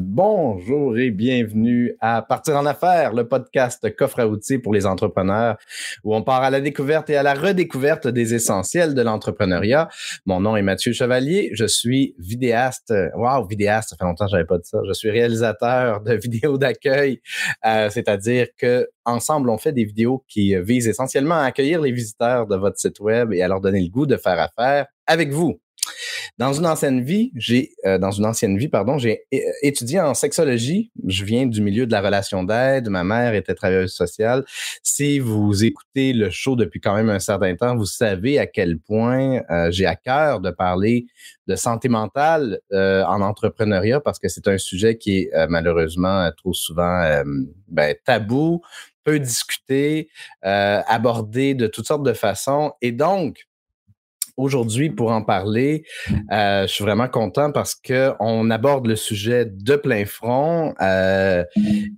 Bonjour 0.00 0.96
et 0.96 1.10
bienvenue 1.10 1.92
à 2.00 2.22
Partir 2.22 2.54
en 2.54 2.66
affaires, 2.66 3.12
le 3.12 3.26
podcast 3.26 3.92
coffre 3.96 4.20
à 4.20 4.28
outils 4.28 4.58
pour 4.58 4.72
les 4.72 4.86
entrepreneurs 4.86 5.56
où 6.04 6.14
on 6.14 6.22
part 6.22 6.44
à 6.44 6.50
la 6.50 6.60
découverte 6.60 7.10
et 7.10 7.16
à 7.16 7.24
la 7.24 7.34
redécouverte 7.34 8.06
des 8.06 8.32
essentiels 8.32 8.94
de 8.94 9.02
l'entrepreneuriat. 9.02 9.88
Mon 10.24 10.38
nom 10.38 10.56
est 10.56 10.62
Mathieu 10.62 10.92
Chevalier, 10.92 11.50
je 11.52 11.64
suis 11.64 12.14
vidéaste. 12.16 12.94
Wow, 13.16 13.48
vidéaste, 13.48 13.88
ça 13.88 13.96
fait 13.96 14.04
longtemps 14.04 14.26
que 14.26 14.30
j'avais 14.30 14.44
pas 14.44 14.58
dit 14.58 14.68
ça. 14.68 14.78
Je 14.86 14.92
suis 14.92 15.10
réalisateur 15.10 16.00
de 16.00 16.14
vidéos 16.22 16.58
d'accueil, 16.58 17.20
euh, 17.66 17.90
c'est-à-dire 17.90 18.46
que 18.56 18.88
ensemble 19.04 19.50
on 19.50 19.58
fait 19.58 19.72
des 19.72 19.84
vidéos 19.84 20.24
qui 20.28 20.54
visent 20.60 20.86
essentiellement 20.86 21.40
à 21.40 21.46
accueillir 21.46 21.80
les 21.80 21.90
visiteurs 21.90 22.46
de 22.46 22.54
votre 22.54 22.78
site 22.78 23.00
web 23.00 23.32
et 23.32 23.42
à 23.42 23.48
leur 23.48 23.60
donner 23.60 23.80
le 23.80 23.90
goût 23.90 24.06
de 24.06 24.16
faire 24.16 24.38
affaire 24.38 24.86
avec 25.08 25.32
vous. 25.32 25.58
Dans 26.38 26.52
une 26.52 26.66
ancienne 26.66 27.02
vie, 27.02 27.32
j'ai 27.34 27.72
euh, 27.84 27.98
dans 27.98 28.12
une 28.12 28.24
ancienne 28.24 28.56
vie, 28.56 28.68
pardon, 28.68 28.98
j'ai 28.98 29.24
étudié 29.62 30.00
en 30.00 30.14
sexologie. 30.14 30.92
Je 31.06 31.24
viens 31.24 31.46
du 31.46 31.60
milieu 31.60 31.86
de 31.86 31.92
la 31.92 32.00
relation 32.00 32.44
d'aide. 32.44 32.88
Ma 32.88 33.02
mère 33.02 33.34
était 33.34 33.54
travailleuse 33.54 33.92
sociale. 33.92 34.44
Si 34.82 35.18
vous 35.18 35.64
écoutez 35.64 36.12
le 36.12 36.30
show 36.30 36.54
depuis 36.54 36.80
quand 36.80 36.94
même 36.94 37.10
un 37.10 37.18
certain 37.18 37.56
temps, 37.56 37.76
vous 37.76 37.86
savez 37.86 38.38
à 38.38 38.46
quel 38.46 38.78
point 38.78 39.42
euh, 39.50 39.70
j'ai 39.70 39.86
à 39.86 39.96
cœur 39.96 40.40
de 40.40 40.50
parler 40.50 41.06
de 41.48 41.56
santé 41.56 41.88
mentale 41.88 42.60
euh, 42.72 43.02
en 43.04 43.20
entrepreneuriat 43.20 44.00
parce 44.00 44.18
que 44.18 44.28
c'est 44.28 44.46
un 44.48 44.58
sujet 44.58 44.96
qui 44.96 45.18
est 45.18 45.46
malheureusement 45.48 46.30
trop 46.36 46.52
souvent 46.52 47.22
ben, 47.68 47.94
tabou, 48.04 48.60
peu 49.02 49.18
discuté, 49.18 50.10
abordé 50.42 51.54
de 51.54 51.66
toutes 51.66 51.86
sortes 51.86 52.04
de 52.04 52.12
façons. 52.12 52.72
Et 52.82 52.92
donc, 52.92 53.47
aujourd'hui 54.38 54.88
pour 54.88 55.10
en 55.10 55.22
parler. 55.22 55.84
Euh, 56.32 56.62
je 56.62 56.72
suis 56.72 56.84
vraiment 56.84 57.08
content 57.08 57.50
parce 57.52 57.74
que 57.74 58.12
on 58.20 58.50
aborde 58.50 58.86
le 58.86 58.96
sujet 58.96 59.44
de 59.44 59.76
plein 59.76 60.06
front. 60.06 60.74
Euh, 60.80 61.44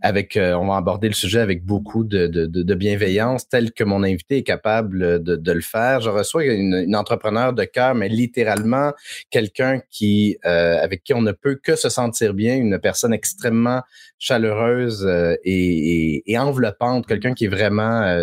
avec, 0.00 0.36
euh, 0.36 0.54
on 0.54 0.66
va 0.66 0.76
aborder 0.76 1.08
le 1.08 1.14
sujet 1.14 1.40
avec 1.40 1.64
beaucoup 1.64 2.02
de, 2.02 2.26
de, 2.26 2.74
bienveillance, 2.74 3.46
tel 3.46 3.72
que 3.72 3.84
mon 3.84 4.02
invité 4.02 4.38
est 4.38 4.42
capable 4.42 5.22
de, 5.22 5.36
de 5.36 5.52
le 5.52 5.60
faire. 5.60 6.00
Je 6.00 6.08
reçois 6.08 6.44
une, 6.44 6.96
entrepreneur 6.96 7.52
de 7.52 7.64
cœur, 7.64 7.94
mais 7.94 8.08
littéralement 8.08 8.92
quelqu'un 9.30 9.80
qui, 9.90 10.38
avec 10.42 11.04
qui 11.04 11.12
on 11.12 11.20
ne 11.20 11.32
peut 11.32 11.60
que 11.62 11.76
se 11.76 11.90
sentir 11.90 12.32
bien, 12.32 12.56
une 12.56 12.78
personne 12.78 13.12
extrêmement 13.12 13.82
chaleureuse 14.18 15.06
et, 15.44 16.22
et, 16.30 16.38
enveloppante, 16.38 17.06
quelqu'un 17.06 17.34
qui 17.34 17.44
est 17.44 17.48
vraiment 17.48 18.18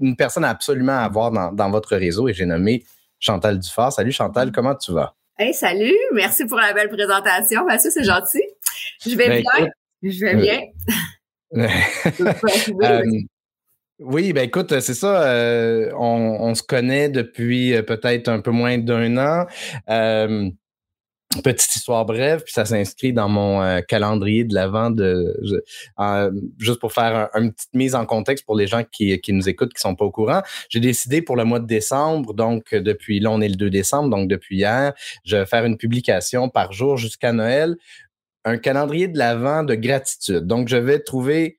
une 0.00 0.14
personne 0.16 0.44
absolument 0.44 0.92
à 0.92 1.02
avoir 1.02 1.32
dans, 1.32 1.52
dans 1.52 1.70
votre 1.70 1.96
réseau. 1.96 2.28
Et 2.28 2.34
j'ai 2.34 2.46
nommé 2.46 2.84
Chantal 3.18 3.58
Dufort. 3.58 3.92
Salut 3.92 4.12
Chantal, 4.12 4.52
comment 4.52 4.74
tu 4.74 4.92
vas? 4.92 5.14
Hey, 5.38 5.54
salut, 5.54 5.96
merci 6.14 6.46
pour 6.46 6.58
la 6.58 6.72
belle 6.72 6.88
présentation. 6.88 7.64
Mathieu, 7.64 7.90
c'est 7.90 8.04
gentil. 8.04 8.42
Je 9.06 9.10
vais 9.10 9.28
ben, 9.28 9.42
bien. 9.42 9.68
je 10.02 10.24
vais 10.24 10.34
bien. 10.36 10.60
Euh, 12.82 13.02
oui, 14.00 14.34
ben 14.34 14.44
écoute, 14.44 14.78
c'est 14.80 14.94
ça. 14.94 15.22
Euh, 15.28 15.90
on, 15.96 16.54
se 16.54 16.62
connaît 16.62 17.08
depuis 17.08 17.74
euh, 17.74 17.82
peut-être 17.82 18.28
un 18.28 18.40
peu 18.40 18.50
moins 18.50 18.76
d'un 18.76 19.16
an. 19.16 19.46
Petite 21.44 21.76
histoire 21.76 22.06
brève, 22.06 22.42
puis 22.42 22.54
ça 22.54 22.64
s'inscrit 22.64 23.12
dans 23.12 23.28
mon 23.28 23.62
euh, 23.62 23.82
calendrier 23.82 24.44
de 24.44 24.54
l'avant 24.54 24.90
de 24.90 25.38
juste 26.58 26.80
pour 26.80 26.94
faire 26.94 27.28
une 27.34 27.52
petite 27.52 27.74
mise 27.74 27.94
en 27.94 28.06
contexte 28.06 28.46
pour 28.46 28.56
les 28.56 28.66
gens 28.66 28.82
qui, 28.82 29.20
nous 29.28 29.46
écoutent 29.46 29.74
qui 29.74 29.80
sont 29.80 29.94
pas 29.94 30.06
au 30.06 30.10
courant. 30.10 30.40
J'ai 30.70 30.80
décidé 30.80 31.20
pour 31.20 31.36
le 31.36 31.44
mois 31.44 31.60
de 31.60 31.66
décembre, 31.66 32.32
donc 32.32 32.74
depuis 32.74 33.20
là 33.20 33.30
on 33.30 33.42
est 33.42 33.48
le 33.50 33.56
2 33.56 33.68
décembre, 33.68 34.08
donc 34.08 34.26
depuis 34.26 34.56
hier, 34.56 34.94
je 35.26 35.36
vais 35.36 35.44
faire 35.44 35.66
une 35.66 35.76
publication 35.76 36.48
par 36.48 36.72
jour 36.72 36.96
jusqu'à 36.96 37.34
Noël, 37.34 37.76
un 38.46 38.56
calendrier 38.56 39.06
de 39.06 39.18
l'avant 39.18 39.64
de 39.64 39.74
gratitude. 39.74 40.46
Donc 40.46 40.68
je 40.68 40.78
vais 40.78 40.98
trouver 40.98 41.58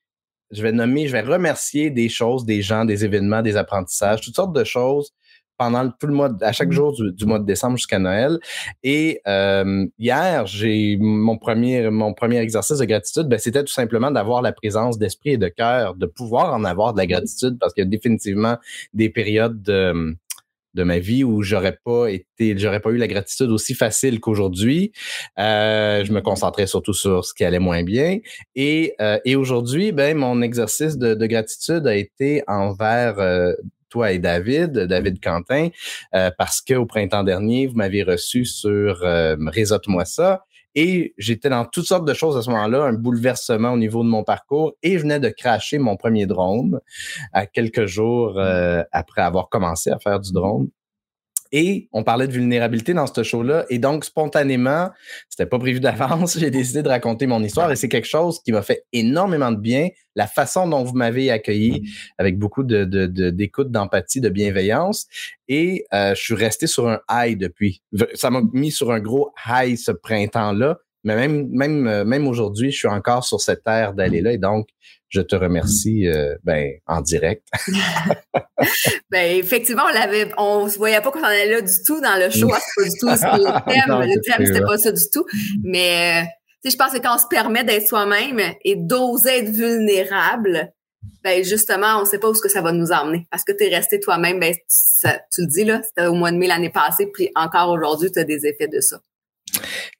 je 0.49 0.63
vais 0.63 0.71
nommer, 0.71 1.07
je 1.07 1.11
vais 1.11 1.21
remercier 1.21 1.91
des 1.91 2.09
choses, 2.09 2.43
des 2.43 2.63
gens, 2.63 2.83
des 2.85 3.05
événements, 3.05 3.43
des 3.43 3.55
apprentissages, 3.55 4.21
toutes 4.21 4.35
sortes 4.35 4.55
de 4.55 4.63
choses 4.63 5.13
pendant 5.59 5.89
tout 5.89 6.07
le 6.07 6.13
mois, 6.13 6.31
à 6.41 6.51
chaque 6.53 6.69
mmh. 6.69 6.71
jour 6.71 6.95
du, 7.13 7.25
mois 7.25 7.37
de 7.37 7.45
décembre 7.45 7.77
jusqu'à 7.77 7.99
Noël. 7.99 8.39
Et 8.81 9.21
euh, 9.27 9.85
hier, 9.99 10.47
j'ai 10.47 10.97
mon 10.99 11.37
premier, 11.37 11.89
mon 11.89 12.13
premier 12.13 12.37
exercice 12.37 12.77
de 12.77 12.85
gratitude, 12.85 13.27
ben, 13.27 13.37
c'était 13.37 13.63
tout 13.63 13.73
simplement 13.73 14.09
d'avoir 14.09 14.41
la 14.41 14.53
présence 14.53 14.97
d'esprit 14.97 15.31
et 15.31 15.37
de 15.37 15.49
cœur, 15.49 15.95
de 15.95 16.05
pouvoir 16.05 16.53
en 16.53 16.63
avoir 16.63 16.93
de 16.93 16.97
la 16.97 17.05
gratitude, 17.05 17.59
parce 17.59 17.73
qu'il 17.73 17.83
y 17.83 17.87
a 17.87 17.89
définitivement 17.89 18.57
des 18.93 19.09
périodes 19.09 19.61
de, 19.61 20.15
de 20.75 20.83
ma 20.83 20.99
vie 20.99 21.23
où 21.23 21.41
j'aurais 21.41 21.77
pas 21.83 22.07
été, 22.07 22.57
j'aurais 22.57 22.79
pas 22.79 22.91
eu 22.91 22.97
la 22.97 23.07
gratitude 23.07 23.49
aussi 23.49 23.73
facile 23.73 24.19
qu'aujourd'hui. 24.19 24.91
Euh, 25.37 26.05
je 26.05 26.11
me 26.13 26.21
concentrais 26.21 26.67
surtout 26.67 26.93
sur 26.93 27.25
ce 27.25 27.33
qui 27.33 27.43
allait 27.43 27.59
moins 27.59 27.83
bien. 27.83 28.19
Et, 28.55 28.95
euh, 29.01 29.19
et 29.25 29.35
aujourd'hui, 29.35 29.91
ben 29.91 30.17
mon 30.17 30.41
exercice 30.41 30.97
de, 30.97 31.13
de, 31.13 31.25
gratitude 31.25 31.87
a 31.87 31.95
été 31.95 32.43
envers 32.47 33.19
euh, 33.19 33.53
toi 33.89 34.11
et 34.11 34.19
David, 34.19 34.71
David 34.71 35.23
Quentin, 35.23 35.69
euh, 36.15 36.31
parce 36.37 36.61
qu'au 36.61 36.85
printemps 36.85 37.23
dernier, 37.23 37.67
vous 37.67 37.75
m'avez 37.75 38.03
reçu 38.03 38.45
sur 38.45 39.03
euh, 39.03 39.35
Réseaute-moi 39.39 40.05
ça. 40.05 40.45
Et 40.75 41.13
j'étais 41.17 41.49
dans 41.49 41.65
toutes 41.65 41.85
sortes 41.85 42.07
de 42.07 42.13
choses 42.13 42.37
à 42.37 42.41
ce 42.41 42.49
moment-là, 42.51 42.83
un 42.83 42.93
bouleversement 42.93 43.71
au 43.71 43.77
niveau 43.77 44.03
de 44.03 44.09
mon 44.09 44.23
parcours. 44.23 44.73
Et 44.83 44.97
je 44.97 44.99
venais 44.99 45.19
de 45.19 45.29
cracher 45.29 45.79
mon 45.79 45.97
premier 45.97 46.25
drone 46.27 46.79
à 47.33 47.47
quelques 47.47 47.85
jours 47.85 48.37
euh, 48.37 48.83
après 48.91 49.21
avoir 49.21 49.49
commencé 49.49 49.89
à 49.89 49.97
faire 49.99 50.19
du 50.19 50.31
drone. 50.31 50.69
Et 51.51 51.89
on 51.91 52.03
parlait 52.03 52.27
de 52.27 52.33
vulnérabilité 52.33 52.93
dans 52.93 53.07
ce 53.07 53.23
show-là. 53.23 53.65
Et 53.69 53.79
donc, 53.79 54.05
spontanément, 54.05 54.89
c'était 55.29 55.45
pas 55.45 55.59
prévu 55.59 55.79
d'avance, 55.79 56.37
j'ai 56.37 56.51
décidé 56.51 56.83
de 56.83 56.89
raconter 56.89 57.27
mon 57.27 57.41
histoire. 57.43 57.71
Et 57.71 57.75
c'est 57.75 57.89
quelque 57.89 58.07
chose 58.07 58.41
qui 58.43 58.51
m'a 58.51 58.61
fait 58.61 58.85
énormément 58.93 59.51
de 59.51 59.59
bien. 59.59 59.89
La 60.15 60.27
façon 60.27 60.67
dont 60.67 60.83
vous 60.83 60.95
m'avez 60.95 61.31
accueilli 61.31 61.89
avec 62.17 62.37
beaucoup 62.37 62.63
de, 62.63 62.83
d'écoute, 63.29 63.71
d'empathie, 63.71 64.21
de 64.21 64.29
bienveillance. 64.29 65.07
Et 65.47 65.85
euh, 65.93 66.13
je 66.13 66.21
suis 66.21 66.35
resté 66.35 66.67
sur 66.67 66.87
un 66.87 66.99
high 67.09 67.37
depuis. 67.37 67.81
Ça 68.13 68.29
m'a 68.29 68.41
mis 68.53 68.71
sur 68.71 68.91
un 68.91 68.99
gros 68.99 69.31
high 69.47 69.77
ce 69.77 69.91
printemps-là. 69.91 70.77
Mais 71.03 71.15
même, 71.15 71.47
même, 71.49 71.87
euh, 71.87 72.03
même 72.03 72.27
aujourd'hui, 72.27 72.71
je 72.71 72.77
suis 72.77 72.87
encore 72.87 73.23
sur 73.23 73.39
cette 73.39 73.63
terre 73.63 73.93
d'aller 73.93 74.21
là. 74.21 74.33
Et 74.33 74.37
donc, 74.37 74.67
je 75.09 75.21
te 75.21 75.35
remercie 75.35 76.07
euh, 76.07 76.35
ben, 76.43 76.71
en 76.87 77.01
direct. 77.01 77.47
ben, 79.11 79.37
effectivement, 79.37 79.83
on 79.89 79.93
l'avait, 79.93 80.29
on 80.37 80.67
se 80.69 80.77
voyait 80.77 81.01
pas 81.01 81.11
qu'on 81.11 81.21
en 81.21 81.23
allait 81.23 81.51
là 81.51 81.61
du 81.61 81.73
tout 81.85 81.99
dans 82.01 82.19
le 82.19 82.29
show. 82.29 82.49
C'est 82.49 82.83
pas 82.83 82.89
du 82.89 82.99
tout 82.99 83.07
le 83.07 83.71
thème. 83.71 83.99
le 84.01 84.21
thème, 84.21 84.45
c'était 84.45 84.65
pas 84.65 84.77
ça 84.77 84.91
du 84.91 85.03
tout. 85.11 85.25
Mais, 85.63 86.23
euh, 86.23 86.69
je 86.69 86.75
pense 86.75 86.91
que 86.91 86.99
quand 86.99 87.15
on 87.15 87.19
se 87.19 87.27
permet 87.27 87.63
d'être 87.63 87.87
soi-même 87.87 88.39
et 88.63 88.75
d'oser 88.75 89.39
être 89.39 89.49
vulnérable, 89.49 90.73
ben 91.23 91.43
justement, 91.43 92.01
on 92.01 92.05
sait 92.05 92.19
pas 92.19 92.29
où 92.29 92.33
ce 92.33 92.41
que 92.41 92.49
ça 92.49 92.61
va 92.61 92.71
nous 92.71 92.91
emmener. 92.91 93.25
Parce 93.31 93.43
que 93.43 93.53
tu 93.53 93.65
es 93.65 93.75
resté 93.75 93.99
toi-même, 93.99 94.39
ben, 94.39 94.53
tu 94.53 95.41
le 95.41 95.47
dis 95.47 95.63
là, 95.63 95.81
c'était 95.83 96.07
au 96.07 96.13
mois 96.13 96.31
de 96.31 96.37
mai 96.37 96.47
l'année 96.47 96.69
passée, 96.69 97.07
puis 97.13 97.29
encore 97.35 97.69
aujourd'hui, 97.69 98.11
tu 98.11 98.19
as 98.19 98.25
des 98.25 98.45
effets 98.45 98.67
de 98.67 98.81
ça. 98.81 98.99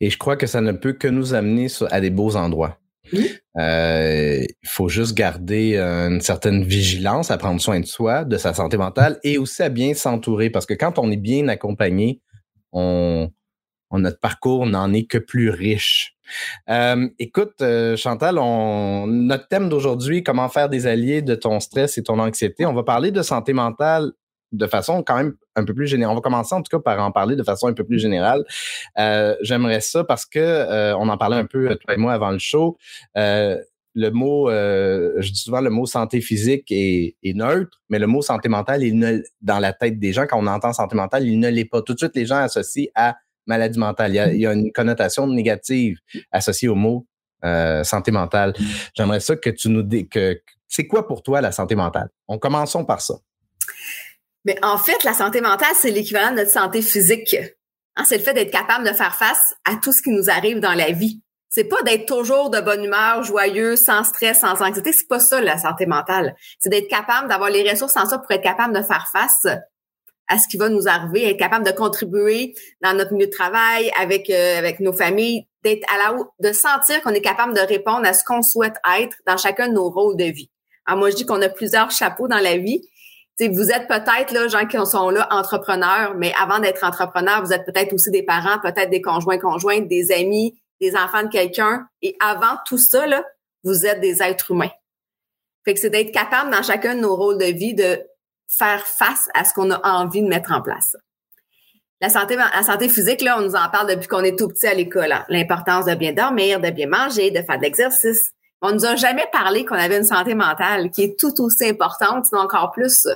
Et 0.01 0.09
je 0.09 0.17
crois 0.17 0.37
que 0.37 0.47
ça 0.47 0.61
ne 0.61 0.71
peut 0.71 0.93
que 0.93 1.07
nous 1.07 1.33
amener 1.33 1.67
à 1.91 2.01
des 2.01 2.09
beaux 2.09 2.35
endroits. 2.35 2.77
Euh, 3.57 4.43
il 4.43 4.69
faut 4.69 4.87
juste 4.87 5.15
garder 5.15 5.77
une 5.77 6.21
certaine 6.21 6.63
vigilance 6.63 7.31
à 7.31 7.37
prendre 7.37 7.59
soin 7.59 7.79
de 7.79 7.85
soi, 7.85 8.23
de 8.23 8.37
sa 8.37 8.53
santé 8.53 8.77
mentale 8.77 9.19
et 9.23 9.37
aussi 9.37 9.63
à 9.63 9.69
bien 9.69 9.93
s'entourer 9.93 10.49
parce 10.49 10.65
que 10.65 10.75
quand 10.75 10.99
on 10.99 11.11
est 11.11 11.17
bien 11.17 11.47
accompagné, 11.47 12.21
on, 12.71 13.31
notre 13.91 14.19
parcours 14.19 14.65
n'en 14.67 14.93
est 14.93 15.05
que 15.05 15.17
plus 15.17 15.49
riche. 15.49 16.15
Euh, 16.69 17.09
écoute, 17.17 17.55
euh, 17.61 17.95
Chantal, 17.97 18.37
on, 18.37 19.07
notre 19.07 19.47
thème 19.47 19.67
d'aujourd'hui, 19.67 20.23
comment 20.23 20.47
faire 20.47 20.69
des 20.69 20.85
alliés 20.85 21.23
de 21.23 21.33
ton 21.33 21.59
stress 21.59 21.97
et 21.97 22.03
ton 22.03 22.19
anxiété. 22.19 22.67
On 22.67 22.73
va 22.73 22.83
parler 22.83 23.11
de 23.11 23.23
santé 23.23 23.53
mentale 23.53 24.11
de 24.51 24.67
façon 24.67 25.03
quand 25.03 25.15
même 25.15 25.33
un 25.59 25.65
peu 25.65 25.73
plus 25.73 25.87
générale. 25.87 26.13
On 26.13 26.15
va 26.15 26.21
commencer 26.21 26.55
en 26.55 26.61
tout 26.61 26.75
cas 26.75 26.81
par 26.81 26.99
en 26.99 27.11
parler 27.11 27.35
de 27.35 27.43
façon 27.43 27.67
un 27.67 27.73
peu 27.73 27.83
plus 27.83 27.99
générale. 27.99 28.43
Euh, 28.97 29.35
j'aimerais 29.41 29.81
ça 29.81 30.03
parce 30.03 30.25
que 30.25 30.39
euh, 30.39 30.97
on 30.97 31.09
en 31.09 31.17
parlait 31.17 31.37
un 31.37 31.45
peu 31.45 31.75
toi 31.75 31.93
et 31.93 31.97
moi 31.97 32.13
avant 32.13 32.31
le 32.31 32.39
show. 32.39 32.77
Euh, 33.17 33.57
le 33.95 34.11
mot, 34.11 34.49
je 34.49 35.31
dis 35.31 35.39
souvent 35.39 35.61
le 35.61 35.71
mot 35.71 35.85
santé 35.85 36.21
physique 36.21 36.71
est, 36.71 37.15
neutre, 37.35 37.81
mais 37.89 37.99
le 37.99 38.07
mot 38.07 38.21
santé 38.21 38.47
mentale, 38.47 38.83
il 38.83 38.97
ne, 38.97 39.19
dans 39.41 39.59
la 39.59 39.73
tête 39.73 39.99
des 39.99 40.13
gens, 40.13 40.25
quand 40.27 40.39
on 40.39 40.47
entend 40.47 40.71
santé 40.73 40.95
mentale, 40.95 41.27
il 41.27 41.39
ne 41.39 41.49
l'est 41.49 41.65
pas. 41.65 41.81
Tout 41.81 41.95
de 41.95 41.99
suite, 41.99 42.15
les 42.15 42.25
gens 42.25 42.37
associent 42.37 42.89
à 42.95 43.17
maladie 43.47 43.79
mentale. 43.79 44.11
Il 44.11 44.39
y 44.39 44.45
a, 44.45 44.53
une 44.53 44.71
connotation 44.71 45.27
négative 45.27 45.97
associée 46.31 46.69
au 46.69 46.75
mot 46.75 47.07
santé 47.83 48.11
mentale. 48.11 48.53
J'aimerais 48.95 49.19
ça 49.19 49.35
que 49.35 49.49
tu 49.49 49.69
nous 49.69 49.83
dis 49.83 50.07
que 50.07 50.39
c'est 50.67 50.87
quoi 50.87 51.07
pour 51.07 51.23
toi 51.23 51.41
la 51.41 51.51
santé 51.51 51.75
mentale? 51.75 52.09
On 52.27 52.37
commençons 52.37 52.85
par 52.85 53.01
ça. 53.01 53.15
Mais 54.45 54.57
en 54.63 54.77
fait, 54.77 55.03
la 55.03 55.13
santé 55.13 55.41
mentale, 55.41 55.75
c'est 55.75 55.91
l'équivalent 55.91 56.31
de 56.31 56.37
notre 56.37 56.51
santé 56.51 56.81
physique. 56.81 57.35
Hein, 57.95 58.03
c'est 58.05 58.17
le 58.17 58.23
fait 58.23 58.33
d'être 58.33 58.51
capable 58.51 58.87
de 58.87 58.93
faire 58.93 59.15
face 59.15 59.53
à 59.65 59.75
tout 59.75 59.91
ce 59.91 60.01
qui 60.01 60.11
nous 60.11 60.29
arrive 60.29 60.59
dans 60.59 60.73
la 60.73 60.91
vie. 60.91 61.21
C'est 61.49 61.65
pas 61.65 61.81
d'être 61.81 62.05
toujours 62.05 62.51
de 62.51 62.61
bonne 62.61 62.83
humeur, 62.83 63.23
joyeux, 63.23 63.75
sans 63.75 64.03
stress, 64.03 64.41
sans 64.41 64.61
anxiété. 64.61 64.93
C'est 64.93 65.07
pas 65.07 65.19
ça 65.19 65.41
la 65.41 65.57
santé 65.57 65.87
mentale. 65.87 66.35
C'est 66.59 66.69
d'être 66.69 66.87
capable 66.87 67.27
d'avoir 67.27 67.49
les 67.49 67.67
ressources 67.69 67.97
en 67.97 68.07
soi 68.07 68.19
pour 68.19 68.31
être 68.31 68.43
capable 68.43 68.75
de 68.75 68.83
faire 68.83 69.07
face 69.11 69.47
à 70.27 70.37
ce 70.37 70.47
qui 70.47 70.57
va 70.57 70.69
nous 70.69 70.87
arriver, 70.87 71.27
être 71.27 71.39
capable 71.39 71.65
de 71.65 71.71
contribuer 71.71 72.53
dans 72.81 72.93
notre 72.93 73.13
milieu 73.13 73.25
de 73.25 73.31
travail, 73.31 73.91
avec 73.99 74.29
euh, 74.29 74.59
avec 74.59 74.79
nos 74.79 74.93
familles, 74.93 75.47
d'être 75.63 75.83
à 75.91 75.97
la 75.97 76.17
de 76.39 76.53
sentir 76.53 77.01
qu'on 77.01 77.09
est 77.09 77.21
capable 77.21 77.55
de 77.55 77.61
répondre 77.61 78.05
à 78.05 78.13
ce 78.13 78.23
qu'on 78.23 78.43
souhaite 78.43 78.75
être 78.99 79.17
dans 79.25 79.37
chacun 79.37 79.69
de 79.69 79.73
nos 79.73 79.89
rôles 79.89 80.17
de 80.17 80.25
vie. 80.25 80.51
Alors 80.85 80.99
moi, 80.99 81.09
je 81.09 81.15
dis 81.15 81.25
qu'on 81.25 81.41
a 81.41 81.49
plusieurs 81.49 81.89
chapeaux 81.89 82.27
dans 82.27 82.37
la 82.37 82.57
vie. 82.57 82.81
Vous 83.47 83.71
êtes 83.71 83.87
peut-être 83.87 84.31
là, 84.31 84.47
gens 84.47 84.65
qui 84.65 84.77
sont 84.85 85.09
là, 85.09 85.27
entrepreneurs, 85.31 86.15
mais 86.15 86.33
avant 86.39 86.59
d'être 86.59 86.83
entrepreneur, 86.83 87.41
vous 87.41 87.53
êtes 87.53 87.65
peut-être 87.65 87.93
aussi 87.93 88.11
des 88.11 88.23
parents, 88.23 88.59
peut-être 88.59 88.89
des 88.89 89.01
conjoints, 89.01 89.37
conjointes, 89.37 89.87
des 89.87 90.11
amis, 90.11 90.59
des 90.81 90.95
enfants 90.95 91.23
de 91.23 91.29
quelqu'un. 91.29 91.87
Et 92.01 92.17
avant 92.19 92.57
tout 92.65 92.77
ça, 92.77 93.07
là, 93.07 93.23
vous 93.63 93.85
êtes 93.85 94.01
des 94.01 94.21
êtres 94.21 94.51
humains. 94.51 94.71
Fait 95.63 95.73
que 95.73 95.79
c'est 95.79 95.89
d'être 95.89 96.11
capable 96.11 96.51
dans 96.51 96.63
chacun 96.63 96.95
de 96.95 96.99
nos 96.99 97.15
rôles 97.15 97.37
de 97.37 97.45
vie 97.45 97.73
de 97.73 98.01
faire 98.47 98.85
face 98.85 99.29
à 99.33 99.45
ce 99.45 99.53
qu'on 99.53 99.71
a 99.71 99.79
envie 99.89 100.21
de 100.21 100.27
mettre 100.27 100.51
en 100.51 100.61
place. 100.61 100.95
La 102.01 102.09
santé, 102.09 102.35
la 102.35 102.63
santé 102.63 102.87
physique, 102.87 103.21
là, 103.21 103.37
on 103.37 103.41
nous 103.41 103.55
en 103.55 103.69
parle 103.69 103.89
depuis 103.89 104.07
qu'on 104.07 104.23
est 104.23 104.37
tout 104.37 104.47
petit 104.47 104.67
à 104.67 104.73
l'école. 104.73 105.11
Hein. 105.11 105.25
L'importance 105.27 105.85
de 105.85 105.95
bien 105.95 106.13
dormir, 106.13 106.61
de 106.61 106.69
bien 106.69 106.87
manger, 106.87 107.29
de 107.29 107.41
faire 107.41 107.57
de 107.57 107.63
l'exercice. 107.63 108.31
On 108.61 108.71
nous 108.71 108.85
a 108.85 108.95
jamais 108.95 109.25
parlé 109.31 109.65
qu'on 109.65 109.75
avait 109.75 109.97
une 109.97 110.05
santé 110.05 110.33
mentale 110.33 110.91
qui 110.91 111.03
est 111.03 111.19
tout 111.19 111.41
aussi 111.41 111.67
importante, 111.67 112.25
sinon 112.25 112.41
encore 112.41 112.71
plus. 112.71 113.07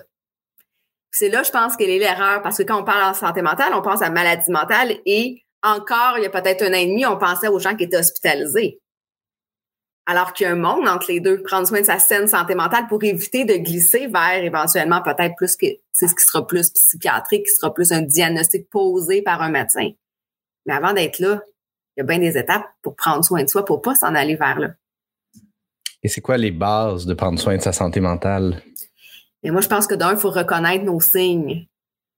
C'est 1.14 1.30
là, 1.30 1.44
je 1.44 1.52
pense, 1.52 1.78
qu'elle 1.78 1.92
est 1.92 2.00
l'erreur, 2.00 2.42
parce 2.42 2.58
que 2.58 2.64
quand 2.64 2.82
on 2.82 2.84
parle 2.84 3.14
de 3.14 3.18
santé 3.18 3.44
mentale, 3.44 3.72
on 3.76 3.84
pense 3.84 4.02
à 4.02 4.10
maladie 4.10 4.50
mentale 4.50 4.96
et 5.06 5.44
encore, 5.62 6.16
il 6.18 6.24
y 6.24 6.26
a 6.26 6.30
peut-être 6.32 6.64
un 6.64 6.72
an 6.72 6.78
et 6.78 6.88
demi, 6.88 7.06
on 7.06 7.18
pensait 7.18 7.48
aux 7.48 7.60
gens 7.60 7.76
qui 7.76 7.84
étaient 7.84 7.98
hospitalisés. 7.98 8.82
Alors 10.08 10.34
qu'il 10.34 10.48
y 10.48 10.50
a 10.50 10.54
un 10.54 10.56
monde 10.56 10.88
entre 10.88 11.12
les 11.12 11.20
deux, 11.20 11.44
prendre 11.44 11.68
soin 11.68 11.82
de 11.82 11.86
sa 11.86 12.00
saine 12.00 12.28
santé 12.28 12.56
mentale 12.56 12.88
pour 12.88 13.02
éviter 13.04 13.46
de 13.46 13.54
glisser 13.54 14.08
vers 14.08 14.44
éventuellement 14.44 15.02
peut-être 15.04 15.36
plus 15.38 15.56
que 15.56 15.68
c'est 15.94 16.08
ce 16.08 16.16
qui 16.16 16.26
sera 16.26 16.46
plus 16.46 16.72
psychiatrique, 16.72 17.46
qui 17.46 17.54
sera 17.54 17.72
plus 17.74 17.92
un 17.92 18.02
diagnostic 18.02 18.68
posé 18.70 19.22
par 19.22 19.42
un 19.42 19.50
médecin. 19.50 19.92
Mais 20.66 20.74
avant 20.74 20.94
d'être 20.94 21.20
là, 21.20 21.42
il 21.96 22.00
y 22.00 22.02
a 22.02 22.06
bien 22.06 22.18
des 22.18 22.38
étapes 22.40 22.66
pour 22.82 22.96
prendre 22.96 23.24
soin 23.24 23.44
de 23.44 23.48
soi 23.48 23.64
pour 23.64 23.82
pas 23.82 23.94
s'en 23.94 24.16
aller 24.16 24.36
vers 24.36 24.60
là. 24.60 24.72
Et 26.02 26.10
c'est 26.10 26.22
quoi 26.22 26.38
les 26.38 26.52
bases 26.52 27.06
de 27.06 27.14
prendre 27.14 27.40
soin 27.40 27.56
de 27.56 27.62
sa 27.62 27.72
santé 27.72 28.02
mentale? 28.02 28.62
Et 29.44 29.52
moi, 29.52 29.62
je 29.62 29.68
pense 29.68 29.88
que 29.88 29.96
d'un, 29.96 30.12
il 30.12 30.18
faut 30.18 30.32
reconnaître 30.32 30.86
nos 30.86 31.00
signes. 31.00 31.68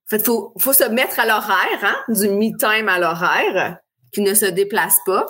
En 0.06 0.10
fait, 0.10 0.24
faut, 0.24 0.52
faut 0.58 0.72
se 0.72 0.84
mettre 0.84 1.18
à 1.18 1.26
l'horaire, 1.26 1.82
hein, 1.82 1.96
du 2.08 2.28
me-time 2.28 2.88
à 2.88 2.98
l'horaire, 2.98 3.78
qui 4.12 4.20
ne 4.20 4.34
se 4.34 4.46
déplace 4.46 4.98
pas. 5.04 5.26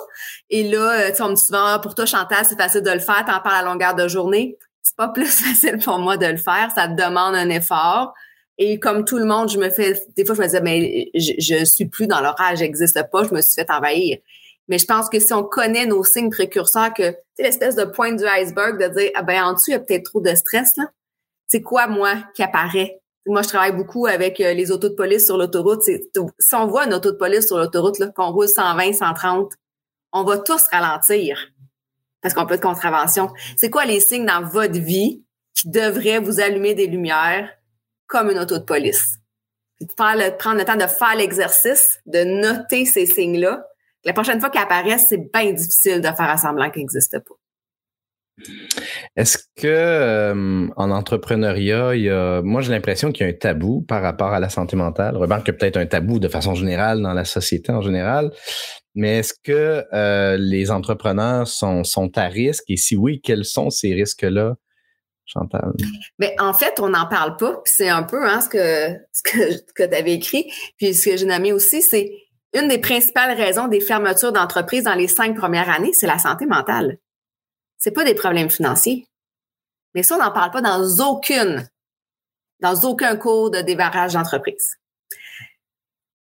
Et 0.49 0.69
là, 0.69 1.07
euh, 1.07 1.11
tu 1.11 1.21
on 1.23 1.29
me 1.29 1.33
dit 1.33 1.43
souvent, 1.43 1.79
pour 1.79 1.95
toi, 1.95 2.05
Chantal, 2.05 2.45
c'est 2.45 2.57
facile 2.57 2.81
de 2.81 2.91
le 2.91 2.99
faire, 2.99 3.25
t'en 3.25 3.39
parles 3.39 3.65
à 3.67 3.69
longueur 3.69 3.95
de 3.95 4.07
journée. 4.07 4.57
C'est 4.83 4.95
pas 4.95 5.07
plus 5.09 5.25
facile 5.43 5.79
pour 5.79 5.97
moi 5.97 6.17
de 6.17 6.27
le 6.27 6.37
faire, 6.37 6.69
ça 6.75 6.87
demande 6.87 7.35
un 7.35 7.49
effort. 7.49 8.13
Et 8.59 8.79
comme 8.79 9.05
tout 9.05 9.17
le 9.17 9.25
monde, 9.25 9.49
je 9.49 9.57
me 9.57 9.69
fais, 9.69 9.99
des 10.15 10.25
fois, 10.25 10.35
je 10.35 10.41
me 10.41 10.45
disais, 10.45 10.61
mais 10.61 11.09
je, 11.15 11.33
je 11.39 11.65
suis 11.65 11.87
plus 11.87 12.07
dans 12.07 12.21
l'horaire, 12.21 12.55
j'existe 12.55 12.99
pas, 13.11 13.23
je 13.23 13.33
me 13.33 13.41
suis 13.41 13.55
fait 13.55 13.69
envahir. 13.71 14.17
Mais 14.67 14.77
je 14.77 14.85
pense 14.85 15.09
que 15.09 15.19
si 15.19 15.33
on 15.33 15.43
connaît 15.43 15.85
nos 15.85 16.03
signes 16.03 16.29
précurseurs, 16.29 16.93
que 16.93 17.15
c'est 17.35 17.43
l'espèce 17.43 17.75
de 17.75 17.85
pointe 17.85 18.17
du 18.17 18.25
iceberg 18.25 18.79
de 18.81 18.87
dire, 18.99 19.11
ah 19.15 19.23
ben 19.23 19.43
en 19.43 19.53
dessous, 19.53 19.69
il 19.69 19.73
y 19.73 19.75
a 19.75 19.79
peut-être 19.79 20.03
trop 20.03 20.21
de 20.21 20.33
stress, 20.35 20.75
là. 20.77 20.85
C'est 21.47 21.61
quoi, 21.61 21.87
moi, 21.87 22.15
qui 22.35 22.43
apparaît? 22.43 23.01
Moi, 23.25 23.41
je 23.41 23.47
travaille 23.49 23.75
beaucoup 23.75 24.05
avec 24.05 24.39
euh, 24.39 24.53
les 24.53 24.71
autos 24.71 24.89
de 24.89 24.95
police 24.95 25.25
sur 25.25 25.37
l'autoroute. 25.37 25.81
Si 25.83 26.55
on 26.55 26.67
voit 26.67 26.85
une 26.85 26.93
auto 26.93 27.11
de 27.11 27.17
police 27.17 27.47
sur 27.47 27.57
l'autoroute, 27.57 27.97
qu'on 28.15 28.31
roule 28.31 28.47
120, 28.47 28.93
130, 28.93 29.51
on 30.13 30.23
va 30.23 30.37
tous 30.37 30.63
ralentir 30.71 31.37
parce 32.21 32.33
qu'on 32.33 32.45
peut 32.45 32.57
de 32.57 32.61
contravention. 32.61 33.31
C'est 33.55 33.69
quoi 33.69 33.85
les 33.85 33.99
signes 33.99 34.25
dans 34.25 34.43
votre 34.43 34.79
vie 34.79 35.23
qui 35.53 35.69
devraient 35.69 36.19
vous 36.19 36.39
allumer 36.39 36.73
des 36.73 36.87
lumières 36.87 37.49
comme 38.07 38.29
une 38.29 38.39
auto 38.39 38.57
de 38.57 38.63
police? 38.63 39.17
prendre 39.95 40.17
le 40.19 40.65
temps 40.65 40.75
de 40.75 40.87
faire 40.87 41.15
l'exercice, 41.15 41.99
de 42.07 42.23
noter 42.23 42.85
ces 42.85 43.05
signes-là. 43.05 43.63
La 44.05 44.13
prochaine 44.13 44.39
fois 44.39 44.49
qu'ils 44.49 44.61
apparaissent, 44.61 45.07
c'est 45.09 45.31
bien 45.31 45.51
difficile 45.51 46.01
de 46.01 46.07
faire 46.07 46.39
semblant 46.39 46.71
qu'ils 46.71 46.81
n'existent 46.81 47.19
pas. 47.19 47.35
Est-ce 49.15 49.37
que 49.55 50.69
en 50.75 50.91
entrepreneuriat, 50.91 51.95
il 51.95 52.03
y 52.03 52.09
a, 52.09 52.41
moi 52.41 52.61
j'ai 52.61 52.71
l'impression 52.71 53.11
qu'il 53.11 53.25
y 53.25 53.29
a 53.29 53.33
un 53.33 53.35
tabou 53.35 53.81
par 53.81 54.01
rapport 54.01 54.31
à 54.31 54.39
la 54.39 54.49
santé 54.49 54.75
mentale. 54.75 55.17
Remarque 55.17 55.49
a 55.49 55.53
peut-être 55.53 55.77
un 55.77 55.87
tabou 55.87 56.19
de 56.19 56.27
façon 56.27 56.53
générale 56.53 57.01
dans 57.01 57.13
la 57.13 57.25
société 57.25 57.71
en 57.71 57.81
général. 57.81 58.31
Mais 58.95 59.19
est-ce 59.19 59.33
que 59.43 59.85
les 60.37 60.71
entrepreneurs 60.71 61.47
sont, 61.47 62.11
à 62.15 62.27
risque? 62.27 62.63
Et 62.67 62.77
si 62.77 62.95
oui, 62.95 63.21
quels 63.21 63.45
sont 63.45 63.69
ces 63.69 63.93
risques-là, 63.93 64.55
Chantal? 65.25 65.73
Mais 66.19 66.35
en 66.39 66.53
fait, 66.53 66.79
on 66.79 66.89
n'en 66.89 67.07
parle 67.07 67.37
pas. 67.37 67.61
C'est 67.65 67.89
un 67.89 68.03
peu 68.03 68.23
hein, 68.23 68.39
ce 68.39 68.49
que 68.49 68.99
ce 69.11 69.23
que, 69.23 69.73
que 69.73 69.83
tu 69.83 69.95
avais 69.95 70.13
écrit. 70.13 70.51
Puis 70.77 70.93
ce 70.93 71.09
que 71.09 71.17
j'ai 71.17 71.25
nommé 71.25 71.53
aussi, 71.53 71.81
c'est 71.81 72.11
une 72.53 72.67
des 72.67 72.77
principales 72.77 73.35
raisons 73.35 73.67
des 73.67 73.81
fermetures 73.81 74.31
d'entreprises 74.31 74.83
dans 74.83 74.95
les 74.95 75.07
cinq 75.07 75.35
premières 75.35 75.69
années, 75.69 75.91
c'est 75.93 76.07
la 76.07 76.17
santé 76.17 76.45
mentale 76.45 76.97
c'est 77.77 77.91
pas 77.91 78.03
des 78.03 78.15
problèmes 78.15 78.49
financiers. 78.49 79.07
Mais 79.93 80.03
ça, 80.03 80.15
on 80.15 80.19
n'en 80.19 80.31
parle 80.31 80.51
pas 80.51 80.61
dans 80.61 80.83
aucune, 81.07 81.67
dans 82.59 82.79
aucun 82.81 83.15
cours 83.15 83.51
de 83.51 83.61
débarrage 83.61 84.13
d'entreprise. 84.13 84.77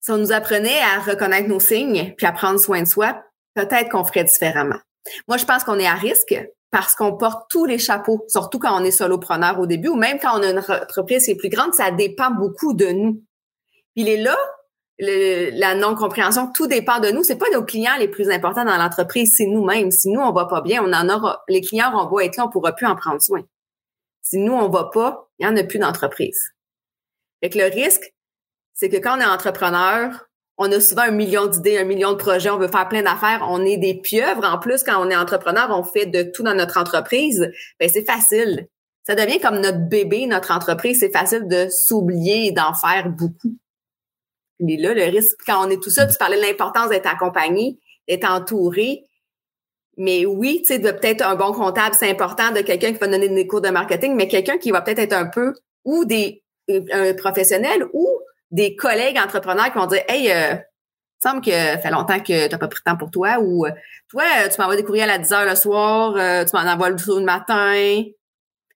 Si 0.02 0.12
on 0.12 0.18
nous 0.18 0.31
apprenait 0.31 0.80
à 0.81 1.00
reconnaître 1.00 1.48
nos 1.48 1.60
signes 1.60 2.13
puis 2.16 2.25
à 2.25 2.31
prendre 2.31 2.60
soin 2.60 2.81
de 2.81 2.88
soi, 2.88 3.24
peut-être 3.56 3.90
qu'on 3.90 4.04
ferait 4.04 4.24
différemment. 4.24 4.80
Moi, 5.28 5.38
je 5.38 5.46
pense 5.46 5.63
qu'on 5.63 5.80
est 5.80 5.88
à 5.88 5.96
risque 5.96 6.36
parce 6.72 6.96
qu'on 6.96 7.16
porte 7.16 7.50
tous 7.50 7.66
les 7.66 7.80
chapeaux, 7.80 8.24
surtout 8.28 8.60
quand 8.60 8.80
on 8.80 8.84
est 8.84 8.92
solopreneur 8.92 9.60
au 9.60 9.66
début 9.66 9.88
ou 9.88 9.96
même 9.96 10.19
quand 10.19 10.40
on 10.40 10.44
a 10.44 10.50
une 10.50 10.60
entreprise 10.60 11.25
qui 11.25 11.31
est 11.31 11.36
plus 11.36 11.50
grande, 11.50 11.74
ça 11.74 11.92
dépend 11.92 12.31
beaucoup 12.31 12.74
de 12.74 12.88
nous. 12.88 13.24
Il 13.96 14.10
est 14.10 14.18
là 14.18 14.38
la 15.00 15.75
non-compréhension, 15.75 16.51
tout 16.53 16.68
dépend 16.68 17.00
de 17.00 17.09
nous. 17.09 17.24
C'est 17.24 17.38
pas 17.38 17.50
nos 17.51 17.63
clients 17.63 17.97
les 18.00 18.07
plus 18.07 18.30
importants 18.30 18.65
dans 18.65 18.77
l'entreprise, 18.77 19.33
c'est 19.38 19.45
nous-mêmes. 19.45 19.92
Si 19.92 20.09
nous, 20.09 20.21
on 20.21 20.31
va 20.31 20.45
pas 20.45 20.62
bien, 20.62 20.83
on 20.83 20.94
en 20.94 21.09
aura, 21.09 21.44
les 21.47 21.62
clients 21.62 21.92
vont 21.92 22.06
beau 22.06 22.19
être 22.19 22.38
là, 22.38 22.45
on 22.45 22.50
pourra 22.50 22.74
plus 22.74 22.86
en 22.86 22.95
prendre 22.95 23.21
soin. 23.21 23.42
Si 24.21 24.38
nous, 24.38 24.53
on 24.53 24.69
va 24.69 24.89
pas, 24.94 25.30
il 25.39 25.45
y 25.45 25.50
en 25.50 25.56
a 25.56 25.63
plus 25.63 25.80
d'entreprise. 25.80 26.53
Fait 27.44 27.50
que 27.50 27.57
le 27.57 27.65
risque, 27.65 28.13
c'est 28.74 28.89
que 28.89 28.97
quand 28.97 29.18
on 29.18 29.21
est 29.21 29.25
entrepreneur, 29.25 30.25
on 30.57 30.71
a 30.71 30.80
souvent 30.80 31.03
un 31.03 31.12
million 31.12 31.47
d'idées, 31.47 31.77
un 31.77 31.83
million 31.83 32.13
de 32.13 32.18
projets, 32.18 32.50
on 32.50 32.57
veut 32.57 32.69
faire 32.69 32.88
plein 32.88 33.03
d'affaires, 33.03 33.45
on 33.50 33.63
est 33.65 33.77
des 33.77 33.95
pieuvres. 33.95 34.45
En 34.45 34.57
plus, 34.57 34.83
quand 34.83 35.06
on 35.06 35.09
est 35.09 35.15
entrepreneur, 35.15 35.68
on 35.71 35.83
fait 35.83 36.06
de 36.06 36.24
tout 36.24 36.44
dans 36.44 36.56
notre 36.56 36.77
entreprise. 36.77 37.51
Ben, 37.80 37.89
c'est 37.89 38.06
facile. 38.06 38.68
Ça 39.06 39.15
devient 39.15 39.39
comme 39.39 39.59
notre 39.59 39.88
bébé, 39.89 40.25
notre 40.25 40.51
entreprise. 40.51 41.00
C'est 41.01 41.12
facile 41.12 41.47
de 41.47 41.68
s'oublier 41.69 42.47
et 42.47 42.51
d'en 42.51 42.74
faire 42.74 43.09
beaucoup. 43.09 43.57
Mais 44.60 44.78
là, 44.78 44.94
le 44.94 45.04
risque, 45.04 45.38
quand 45.46 45.66
on 45.66 45.69
est 45.69 45.81
tout 45.81 45.90
seul, 45.90 46.10
tu 46.10 46.18
parlais 46.18 46.38
de 46.38 46.42
l'importance 46.42 46.90
d'être 46.90 47.07
accompagné, 47.07 47.78
d'être 48.07 48.30
entouré. 48.30 49.04
Mais 49.98 50.25
oui, 50.25 50.62
tu 50.62 50.74
sais, 50.74 50.80
de 50.80 50.92
peut-être 50.92 51.25
un 51.25 51.36
bon 51.36 51.54
comptable, 51.54 51.96
c'est 51.98 52.10
important 52.10 52.52
de 52.52 52.62
quelqu'un 52.62 52.92
qui 52.92 53.00
va 53.00 53.07
donner 53.07 53.30
des 53.30 53.47
cours 53.47 53.62
de 53.62 53.69
marketing, 53.69 54.16
mais 54.16 54.28
quelqu'un 54.28 54.57
qui 54.57 54.71
va 54.71 54.81
peut-être 54.81 55.00
être 55.00 55.14
un 55.14 55.26
peu 55.26 55.54
ou 55.83 56.06
des 56.06 56.44
un 56.92 57.14
professionnel 57.14 57.85
ou 57.94 58.07
des 58.52 58.76
collègues 58.76 59.18
entrepreneurs 59.18 59.71
qui 59.71 59.78
vont 59.78 59.85
dire 59.85 60.02
Hey, 60.07 60.31
euh, 60.31 60.56
il 60.56 61.30
semble 61.30 61.42
que 61.42 61.52
ça 61.52 61.78
fait 61.78 61.92
longtemps 61.92 62.19
que 62.19 62.45
tu 62.47 62.52
n'as 62.52 62.57
pas 62.57 62.68
pris 62.68 62.80
de 62.80 62.92
temps 62.92 62.97
pour 62.97 63.12
toi 63.12 63.40
ou 63.40 63.66
toi, 64.09 64.24
tu 64.52 64.59
m'envoies 64.59 64.76
des 64.76 64.83
courriels 64.83 65.09
à 65.09 65.18
10 65.18 65.31
heures 65.31 65.45
le 65.45 65.56
soir, 65.56 66.16
euh, 66.18 66.44
tu 66.44 66.56
m'en 66.56 66.69
envoies 66.69 66.90
le 66.90 66.97
jour 66.97 67.19
le 67.19 67.26
matin. 67.26 67.74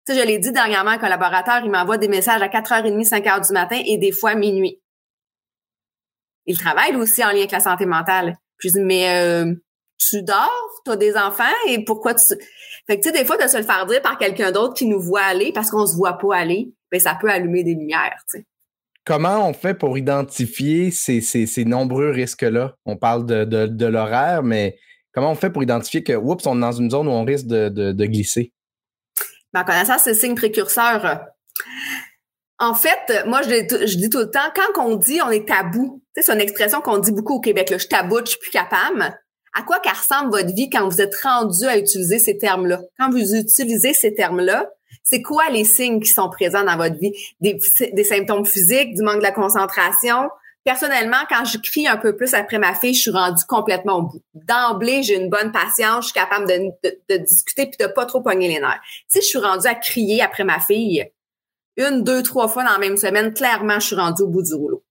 Tu 0.08 0.14
sais, 0.14 0.20
je 0.20 0.26
l'ai 0.26 0.40
dit 0.40 0.52
dernièrement, 0.52 0.92
un 0.92 0.98
collaborateur, 0.98 1.62
il 1.64 1.72
m'envoie 1.72 1.98
des 1.98 2.08
messages 2.08 2.42
à 2.42 2.48
4h30, 2.48 3.08
5h 3.08 3.48
du 3.48 3.54
matin 3.54 3.82
et 3.86 3.98
des 3.98 4.12
fois 4.12 4.36
minuit 4.36 4.80
il 6.50 6.58
travaille 6.58 6.96
aussi 6.96 7.24
en 7.24 7.28
lien 7.28 7.38
avec 7.38 7.52
la 7.52 7.60
santé 7.60 7.86
mentale. 7.86 8.36
je 8.58 8.70
dis, 8.70 8.82
mais 8.82 9.08
euh, 9.08 9.54
tu 10.00 10.24
dors, 10.24 10.82
tu 10.84 10.92
as 10.92 10.96
des 10.96 11.16
enfants? 11.16 11.44
Et 11.68 11.86
pourquoi 11.86 12.16
tu... 12.16 12.24
Fait 12.88 12.98
que 12.98 13.04
tu 13.04 13.10
sais, 13.10 13.12
des 13.12 13.24
fois, 13.24 13.38
de 13.38 13.48
se 13.48 13.58
le 13.58 13.64
faire 13.64 13.86
dire 13.86 14.02
par 14.02 14.18
quelqu'un 14.18 14.52
d'autre 14.52 14.74
qui 14.74 14.88
nous 14.88 15.00
voit 15.00 15.22
aller 15.22 15.52
parce 15.54 15.70
qu'on 15.70 15.86
se 15.86 15.96
voit 15.96 16.18
pas 16.18 16.36
aller, 16.36 16.74
ben 16.92 17.00
ça 17.00 17.16
peut 17.22 17.30
allumer 17.30 17.64
des 17.64 17.76
lumières, 17.76 18.18
tu 18.32 18.40
sais. 18.40 18.46
Comment 19.06 19.48
on 19.48 19.54
fait 19.54 19.76
pour 19.76 19.98
identifier 19.98 20.92
ces, 20.92 21.22
ces, 21.22 21.66
nombreux 21.66 22.10
risques-là? 22.10 22.76
On 22.86 22.98
parle 22.98 23.26
de, 23.26 23.44
de, 23.44 23.86
l'horaire, 23.86 24.44
mais 24.44 24.78
comment 25.14 25.32
on 25.32 25.36
fait 25.36 25.50
pour 25.50 25.64
identifier 25.64 26.04
que, 26.04 26.14
oups, 26.14 26.46
on 26.46 26.58
est 26.58 26.62
dans 26.62 26.72
une 26.72 26.92
zone 26.92 27.08
où 27.08 27.12
on 27.12 27.24
risque 27.24 27.48
de, 27.48 27.70
de, 27.70 28.06
glisser? 28.06 28.54
Ben, 29.54 29.62
en 29.62 29.64
connaissant 29.64 29.98
ces 29.98 30.14
signes 30.14 30.36
précurseurs, 30.36 31.22
en 32.60 32.74
fait, 32.74 33.26
moi, 33.26 33.42
je, 33.42 33.96
dis 33.96 34.10
tout 34.10 34.20
le 34.20 34.30
temps, 34.30 34.52
quand 34.54 34.86
on 34.86 34.96
dit 34.96 35.22
on 35.26 35.30
est 35.30 35.48
tabou, 35.48 36.02
c'est 36.16 36.32
une 36.32 36.42
expression 36.42 36.82
qu'on 36.82 36.98
dit 36.98 37.12
beaucoup 37.12 37.36
au 37.36 37.40
Québec, 37.40 37.70
là, 37.70 37.78
je 37.78 37.88
taboute, 37.88 38.26
je 38.26 38.32
suis 38.32 38.40
plus 38.40 38.52
capable. 38.52 39.18
À 39.54 39.64
quoi 39.64 39.80
qu'elle 39.80 39.94
ressemble 39.94 40.32
votre 40.32 40.54
vie 40.54 40.70
quand 40.70 40.88
vous 40.88 41.02
êtes 41.02 41.16
rendu 41.16 41.66
à 41.66 41.78
utiliser 41.78 42.20
ces 42.20 42.38
termes-là? 42.38 42.82
Quand 43.00 43.10
vous 43.10 43.36
utilisez 43.36 43.94
ces 43.94 44.14
termes-là, 44.14 44.70
c'est 45.04 45.22
quoi 45.22 45.50
les 45.50 45.64
signes 45.64 46.02
qui 46.02 46.10
sont 46.10 46.30
présents 46.30 46.64
dans 46.64 46.78
votre 46.78 46.98
vie? 46.98 47.14
Des, 47.40 48.04
symptômes 48.04 48.46
physiques, 48.46 48.94
du 48.94 49.02
manque 49.02 49.18
de 49.20 49.24
la 49.24 49.32
concentration? 49.32 50.30
Personnellement, 50.66 51.18
quand 51.30 51.46
je 51.46 51.58
crie 51.58 51.88
un 51.88 51.98
peu 51.98 52.16
plus 52.16 52.34
après 52.34 52.60
ma 52.60 52.76
fille, 52.76 52.94
je 52.94 53.02
suis 53.02 53.12
rendue 53.12 53.44
complètement 53.48 54.00
au 54.00 54.02
bout. 54.04 54.22
D'emblée, 54.34 55.02
j'ai 55.02 55.16
une 55.16 55.30
bonne 55.30 55.52
patience, 55.52 56.08
je 56.08 56.12
suis 56.12 56.20
capable 56.20 56.48
de, 56.48 56.90
de, 57.10 57.18
discuter 57.18 57.68
puis 57.68 57.78
de 57.80 57.92
pas 57.92 58.06
trop 58.06 58.22
pogner 58.22 58.50
les 58.50 58.60
nerfs. 58.60 58.82
Si 59.08 59.22
je 59.22 59.26
suis 59.26 59.40
rendue 59.40 59.68
à 59.68 59.74
crier 59.74 60.22
après 60.22 60.44
ma 60.44 60.60
fille, 60.60 61.10
une, 61.80 62.04
deux, 62.04 62.22
trois 62.24 62.48
fois 62.48 62.64
dans 62.64 62.74
la 62.74 62.78
même 62.78 62.98
semaine, 62.98 63.34
clairement, 63.34 63.80
je 63.80 63.88
suis 63.88 63.96
rendue 63.96 64.24
au 64.24 64.28
bout 64.28 64.44
du 64.44 64.54
rouleau. 64.54 64.84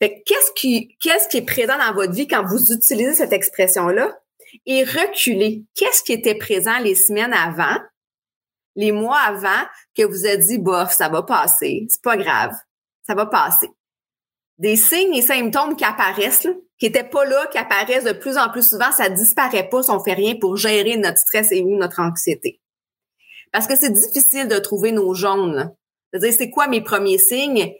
Fait 0.00 0.22
qu'est-ce 0.24 0.52
qui, 0.52 0.96
qu'est-ce 1.00 1.28
qui 1.28 1.38
est 1.38 1.46
présent 1.46 1.76
dans 1.76 1.94
votre 1.94 2.12
vie 2.12 2.28
quand 2.28 2.44
vous 2.44 2.72
utilisez 2.72 3.14
cette 3.14 3.32
expression-là? 3.32 4.16
et 4.66 4.84
reculer. 4.84 5.64
Qu'est-ce 5.74 6.02
qui 6.02 6.12
était 6.12 6.34
présent 6.34 6.78
les 6.78 6.94
semaines 6.94 7.32
avant, 7.32 7.76
les 8.76 8.92
mois 8.92 9.18
avant, 9.18 9.66
que 9.96 10.04
vous 10.04 10.26
avez 10.26 10.38
dit, 10.38 10.58
bof, 10.58 10.92
ça 10.92 11.08
va 11.08 11.22
passer, 11.22 11.86
c'est 11.88 12.02
pas 12.02 12.16
grave, 12.16 12.54
ça 13.06 13.14
va 13.14 13.26
passer. 13.26 13.68
Des 14.58 14.76
signes 14.76 15.14
et 15.14 15.22
symptômes 15.22 15.76
qui 15.76 15.84
apparaissent, 15.84 16.48
qui 16.78 16.86
étaient 16.86 17.04
pas 17.04 17.24
là, 17.24 17.46
qui 17.46 17.58
apparaissent 17.58 18.04
de 18.04 18.12
plus 18.12 18.36
en 18.36 18.50
plus 18.50 18.68
souvent, 18.68 18.92
ça 18.92 19.08
disparaît 19.08 19.68
pas 19.68 19.82
si 19.82 19.90
on 19.90 20.02
fait 20.02 20.14
rien 20.14 20.34
pour 20.38 20.56
gérer 20.56 20.96
notre 20.96 21.18
stress 21.18 21.50
et 21.52 21.62
ou 21.62 21.76
notre 21.76 22.00
anxiété. 22.00 22.60
Parce 23.52 23.66
que 23.66 23.76
c'est 23.76 23.92
difficile 23.92 24.48
de 24.48 24.58
trouver 24.58 24.92
nos 24.92 25.12
jaunes. 25.14 25.74
C'est-à-dire, 26.12 26.34
c'est 26.36 26.50
quoi 26.50 26.66
mes 26.68 26.82
premiers 26.82 27.18
signes? 27.18 27.74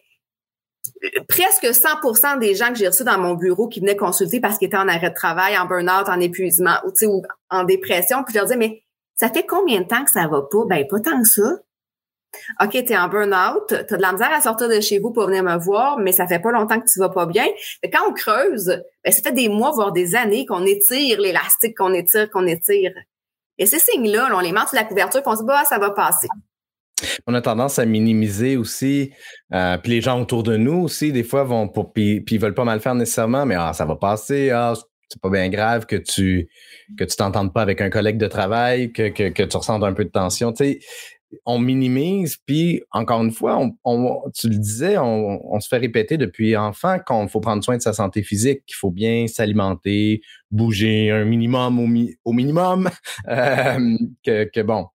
presque 1.28 1.64
100% 1.64 2.38
des 2.38 2.54
gens 2.54 2.68
que 2.68 2.76
j'ai 2.76 2.88
reçus 2.88 3.04
dans 3.04 3.18
mon 3.18 3.34
bureau 3.34 3.68
qui 3.68 3.80
venaient 3.80 3.96
consulter 3.96 4.40
parce 4.40 4.58
qu'ils 4.58 4.66
étaient 4.66 4.76
en 4.76 4.88
arrêt 4.88 5.10
de 5.10 5.14
travail, 5.14 5.56
en 5.58 5.66
burn-out, 5.66 6.08
en 6.08 6.20
épuisement 6.20 6.76
ou, 6.84 6.92
ou 7.06 7.22
en 7.50 7.64
dépression, 7.64 8.22
puis 8.24 8.32
je 8.32 8.38
leur 8.38 8.46
disais, 8.46 8.58
mais 8.58 8.82
ça 9.14 9.28
fait 9.28 9.44
combien 9.44 9.80
de 9.80 9.86
temps 9.86 10.04
que 10.04 10.10
ça 10.10 10.26
va 10.26 10.42
pas? 10.42 10.64
Ben, 10.66 10.86
pas 10.88 11.00
tant 11.00 11.20
que 11.22 11.28
ça. 11.28 11.58
OK, 12.62 12.70
tu 12.70 12.92
es 12.92 12.96
en 12.96 13.08
burn-out, 13.08 13.64
tu 13.68 13.74
as 13.74 13.96
de 13.96 14.02
la 14.02 14.12
misère 14.12 14.32
à 14.32 14.40
sortir 14.40 14.68
de 14.68 14.80
chez 14.80 15.00
vous 15.00 15.10
pour 15.10 15.26
venir 15.26 15.42
me 15.42 15.58
voir, 15.58 15.98
mais 15.98 16.12
ça 16.12 16.28
fait 16.28 16.38
pas 16.38 16.52
longtemps 16.52 16.80
que 16.80 16.88
tu 16.90 16.98
vas 17.00 17.08
pas 17.08 17.26
bien. 17.26 17.46
quand 17.92 18.08
on 18.08 18.12
creuse, 18.12 18.66
ben, 19.04 19.12
ça 19.12 19.20
fait 19.20 19.32
des 19.32 19.48
mois, 19.48 19.72
voire 19.72 19.92
des 19.92 20.14
années 20.14 20.46
qu'on 20.46 20.64
étire 20.64 21.20
l'élastique, 21.20 21.76
qu'on 21.76 21.92
étire, 21.92 22.30
qu'on 22.30 22.46
étire. 22.46 22.92
Et 23.58 23.66
ces 23.66 23.80
signes-là, 23.80 24.28
on 24.32 24.40
les 24.40 24.52
met 24.52 24.60
sous 24.68 24.76
la 24.76 24.84
couverture, 24.84 25.22
puis 25.22 25.30
on 25.30 25.36
se 25.36 25.40
dit, 25.40 25.46
bah, 25.46 25.64
ça 25.68 25.78
va 25.78 25.90
passer. 25.90 26.28
On 27.26 27.34
a 27.34 27.40
tendance 27.40 27.78
à 27.78 27.84
minimiser 27.84 28.56
aussi, 28.56 29.12
euh, 29.52 29.76
puis 29.78 29.92
les 29.92 30.00
gens 30.00 30.20
autour 30.20 30.42
de 30.42 30.56
nous 30.56 30.82
aussi, 30.82 31.12
des 31.12 31.24
fois, 31.24 31.44
vont 31.44 31.68
pour, 31.68 31.92
puis, 31.92 32.24
ils 32.30 32.40
veulent 32.40 32.54
pas 32.54 32.64
mal 32.64 32.80
faire 32.80 32.94
nécessairement, 32.94 33.46
mais 33.46 33.56
ah, 33.56 33.72
ça 33.72 33.84
va 33.84 33.96
passer, 33.96 34.50
ah, 34.50 34.74
c'est 35.08 35.20
pas 35.20 35.30
bien 35.30 35.48
grave 35.48 35.86
que 35.86 35.96
tu 35.96 36.48
que 36.96 37.04
tu 37.04 37.16
t'entendes 37.16 37.52
pas 37.52 37.62
avec 37.62 37.80
un 37.80 37.90
collègue 37.90 38.16
de 38.16 38.26
travail, 38.26 38.92
que, 38.92 39.08
que, 39.08 39.28
que 39.28 39.42
tu 39.42 39.56
ressentes 39.56 39.82
un 39.84 39.92
peu 39.92 40.04
de 40.04 40.10
tension. 40.10 40.54
On 41.46 41.60
minimise, 41.60 42.38
puis 42.44 42.82
encore 42.90 43.22
une 43.22 43.30
fois, 43.30 43.60
tu 44.34 44.48
le 44.48 44.56
disais, 44.56 44.98
on, 44.98 45.60
se 45.60 45.68
fait 45.68 45.78
répéter 45.78 46.16
depuis 46.16 46.56
enfant 46.56 46.98
qu'il 46.98 47.28
faut 47.28 47.40
prendre 47.40 47.62
soin 47.62 47.76
de 47.76 47.82
sa 47.82 47.92
santé 47.92 48.24
physique, 48.24 48.64
qu'il 48.66 48.74
faut 48.74 48.90
bien 48.90 49.28
s'alimenter, 49.28 50.22
bouger 50.50 51.10
un 51.10 51.24
minimum 51.24 51.78
au, 52.24 52.32
minimum, 52.32 52.90
euh, 53.28 53.96
que 54.24 54.62
bon, 54.62 54.86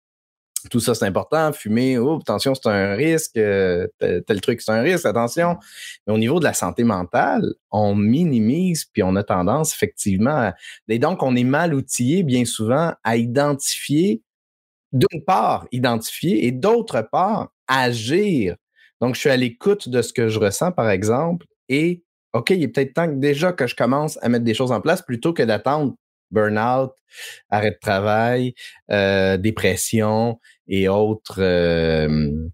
tout 0.70 0.80
ça, 0.80 0.94
c'est 0.94 1.06
important. 1.06 1.52
Fumer, 1.52 1.98
oh, 1.98 2.18
attention, 2.20 2.54
c'est 2.54 2.68
un 2.68 2.94
risque. 2.94 3.36
Euh, 3.36 3.86
tel, 3.98 4.40
truc, 4.40 4.60
c'est 4.60 4.72
un 4.72 4.82
risque, 4.82 5.06
attention. 5.06 5.58
Mais 6.06 6.12
au 6.12 6.18
niveau 6.18 6.38
de 6.38 6.44
la 6.44 6.54
santé 6.54 6.84
mentale, 6.84 7.54
on 7.70 7.94
minimise, 7.94 8.84
puis 8.84 9.02
on 9.02 9.16
a 9.16 9.22
tendance, 9.22 9.74
effectivement, 9.74 10.30
à... 10.30 10.54
et 10.88 10.98
donc, 10.98 11.22
on 11.22 11.36
est 11.36 11.44
mal 11.44 11.74
outillé, 11.74 12.22
bien 12.22 12.44
souvent, 12.44 12.92
à 13.04 13.16
identifier, 13.16 14.22
d'une 14.92 15.24
part, 15.24 15.66
identifier, 15.72 16.46
et 16.46 16.52
d'autre 16.52 17.06
part, 17.10 17.52
agir. 17.68 18.56
Donc, 19.00 19.14
je 19.14 19.20
suis 19.20 19.30
à 19.30 19.36
l'écoute 19.36 19.88
de 19.88 20.02
ce 20.02 20.12
que 20.12 20.28
je 20.28 20.38
ressens, 20.38 20.72
par 20.72 20.90
exemple, 20.90 21.46
et 21.68 22.04
OK, 22.32 22.50
il 22.50 22.62
est 22.62 22.68
peut-être 22.68 22.94
temps 22.94 23.08
que 23.08 23.14
déjà 23.14 23.52
que 23.52 23.66
je 23.66 23.76
commence 23.76 24.18
à 24.22 24.28
mettre 24.28 24.44
des 24.44 24.54
choses 24.54 24.72
en 24.72 24.80
place 24.80 25.02
plutôt 25.02 25.32
que 25.32 25.42
d'attendre 25.42 25.94
burn-out, 26.30 26.92
arrêt 27.48 27.70
de 27.70 27.78
travail, 27.80 28.54
euh, 28.90 29.36
dépression 29.36 30.40
et 30.68 30.88
autres 30.88 31.40
euh, 31.40 32.48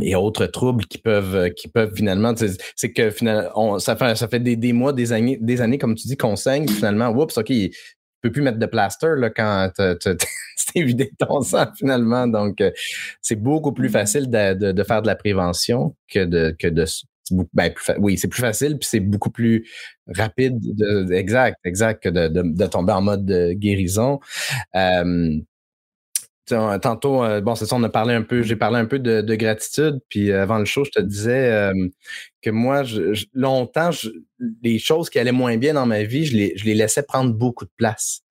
et 0.00 0.14
autres 0.14 0.46
troubles 0.46 0.86
qui 0.86 0.98
peuvent 0.98 1.50
qui 1.54 1.68
peuvent 1.68 1.92
finalement 1.94 2.34
c'est 2.76 2.92
que 2.92 3.10
finalement 3.10 3.78
ça 3.78 3.96
fait 3.96 4.16
ça 4.16 4.28
fait 4.28 4.40
des, 4.40 4.56
des, 4.56 4.72
mois 4.72 4.92
des 4.92 5.12
années 5.12 5.38
des 5.40 5.60
années 5.60 5.78
comme 5.78 5.94
tu 5.94 6.08
dis 6.08 6.16
qu'on 6.16 6.36
saigne 6.36 6.68
finalement 6.68 7.10
oups 7.10 7.36
ok 7.36 7.50
il 7.50 7.70
peut 8.22 8.32
plus 8.32 8.42
mettre 8.42 8.58
de 8.58 8.66
plaster 8.66 9.14
là 9.16 9.30
quand 9.30 9.70
t'es 9.76 10.82
vidé 10.82 11.12
ton 11.18 11.42
sang 11.42 11.66
finalement 11.76 12.26
donc 12.26 12.60
euh, 12.60 12.70
c'est 13.20 13.36
beaucoup 13.36 13.72
plus 13.72 13.90
facile 13.90 14.30
de, 14.30 14.54
de, 14.54 14.72
de, 14.72 14.82
faire 14.82 15.02
de 15.02 15.06
la 15.06 15.16
prévention 15.16 15.94
que 16.08 16.24
de 16.24 16.54
que 16.58 16.68
de 16.68 16.86
ben, 17.30 17.72
oui, 17.98 18.18
c'est 18.18 18.28
plus 18.28 18.42
facile, 18.42 18.78
puis 18.78 18.88
c'est 18.88 19.00
beaucoup 19.00 19.30
plus 19.30 19.66
rapide, 20.06 20.58
de, 20.60 21.12
exact, 21.12 21.58
exact, 21.64 22.02
que 22.02 22.08
de, 22.10 22.28
de, 22.28 22.66
tomber 22.66 22.92
en 22.92 23.00
mode 23.00 23.24
de 23.24 23.52
guérison. 23.52 24.20
Euh, 24.76 25.38
tantôt, 26.46 27.24
euh, 27.24 27.40
bon, 27.40 27.54
c'est 27.54 27.66
ça, 27.66 27.76
on 27.76 27.82
a 27.82 27.88
parlé 27.88 28.14
un 28.14 28.22
peu, 28.22 28.42
j'ai 28.42 28.56
parlé 28.56 28.78
un 28.78 28.86
peu 28.86 28.98
de, 28.98 29.20
de 29.20 29.34
gratitude, 29.34 30.00
puis 30.08 30.30
euh, 30.30 30.42
avant 30.42 30.58
le 30.58 30.64
show, 30.64 30.84
je 30.84 30.90
te 30.90 31.00
disais 31.00 31.50
euh, 31.50 31.72
que 32.42 32.50
moi, 32.50 32.82
je, 32.84 33.24
longtemps, 33.32 33.90
les 34.62 34.78
choses 34.78 35.10
qui 35.10 35.18
allaient 35.18 35.32
moins 35.32 35.56
bien 35.56 35.74
dans 35.74 35.86
ma 35.86 36.02
vie, 36.02 36.26
je 36.26 36.36
les, 36.36 36.52
je 36.56 36.64
les 36.64 36.74
laissais 36.74 37.02
prendre 37.02 37.32
beaucoup 37.32 37.64
de 37.64 37.72
place. 37.76 38.22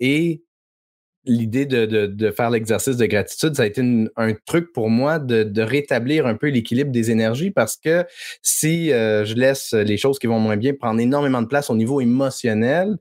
et 0.00 0.42
l'idée 1.26 1.64
de, 1.64 1.86
de, 1.86 2.30
faire 2.32 2.50
l'exercice 2.50 2.98
de 2.98 3.06
gratitude, 3.06 3.54
ça 3.54 3.62
a 3.62 3.66
été 3.66 3.80
un 4.16 4.34
truc 4.44 4.74
pour 4.74 4.90
moi 4.90 5.18
de, 5.18 5.42
de 5.42 5.62
rétablir 5.62 6.26
un 6.26 6.34
peu 6.34 6.48
l'équilibre 6.48 6.90
des 6.90 7.10
énergies 7.10 7.50
parce 7.50 7.78
que 7.78 8.04
si 8.42 8.90
je 8.90 9.34
laisse 9.34 9.72
les 9.72 9.96
choses 9.96 10.18
qui 10.18 10.26
vont 10.26 10.38
moins 10.38 10.58
bien 10.58 10.74
prendre 10.74 11.00
énormément 11.00 11.40
de 11.40 11.46
place 11.46 11.70
au 11.70 11.76
niveau 11.76 12.02
émotionnel, 12.02 12.98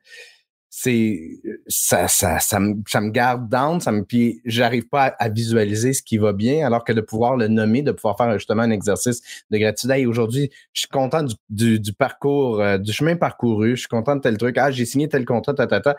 c'est 0.76 1.40
ça, 1.68 2.08
ça, 2.08 2.40
ça, 2.40 2.60
me, 2.60 2.82
ça 2.88 3.00
me 3.00 3.12
garde 3.12 3.48
down, 3.48 3.80
ça 3.80 3.92
me 3.92 4.04
puis 4.04 4.42
j'arrive 4.44 4.88
pas 4.88 5.14
à, 5.20 5.30
visualiser 5.30 5.94
ce 5.94 6.02
qui 6.02 6.18
va 6.18 6.34
bien, 6.34 6.66
alors 6.66 6.84
que 6.84 6.92
de 6.92 7.00
pouvoir 7.00 7.38
le 7.38 7.48
nommer, 7.48 7.84
de 7.84 7.92
pouvoir 7.92 8.18
faire 8.18 8.34
justement 8.34 8.64
un 8.64 8.72
exercice 8.72 9.22
de 9.52 9.60
gratitude. 9.60 9.92
Hey, 9.92 10.08
aujourd'hui, 10.08 10.50
je 10.74 10.80
suis 10.80 10.90
content 10.90 11.22
du, 11.22 11.36
du, 11.48 11.80
du 11.80 11.94
parcours, 11.94 12.60
euh, 12.60 12.80
du 12.80 12.92
chemin 12.92 13.16
parcouru, 13.16 13.76
je 13.76 13.82
suis 13.82 13.88
content 13.88 14.16
de 14.16 14.22
tel 14.22 14.36
truc. 14.36 14.58
Ah, 14.58 14.72
j'ai 14.72 14.86
signé 14.86 15.08
tel 15.08 15.26
contrat, 15.26 15.54
ta, 15.54 15.68
ta, 15.68 15.80
ta 15.80 15.96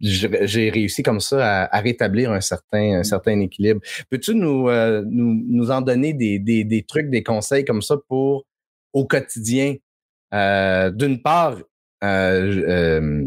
j'ai 0.00 0.70
réussi 0.70 1.04
comme 1.04 1.20
ça 1.20 1.66
à, 1.66 1.80
rétablir 1.80 2.32
un 2.32 2.40
certain, 2.40 2.96
un 2.96 3.00
mmh. 3.00 3.04
certain 3.04 3.38
équilibre. 3.38 3.80
Peux-tu 4.08 4.34
nous, 4.34 4.68
euh, 4.68 5.04
nous, 5.06 5.44
nous, 5.46 5.70
en 5.70 5.80
donner 5.80 6.12
des, 6.12 6.40
des, 6.40 6.64
des, 6.64 6.82
trucs, 6.82 7.08
des 7.08 7.22
conseils 7.22 7.64
comme 7.64 7.82
ça 7.82 7.96
pour 8.08 8.46
au 8.92 9.06
quotidien? 9.06 9.76
Euh, 10.34 10.90
D'une 10.90 11.22
part, 11.22 11.56
euh, 12.02 12.64
euh 12.66 13.26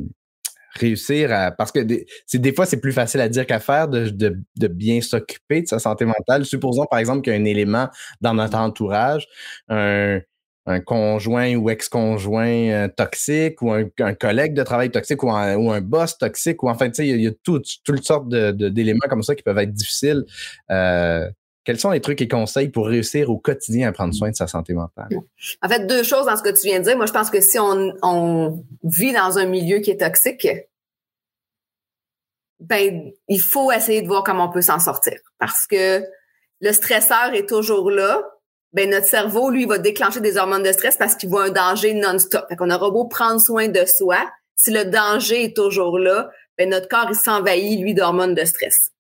réussir 0.74 1.32
à 1.32 1.51
parce 1.51 1.72
que 1.72 1.80
c'est 2.25 2.39
des 2.39 2.53
fois 2.53 2.65
c'est 2.65 2.80
plus 2.80 2.94
facile 2.94 3.22
à 3.22 3.30
dire 3.30 3.46
qu'à 3.46 3.60
faire 3.60 3.88
de, 3.88 4.10
de, 4.10 4.68
bien 4.68 5.01
s'occuper 5.01 5.62
de 5.62 5.68
sa 5.68 5.80
santé 5.80 6.06
mentale. 6.06 6.46
Supposons 6.46 6.86
par 6.86 7.00
exemple 7.00 7.22
qu'il 7.22 7.34
y 7.34 7.36
a 7.36 7.39
un 7.39 7.46
élément 7.46 7.89
dans 8.22 8.34
notre 8.34 8.58
entourage, 8.58 9.27
un, 9.70 10.20
un 10.65 10.80
conjoint 10.80 11.56
ou 11.56 11.70
ex-conjoint 11.70 12.70
euh, 12.70 12.88
toxique 12.88 13.62
ou 13.62 13.72
un, 13.72 14.13
collègue 14.13 14.53
de 14.53 14.63
travail 14.63 14.92
toxique 14.92 15.22
ou 15.24 15.32
un, 15.32 15.56
ou 15.56 15.72
un 15.72 15.82
boss 15.82 16.18
toxique 16.18 16.63
ou 16.63 16.70
enfin 16.70 16.88
tu 16.89 16.96
sais 16.96 17.08
il 17.08 17.22
y, 17.22 17.27
a 17.27 17.32
toutes 17.44 17.65
sortes 18.03 18.30
d'éléments 18.30 19.08
comme 19.10 19.24
ça 19.24 19.36
qui 19.36 19.44
peuvent 19.44 19.58
être 19.58 19.74
difficiles 19.74 20.24
euh, 20.72 21.30
quels 21.63 21.79
sont 21.79 21.91
les 21.91 22.01
trucs 22.01 22.22
et 22.22 22.27
conseils 22.27 22.70
pour 22.70 22.88
réussir 22.88 23.29
au 23.29 23.38
quotidien 23.38 23.89
à 23.89 23.91
prendre 23.91 24.13
soin 24.13 24.29
de 24.29 24.36
sa 24.36 24.48
santé 24.48 24.74
mentale? 24.74 25.10
En 25.62 25.70
fait, 25.70 25.88
deux 25.88 26.03
choses 26.03 26.25
dans 26.25 26.36
ce 26.36 26.43
que 26.43 26.50
tu 26.50 26.67
viens 26.67 26.79
de 26.79 26.86
dire. 26.86 26.98
Moi, 26.98 27.05
je 27.05 27.13
pense 27.13 27.29
que 27.29 27.41
si 27.41 27.58
on, 27.58 27.93
on 28.01 28.63
vit 28.84 29.13
dans 29.13 29.38
un 29.38 29.46
milieu 29.46 29.79
qui 29.79 29.91
est 29.91 30.01
toxique, 30.01 30.48
ben, 32.60 33.12
il 33.27 33.41
faut 33.41 33.72
essayer 33.72 34.01
de 34.01 34.08
voir 34.08 34.24
comment 34.24 34.50
on 34.50 34.51
peut 34.51 34.62
s'en 34.62 34.79
sortir. 34.79 35.20
Parce 35.39 35.67
que 35.67 36.03
le 36.62 36.72
stresseur 36.72 37.34
est 37.34 37.48
toujours 37.48 37.91
là, 37.91 38.22
ben 38.72 38.89
notre 38.89 39.08
cerveau, 39.08 39.51
lui, 39.51 39.65
va 39.65 39.77
déclencher 39.77 40.20
des 40.20 40.38
hormones 40.38 40.63
de 40.63 40.72
stress 40.72 40.98
parce 40.98 41.15
qu'il 41.15 41.29
voit 41.29 41.46
un 41.46 41.50
danger 41.51 41.93
non-stop. 41.93 42.46
Fait 42.50 42.55
qu'on 42.55 42.72
aura 42.72 42.89
beau 42.89 43.05
prendre 43.05 43.39
soin 43.39 43.67
de 43.67 43.86
soi, 43.86 44.17
si 44.55 44.72
le 44.72 44.86
danger 44.86 45.46
est 45.46 45.55
toujours 45.55 46.00
là, 46.00 46.29
ben 46.58 46.70
notre 46.70 46.88
corps, 46.88 47.08
il 47.10 47.15
s'envahit, 47.15 47.79
lui, 47.79 47.93
d'hormones 47.93 48.34
de 48.34 48.46
stress. 48.46 48.91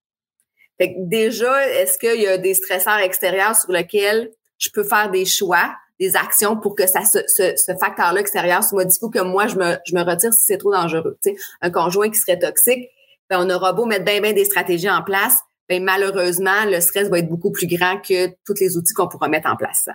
Fait 0.83 0.95
que 0.95 0.99
déjà, 0.99 1.65
est-ce 1.69 1.97
qu'il 1.97 2.21
y 2.21 2.27
a 2.27 2.37
des 2.37 2.53
stresseurs 2.53 2.97
extérieurs 2.97 3.55
sur 3.55 3.71
lesquels 3.71 4.29
je 4.57 4.69
peux 4.69 4.83
faire 4.83 5.09
des 5.09 5.23
choix, 5.23 5.73
des 5.97 6.17
actions 6.17 6.59
pour 6.59 6.75
que 6.75 6.85
ça, 6.87 7.05
ce, 7.05 7.19
ce, 7.25 7.77
facteur-là 7.79 8.19
extérieur 8.19 8.65
se 8.65 8.75
modifie 8.75 9.05
ou 9.05 9.09
que 9.09 9.21
moi, 9.21 9.47
je 9.47 9.55
me, 9.55 9.77
je 9.85 9.95
me 9.95 10.01
retire 10.01 10.33
si 10.33 10.43
c'est 10.43 10.57
trop 10.57 10.73
dangereux? 10.73 11.17
sais, 11.21 11.35
un 11.61 11.71
conjoint 11.71 12.09
qui 12.09 12.17
serait 12.17 12.37
toxique, 12.37 12.89
ben 13.29 13.39
on 13.39 13.49
aura 13.49 13.71
beau 13.71 13.85
mettre 13.85 14.03
bien, 14.03 14.19
bien 14.19 14.33
des 14.33 14.43
stratégies 14.43 14.89
en 14.89 15.03
place, 15.03 15.37
ben 15.69 15.81
malheureusement, 15.81 16.65
le 16.65 16.81
stress 16.81 17.07
va 17.07 17.19
être 17.19 17.29
beaucoup 17.29 17.53
plus 17.53 17.67
grand 17.67 18.01
que 18.01 18.27
tous 18.45 18.59
les 18.59 18.75
outils 18.75 18.93
qu'on 18.93 19.07
pourra 19.07 19.29
mettre 19.29 19.49
en 19.49 19.55
place. 19.55 19.87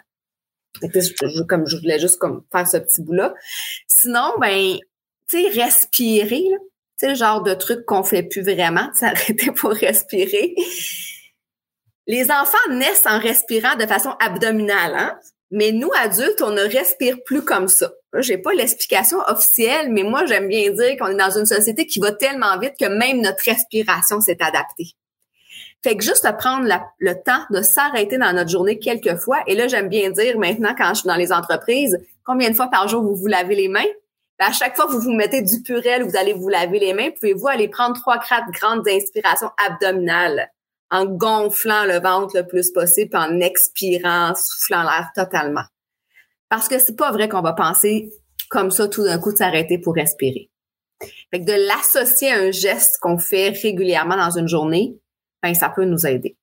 comme 1.51 1.67
je 1.67 1.77
voulais 1.77 1.99
juste 1.99 2.17
comme 2.17 2.45
faire 2.51 2.67
ce 2.67 2.79
petit 2.79 3.03
bout-là. 3.03 3.35
Sinon, 3.87 4.33
ben, 4.41 4.79
tu 5.29 5.43
sais, 5.43 5.49
respirer, 5.49 6.45
tu 6.45 6.78
sais, 6.99 7.09
le 7.09 7.15
genre 7.15 7.43
de 7.43 7.55
truc 7.55 7.85
qu'on 7.87 8.03
fait 8.03 8.23
plus 8.23 8.43
vraiment, 8.43 8.89
s'arrêter 8.95 9.51
pour 9.53 9.71
respirer. 9.71 10.55
Les 12.07 12.31
enfants 12.31 12.57
naissent 12.71 13.07
en 13.07 13.19
respirant 13.19 13.77
de 13.77 13.87
façon 13.87 14.15
abdominale, 14.21 14.95
hein? 14.97 15.19
Mais 15.51 15.73
nous, 15.73 15.91
adultes, 15.99 16.43
on 16.43 16.51
ne 16.51 16.63
respire 16.63 17.17
plus 17.25 17.43
comme 17.43 17.69
ça. 17.69 17.91
J'ai 18.19 18.37
pas 18.37 18.53
l'explication 18.53 19.19
officielle, 19.27 19.91
mais 19.91 20.03
moi, 20.03 20.27
j'aime 20.27 20.49
bien 20.49 20.71
dire 20.71 20.97
qu'on 20.99 21.09
est 21.09 21.17
dans 21.17 21.39
une 21.39 21.47
société 21.47 21.87
qui 21.87 22.01
va 22.01 22.13
tellement 22.13 22.59
vite 22.59 22.75
que 22.79 22.87
même 22.87 23.23
notre 23.23 23.45
respiration 23.45 24.21
s'est 24.21 24.43
adaptée. 24.43 24.95
Fait 25.83 25.97
que 25.97 26.05
juste 26.05 26.27
de 26.27 26.33
prendre 26.37 26.67
le 26.99 27.15
temps 27.23 27.45
de 27.51 27.63
s'arrêter 27.63 28.19
dans 28.19 28.33
notre 28.35 28.51
journée 28.51 28.79
quelques 28.79 29.17
fois. 29.17 29.39
Et 29.47 29.55
là, 29.55 29.69
j'aime 29.69 29.89
bien 29.89 30.11
dire 30.11 30.39
maintenant, 30.39 30.75
quand 30.77 30.89
je 30.91 31.01
suis 31.01 31.07
dans 31.07 31.15
les 31.15 31.33
entreprises, 31.33 31.99
combien 32.25 32.51
de 32.51 32.57
fois 32.57 32.69
par 32.69 32.89
jour 32.89 33.03
vous 33.03 33.17
vous 33.17 33.27
lavez 33.27 33.55
les 33.55 33.69
mains? 33.69 33.87
Ben, 34.39 34.47
à 34.47 34.53
chaque 34.53 34.77
fois 34.77 34.87
que 34.87 34.93
vous 34.93 35.01
vous 35.01 35.13
mettez 35.13 35.43
du 35.43 35.63
purel, 35.63 36.05
vous 36.05 36.17
allez 36.17 36.33
vous 36.33 36.49
laver 36.49 36.79
les 36.79 36.93
mains, 36.95 37.11
pouvez-vous 37.11 37.49
aller 37.49 37.69
prendre 37.69 37.95
trois, 38.01 38.19
quatre 38.19 38.51
grandes 38.53 38.87
inspirations 38.87 39.51
abdominales 39.67 40.49
en 40.91 41.07
gonflant 41.07 41.85
le 41.85 42.01
ventre 42.01 42.37
le 42.37 42.47
plus 42.47 42.71
possible, 42.71 43.17
en 43.17 43.41
expirant, 43.41 44.31
en 44.31 44.35
soufflant 44.35 44.85
l'air 44.85 45.11
totalement? 45.15 45.65
Parce 46.49 46.69
que 46.69 46.79
c'est 46.79 46.97
pas 46.97 47.11
vrai 47.11 47.29
qu'on 47.29 47.43
va 47.43 47.53
penser 47.53 48.11
comme 48.49 48.71
ça 48.71 48.87
tout 48.89 49.05
d'un 49.05 49.19
coup 49.19 49.33
de 49.33 49.39
s'arrêter 49.39 49.79
pour 49.79 49.95
respirer. 49.95 50.51
Fait 51.31 51.41
que 51.41 51.45
de 51.45 51.67
l'associer 51.67 52.31
à 52.31 52.39
un 52.39 52.51
geste 52.51 52.99
qu'on 53.01 53.19
fait 53.19 53.51
régulièrement 53.51 54.17
dans 54.17 54.31
une 54.31 54.49
journée, 54.49 54.99
ben 55.43 55.55
ça 55.55 55.69
peut 55.69 55.85
nous 55.85 56.07
aider. 56.07 56.37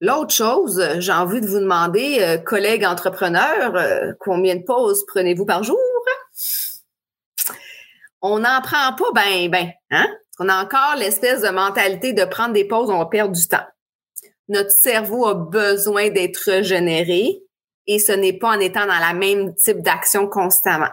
L'autre 0.00 0.34
chose, 0.34 0.82
j'ai 0.98 1.12
envie 1.12 1.40
de 1.40 1.46
vous 1.46 1.60
demander, 1.60 2.18
euh, 2.20 2.36
collègues 2.36 2.84
entrepreneurs, 2.84 3.74
euh, 3.74 4.12
combien 4.20 4.56
de 4.56 4.62
pauses 4.62 5.04
prenez-vous 5.06 5.46
par 5.46 5.62
jour? 5.62 5.78
On 8.26 8.38
n'en 8.38 8.62
prend 8.62 8.94
pas 8.94 9.12
ben 9.14 9.50
ben, 9.50 9.70
hein? 9.90 10.08
On 10.40 10.48
a 10.48 10.64
encore 10.64 10.96
l'espèce 10.96 11.42
de 11.42 11.50
mentalité 11.50 12.14
de 12.14 12.24
prendre 12.24 12.54
des 12.54 12.64
pauses, 12.64 12.88
on 12.88 12.96
va 12.96 13.04
perdre 13.04 13.34
du 13.34 13.46
temps. 13.46 13.66
Notre 14.48 14.70
cerveau 14.70 15.26
a 15.26 15.34
besoin 15.34 16.08
d'être 16.08 16.38
régénéré 16.38 17.42
et 17.86 17.98
ce 17.98 18.12
n'est 18.12 18.38
pas 18.38 18.56
en 18.56 18.60
étant 18.60 18.86
dans 18.86 18.98
la 18.98 19.12
même 19.12 19.54
type 19.56 19.82
d'action 19.82 20.26
constamment. 20.26 20.88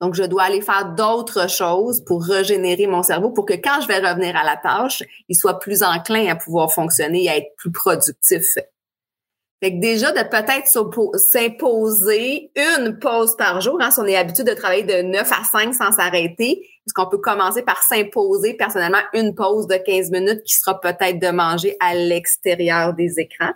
Donc, 0.00 0.14
je 0.14 0.24
dois 0.24 0.42
aller 0.42 0.60
faire 0.60 0.92
d'autres 0.92 1.48
choses 1.48 2.04
pour 2.04 2.24
régénérer 2.24 2.88
mon 2.88 3.04
cerveau 3.04 3.30
pour 3.30 3.46
que 3.46 3.54
quand 3.54 3.80
je 3.80 3.86
vais 3.86 4.00
revenir 4.00 4.36
à 4.36 4.42
la 4.42 4.56
tâche, 4.56 5.04
il 5.28 5.36
soit 5.36 5.60
plus 5.60 5.84
enclin 5.84 6.26
à 6.26 6.34
pouvoir 6.34 6.72
fonctionner 6.72 7.24
et 7.24 7.30
à 7.30 7.36
être 7.36 7.54
plus 7.58 7.70
productif. 7.70 8.56
Fait 9.62 9.72
que 9.74 9.80
déjà, 9.80 10.10
de 10.12 10.22
peut-être 10.22 11.18
s'imposer 11.18 12.50
une 12.56 12.98
pause 12.98 13.36
par 13.36 13.60
jour, 13.60 13.78
hein, 13.80 13.90
si 13.90 14.00
on 14.00 14.06
est 14.06 14.16
habitué 14.16 14.42
de 14.42 14.54
travailler 14.54 14.84
de 14.84 15.02
9 15.02 15.30
à 15.30 15.44
5 15.44 15.74
sans 15.74 15.92
s'arrêter, 15.92 16.66
est-ce 16.86 16.94
qu'on 16.94 17.10
peut 17.10 17.18
commencer 17.18 17.62
par 17.62 17.82
s'imposer 17.82 18.54
personnellement 18.54 19.02
une 19.12 19.34
pause 19.34 19.66
de 19.66 19.76
15 19.76 20.10
minutes 20.12 20.42
qui 20.44 20.54
sera 20.54 20.80
peut-être 20.80 21.18
de 21.18 21.28
manger 21.28 21.76
à 21.78 21.94
l'extérieur 21.94 22.94
des 22.94 23.20
écrans? 23.20 23.52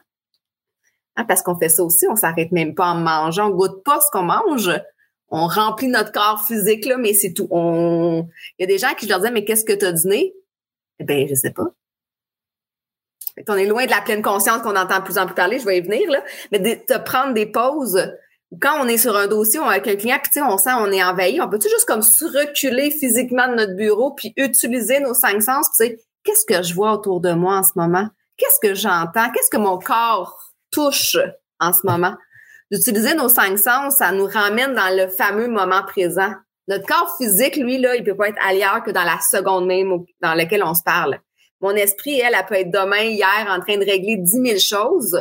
Hein, 1.16 1.24
parce 1.24 1.42
qu'on 1.42 1.58
fait 1.58 1.70
ça 1.70 1.82
aussi, 1.82 2.06
on 2.06 2.16
s'arrête 2.16 2.52
même 2.52 2.74
pas 2.74 2.86
en 2.88 2.96
mangeant, 2.96 3.48
on 3.50 3.54
goûte 3.54 3.82
pas 3.82 4.00
ce 4.00 4.10
qu'on 4.12 4.24
mange. 4.24 4.70
On 5.28 5.46
remplit 5.46 5.88
notre 5.88 6.12
corps 6.12 6.44
physique, 6.46 6.84
là, 6.84 6.98
mais 6.98 7.14
c'est 7.14 7.32
tout. 7.32 7.48
On... 7.50 8.28
Il 8.58 8.62
y 8.62 8.64
a 8.64 8.66
des 8.66 8.78
gens 8.78 8.94
qui 8.94 9.06
je 9.06 9.10
leur 9.10 9.20
disais, 9.20 9.32
mais 9.32 9.44
qu'est-ce 9.44 9.64
que 9.64 9.72
tu 9.72 9.86
as 9.86 9.92
dîné? 9.92 10.34
Eh 10.98 11.04
bien, 11.04 11.26
je 11.28 11.34
sais 11.34 11.50
pas. 11.50 11.72
On 13.48 13.56
est 13.56 13.66
loin 13.66 13.84
de 13.86 13.90
la 13.90 14.00
pleine 14.00 14.22
conscience 14.22 14.62
qu'on 14.62 14.76
entend 14.76 14.98
de 14.98 15.04
plus 15.04 15.18
en 15.18 15.26
plus 15.26 15.34
parler, 15.34 15.58
je 15.58 15.64
vais 15.64 15.78
y 15.78 15.80
venir, 15.80 16.10
là. 16.10 16.22
Mais 16.52 16.58
de, 16.58 16.98
prendre 17.04 17.34
des 17.34 17.46
pauses. 17.46 18.12
Quand 18.60 18.80
on 18.80 18.86
est 18.86 18.98
sur 18.98 19.16
un 19.16 19.26
dossier 19.26 19.58
on, 19.58 19.66
avec 19.66 19.88
un 19.88 19.96
client, 19.96 20.18
puis 20.22 20.40
on 20.42 20.58
sent 20.58 20.70
on 20.78 20.90
est 20.92 21.02
envahi, 21.02 21.40
on 21.40 21.48
peut-tu 21.48 21.68
juste 21.68 21.86
comme 21.86 22.02
se 22.02 22.24
reculer 22.24 22.90
physiquement 22.90 23.48
de 23.48 23.54
notre 23.54 23.74
bureau, 23.74 24.12
puis 24.14 24.32
utiliser 24.36 25.00
nos 25.00 25.14
cinq 25.14 25.42
sens, 25.42 25.68
puis 25.78 25.96
qu'est-ce 26.22 26.44
que 26.46 26.62
je 26.62 26.74
vois 26.74 26.92
autour 26.92 27.20
de 27.20 27.32
moi 27.32 27.56
en 27.56 27.62
ce 27.64 27.72
moment? 27.74 28.08
Qu'est-ce 28.36 28.66
que 28.66 28.74
j'entends? 28.74 29.30
Qu'est-ce 29.30 29.50
que 29.50 29.56
mon 29.60 29.78
corps 29.78 30.38
touche 30.70 31.16
en 31.58 31.72
ce 31.72 31.80
moment? 31.84 32.14
D'utiliser 32.70 33.14
nos 33.14 33.28
cinq 33.28 33.58
sens, 33.58 33.96
ça 33.96 34.12
nous 34.12 34.26
ramène 34.26 34.74
dans 34.74 34.96
le 34.96 35.08
fameux 35.08 35.48
moment 35.48 35.82
présent. 35.82 36.32
Notre 36.66 36.86
corps 36.86 37.14
physique, 37.18 37.56
lui, 37.56 37.78
là, 37.78 37.94
il 37.94 38.04
peut 38.04 38.16
pas 38.16 38.28
être 38.28 38.42
ailleurs 38.44 38.82
que 38.82 38.90
dans 38.90 39.04
la 39.04 39.20
seconde 39.20 39.66
même 39.66 40.04
dans 40.20 40.34
laquelle 40.34 40.64
on 40.64 40.74
se 40.74 40.82
parle. 40.82 41.18
Mon 41.64 41.74
esprit, 41.76 42.20
elle, 42.20 42.34
elle 42.38 42.44
peut 42.44 42.56
être 42.56 42.70
demain, 42.70 43.04
hier, 43.04 43.46
en 43.48 43.58
train 43.58 43.78
de 43.78 43.86
régler 43.86 44.18
dix 44.18 44.38
mille 44.38 44.60
choses. 44.60 45.18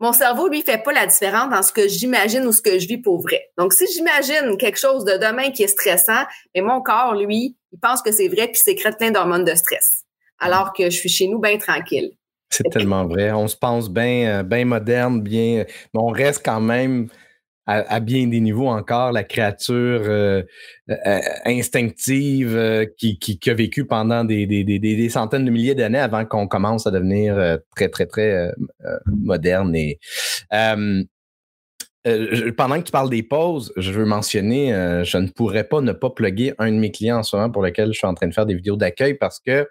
Mon 0.00 0.14
cerveau, 0.14 0.48
lui, 0.48 0.62
fait 0.62 0.82
pas 0.82 0.94
la 0.94 1.04
différence 1.04 1.50
dans 1.50 1.62
ce 1.62 1.70
que 1.70 1.86
j'imagine 1.86 2.46
ou 2.46 2.52
ce 2.52 2.62
que 2.62 2.78
je 2.78 2.88
vis 2.88 2.96
pour 2.96 3.20
vrai. 3.20 3.50
Donc, 3.58 3.74
si 3.74 3.84
j'imagine 3.92 4.56
quelque 4.56 4.78
chose 4.78 5.04
de 5.04 5.18
demain 5.18 5.50
qui 5.50 5.64
est 5.64 5.68
stressant, 5.68 6.24
mon 6.56 6.80
corps, 6.80 7.14
lui, 7.14 7.58
il 7.72 7.78
pense 7.78 8.00
que 8.00 8.10
c'est 8.10 8.28
vrai 8.28 8.48
puis 8.48 8.56
sécrète 8.58 8.96
plein 8.96 9.10
d'hormones 9.10 9.44
de 9.44 9.54
stress. 9.54 10.04
Alors 10.38 10.72
que 10.72 10.84
je 10.84 10.96
suis 10.96 11.10
chez 11.10 11.28
nous 11.28 11.40
bien 11.40 11.58
tranquille. 11.58 12.12
C'est 12.48 12.64
tellement 12.70 13.06
vrai. 13.06 13.32
On 13.32 13.48
se 13.48 13.56
pense 13.56 13.90
bien 13.90 14.42
bien 14.44 14.64
moderne, 14.64 15.20
bien, 15.20 15.66
mais 15.92 16.00
on 16.00 16.08
reste 16.08 16.42
quand 16.42 16.62
même 16.62 17.08
à, 17.66 18.00
bien 18.00 18.28
des 18.28 18.40
niveaux 18.40 18.68
encore 18.68 19.10
la 19.12 19.24
créature 19.24 20.02
euh, 20.04 20.42
euh, 20.88 21.20
instinctive 21.44 22.56
euh, 22.56 22.86
qui, 22.96 23.40
a 23.46 23.54
vécu 23.54 23.84
pendant 23.84 24.24
des, 24.24 25.08
centaines 25.10 25.44
de 25.44 25.50
milliers 25.50 25.74
d'années 25.74 25.98
avant 25.98 26.24
qu'on 26.24 26.46
commence 26.46 26.86
à 26.86 26.92
devenir 26.92 27.58
très, 27.74 27.88
très, 27.88 28.06
très 28.06 28.52
moderne. 29.06 29.76
Pendant 32.56 32.78
que 32.78 32.84
tu 32.84 32.92
parles 32.92 33.10
des 33.10 33.24
pauses, 33.24 33.72
je 33.76 33.90
veux 33.90 34.04
mentionner, 34.04 34.70
je 35.04 35.18
ne 35.18 35.28
pourrais 35.28 35.64
pas 35.64 35.80
ne 35.80 35.92
pas 35.92 36.10
plugger 36.10 36.54
un 36.58 36.70
de 36.70 36.76
mes 36.76 36.92
clients 36.92 37.18
en 37.18 37.22
ce 37.24 37.34
moment 37.34 37.50
pour 37.50 37.62
lequel 37.62 37.92
je 37.92 37.98
suis 37.98 38.06
en 38.06 38.14
train 38.14 38.28
de 38.28 38.34
faire 38.34 38.46
des 38.46 38.54
vidéos 38.54 38.76
d'accueil 38.76 39.14
parce 39.14 39.40
que 39.40 39.66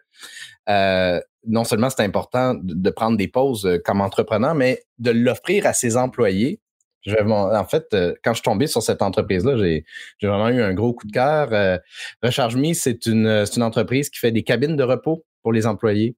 non 1.47 1.63
seulement 1.63 1.89
c'est 1.89 2.03
important 2.03 2.55
de, 2.62 2.89
prendre 2.89 3.17
des 3.17 3.27
pauses 3.29 3.79
comme 3.86 4.01
entrepreneur, 4.01 4.53
mais 4.53 4.81
de 4.99 5.12
l'offrir 5.12 5.65
à 5.65 5.73
ses 5.73 5.95
employés. 5.95 6.60
En 7.08 7.65
fait, 7.65 7.86
euh, 7.94 8.13
quand 8.24 8.32
je 8.32 8.38
suis 8.38 8.44
tombé 8.44 8.68
sur 8.68 8.82
cette 8.82 9.02
entreprise-là, 9.02 9.58
j'ai 9.58 9.84
vraiment 10.24 10.50
eu 10.50 10.62
un 10.62 10.74
gros 10.74 10.94
coup 10.94 11.08
de 11.08 11.12
cœur. 11.12 11.50
Euh, 11.52 11.78
Recharge 12.24 12.56
Me, 12.56 12.74
c'est 12.74 13.06
une, 13.06 13.46
entreprise 13.62 14.10
qui 14.10 14.20
fait 14.20 14.32
des 14.32 14.44
cabines 14.44 14.76
de 14.76 14.84
repos 14.84 15.26
pour 15.44 15.54
les 15.54 15.68
employés. 15.68 16.15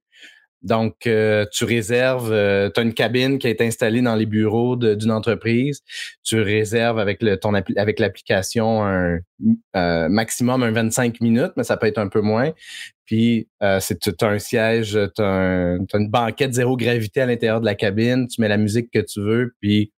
Donc, 0.63 0.95
tu 1.01 1.65
réserves, 1.65 2.29
tu 2.29 2.79
as 2.79 2.83
une 2.83 2.93
cabine 2.93 3.37
qui 3.37 3.47
est 3.47 3.61
installée 3.61 4.01
dans 4.01 4.15
les 4.15 4.25
bureaux 4.25 4.75
d'une 4.75 5.11
entreprise. 5.11 5.81
Tu 6.23 6.41
réserves 6.41 6.97
avec 6.97 7.23
ton 7.41 7.53
avec 7.53 7.99
l'application 7.99 8.83
un 8.83 10.09
maximum 10.09 10.63
un 10.63 10.71
25 10.71 11.21
minutes, 11.21 11.51
mais 11.57 11.63
ça 11.63 11.77
peut 11.77 11.85
être 11.85 11.99
un 11.99 12.07
peu 12.07 12.21
moins. 12.21 12.51
Puis, 13.07 13.47
euh, 13.63 13.79
c'est 13.79 13.99
tu 13.99 14.11
as 14.19 14.27
un 14.27 14.37
siège, 14.37 14.99
tu 15.15 15.21
as, 15.21 15.77
une 15.93 16.09
banquette 16.09 16.53
zéro 16.53 16.75
gravité 16.75 17.21
à 17.21 17.25
l'intérieur 17.25 17.61
de 17.61 17.65
la 17.65 17.73
cabine, 17.73 18.27
tu 18.27 18.41
mets 18.41 18.49
la 18.49 18.57
musique 18.57 18.91
que 18.91 18.99
tu 18.99 19.21
veux, 19.21 19.55
puis 19.61 19.93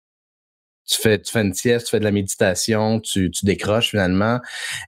tu 0.89 1.02
fais, 1.02 1.21
tu 1.21 1.32
fais 1.32 1.41
une 1.41 1.54
sieste, 1.54 1.86
tu 1.86 1.91
fais 1.91 1.99
de 1.99 2.04
la 2.04 2.12
méditation, 2.12 2.99
tu, 2.99 3.32
tu 3.32 3.45
décroches 3.45 3.91
finalement. 3.91 4.41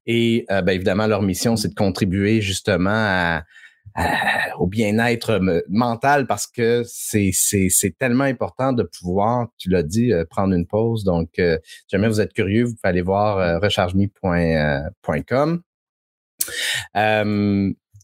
Et 0.06 0.46
euh, 0.52 0.62
ben, 0.62 0.74
évidemment, 0.74 1.08
leur 1.08 1.22
mission, 1.22 1.56
c'est 1.56 1.70
de 1.70 1.76
contribuer 1.76 2.42
justement 2.42 2.90
à, 2.92 3.44
au 4.58 4.68
bien-être 4.68 5.40
mental 5.70 6.26
parce 6.26 6.48
que 6.48 6.84
c'est, 6.86 7.32
c'est, 7.34 7.68
c'est 7.70 7.98
tellement 7.98 8.24
important 8.24 8.74
de 8.74 8.84
pouvoir, 8.84 9.48
tu 9.58 9.70
l'as 9.70 9.84
dit, 9.84 10.12
euh, 10.12 10.26
prendre 10.30 10.56
une 10.56 10.66
pause. 10.66 11.04
Donc, 11.04 11.30
si 11.36 11.86
jamais 11.90 12.08
vous 12.08 12.22
êtes 12.22 12.34
curieux, 12.34 12.66
vous 12.66 12.76
pouvez 12.76 12.90
aller 12.90 13.02
voir 13.02 13.62
rechargeme.com. 13.62 15.62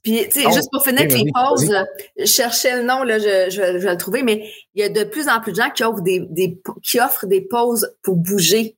Puis, 0.04 0.26
tu 0.30 0.42
sais, 0.42 0.48
oh, 0.48 0.52
juste 0.52 0.70
pour 0.72 0.84
finir 0.84 1.02
avec 1.02 1.14
les 1.14 1.32
pauses, 1.34 1.74
je 2.18 2.26
cherchais 2.26 2.76
le 2.78 2.84
nom, 2.84 3.04
là, 3.04 3.20
je, 3.20 3.50
je, 3.50 3.62
vais 3.62 3.92
le 3.92 3.98
trouver, 3.98 4.24
mais 4.24 4.50
il 4.74 4.82
y 4.82 4.84
a 4.84 4.90
de 4.90 5.04
plus 5.04 5.28
en 5.28 5.40
plus 5.42 5.52
de 5.52 5.58
gens 5.58 5.70
qui 5.70 5.84
offrent 5.84 6.02
des, 6.02 6.22
des 6.30 6.62
qui 6.84 7.00
offrent 7.00 7.26
des 7.26 7.42
pauses 7.42 7.94
pour 8.04 8.16
bouger. 8.16 8.78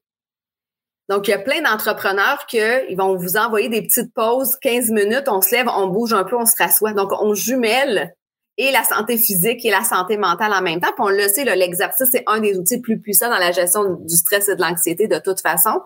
Donc, 1.10 1.28
il 1.28 1.32
y 1.32 1.34
a 1.34 1.40
plein 1.40 1.62
d'entrepreneurs 1.62 2.46
qui 2.48 2.58
ils 2.90 2.96
vont 2.96 3.16
vous 3.16 3.36
envoyer 3.36 3.68
des 3.68 3.82
petites 3.82 4.14
pauses, 4.14 4.58
15 4.62 4.92
minutes, 4.92 5.28
on 5.28 5.42
se 5.42 5.52
lève, 5.56 5.68
on 5.68 5.88
bouge 5.88 6.14
un 6.14 6.24
peu, 6.24 6.38
on 6.38 6.46
se 6.46 6.56
rassoit. 6.58 6.94
Donc, 6.94 7.12
on 7.20 7.34
jumelle 7.34 8.14
et 8.60 8.72
la 8.72 8.84
santé 8.84 9.18
physique 9.18 9.64
et 9.66 9.72
la 9.72 9.84
santé 9.84 10.18
mentale 10.18 10.52
en 10.54 10.62
même 10.62 10.82
temps. 10.82 10.92
Puis 10.94 11.04
on 11.06 11.08
le 11.08 11.28
sait, 11.30 11.46
l'exercice, 11.56 12.10
c'est 12.12 12.24
un 12.28 12.42
des 12.42 12.58
outils 12.58 12.82
plus 12.82 13.00
puissants 13.00 13.30
dans 13.30 13.38
la 13.38 13.54
gestion 13.54 13.96
du 14.02 14.16
stress 14.16 14.50
et 14.50 14.56
de 14.56 14.62
l'anxiété 14.62 15.08
de 15.08 15.18
toute 15.18 15.40
façon. 15.40 15.82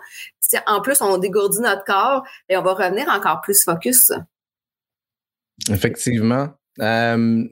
En 0.65 0.81
plus, 0.81 0.99
on 1.01 1.17
dégourdit 1.19 1.61
notre 1.61 1.83
corps 1.83 2.23
et 2.49 2.57
on 2.57 2.63
va 2.63 2.73
revenir 2.73 3.07
encore 3.09 3.41
plus 3.41 3.63
focus. 3.63 4.11
Effectivement. 5.69 6.49
Euh, 6.79 7.43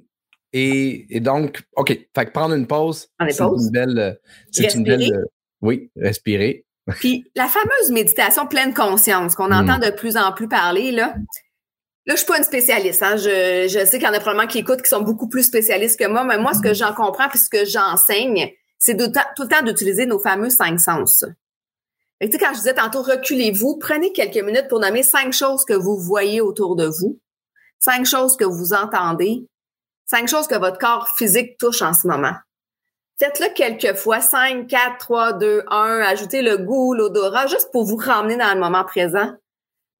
et, 0.54 1.20
donc, 1.22 1.64
OK, 1.76 1.88
fait 1.90 2.26
que 2.26 2.32
prendre 2.32 2.56
une 2.56 2.68
pause, 2.68 3.08
c'est 3.30 3.42
une 3.42 3.72
belle. 3.72 4.20
C'est 4.52 4.74
une 4.74 4.84
belle. 4.84 5.14
Euh, 5.14 5.26
oui, 5.62 5.92
respirer. 5.96 6.66
Puis 7.00 7.26
la 7.36 7.48
fameuse 7.48 7.92
méditation 7.92 8.48
pleine 8.48 8.74
conscience 8.74 9.36
qu'on 9.36 9.52
entend 9.52 9.78
hmm. 9.78 9.86
de 9.86 9.90
plus 9.92 10.18
en 10.18 10.32
plus 10.34 10.48
parler, 10.48 10.92
là. 10.92 11.16
Là, 12.08 12.16
je 12.16 12.18
suis 12.18 12.26
pas 12.26 12.40
une 12.40 12.44
spécialiste. 12.44 13.04
Hein. 13.04 13.16
Je, 13.16 13.68
je 13.70 13.86
sais 13.86 14.00
qu'il 14.00 14.08
y 14.08 14.10
en 14.10 14.14
a 14.14 14.20
probablement 14.20 14.48
qui 14.48 14.58
écoutent 14.58 14.82
qui 14.82 14.90
sont 14.90 15.04
beaucoup 15.04 15.30
plus 15.30 15.44
spécialistes 15.44 16.00
que 16.00 16.08
moi, 16.08 16.24
mais 16.24 16.40
moi, 16.40 16.54
ce 16.54 16.62
que 16.62 16.74
j'en 16.74 16.94
comprends 16.96 17.30
puis 17.30 17.38
ce 17.38 17.48
que 17.48 17.64
j'enseigne, 17.64 18.52
c'est 18.80 18.98
tout 18.98 19.44
le 19.44 19.48
temps 19.48 19.64
d'utiliser 19.64 20.08
nos 20.08 20.18
fameux 20.18 20.50
cinq 20.50 20.80
sens. 20.80 21.24
Et 22.20 22.28
tu 22.28 22.34
sais, 22.34 22.38
quand 22.40 22.54
je 22.54 22.58
disais 22.58 22.74
tantôt, 22.74 23.04
reculez-vous, 23.04 23.78
prenez 23.78 24.12
quelques 24.12 24.44
minutes 24.44 24.68
pour 24.68 24.80
nommer 24.80 25.04
cinq 25.04 25.32
choses 25.32 25.64
que 25.64 25.74
vous 25.74 26.00
voyez 26.00 26.42
autour 26.42 26.76
de 26.76 26.88
vous 26.88 27.20
cinq 27.82 28.06
choses 28.06 28.38
que 28.38 28.46
vous 28.46 28.72
entendez, 28.72 29.46
cinq 30.06 30.30
choses 30.30 30.48
que 30.48 30.58
votre 30.58 30.78
corps 30.78 31.10
physique 31.18 31.58
touche 31.58 31.82
en 31.82 31.94
ce 31.94 32.08
moment. 32.08 32.36
Faites-le 33.20 33.54
quelques 33.54 33.96
fois, 33.96 34.20
5, 34.20 34.66
4, 34.66 34.98
3, 34.98 35.34
2, 35.34 35.64
1, 35.68 36.02
ajoutez 36.08 36.42
le 36.42 36.58
goût, 36.58 36.96
l'odorat, 36.96 37.46
juste 37.46 37.70
pour 37.72 37.84
vous 37.86 37.98
ramener 37.98 38.36
dans 38.36 38.52
le 38.52 38.60
moment 38.60 38.84
présent. 38.84 39.36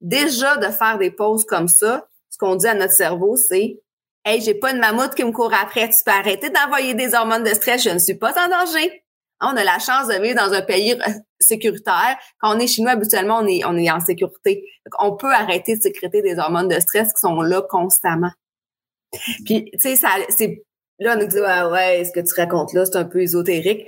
Déjà, 0.00 0.56
de 0.56 0.66
faire 0.66 0.98
des 0.98 1.12
pauses 1.12 1.44
comme 1.44 1.68
ça, 1.68 2.08
ce 2.30 2.38
qu'on 2.38 2.56
dit 2.56 2.66
à 2.66 2.74
notre 2.74 2.94
cerveau, 2.94 3.36
c'est 3.36 3.80
Hey, 4.24 4.40
j'ai 4.40 4.54
pas 4.54 4.72
une 4.72 4.78
mammouth 4.78 5.14
qui 5.14 5.24
me 5.24 5.30
court 5.30 5.52
après, 5.54 5.88
tu 5.88 6.02
peux 6.04 6.10
arrêter 6.10 6.50
d'envoyer 6.50 6.94
des 6.94 7.14
hormones 7.14 7.44
de 7.44 7.54
stress, 7.54 7.84
je 7.84 7.90
ne 7.90 7.98
suis 7.98 8.14
pas 8.14 8.32
en 8.44 8.48
danger. 8.48 9.04
On 9.42 9.56
a 9.56 9.64
la 9.64 9.78
chance 9.78 10.08
de 10.08 10.22
vivre 10.22 10.36
dans 10.36 10.52
un 10.52 10.62
pays 10.62 10.96
sécuritaire. 11.40 12.16
Quand 12.40 12.56
on 12.56 12.58
est 12.60 12.66
chinois, 12.66 12.92
habituellement, 12.92 13.38
on 13.38 13.46
est, 13.46 13.64
on 13.64 13.76
est 13.76 13.90
en 13.90 14.00
sécurité. 14.00 14.64
on 15.00 15.16
peut 15.16 15.32
arrêter 15.32 15.76
de 15.76 15.82
sécréter 15.82 16.22
des 16.22 16.38
hormones 16.38 16.68
de 16.68 16.78
stress 16.80 17.12
qui 17.12 17.20
sont 17.20 17.40
là 17.42 17.62
constamment. 17.62 18.30
Puis, 19.44 19.70
tu 19.80 19.96
sais, 19.96 20.62
là, 20.98 21.16
on 21.16 21.20
nous 21.20 21.26
dit, 21.26 21.40
ouais, 21.40 21.62
ouais, 21.70 22.04
ce 22.04 22.12
que 22.12 22.20
tu 22.20 22.32
racontes 22.40 22.72
là, 22.72 22.84
c'est 22.84 22.96
un 22.96 23.04
peu 23.04 23.20
ésotérique. 23.20 23.86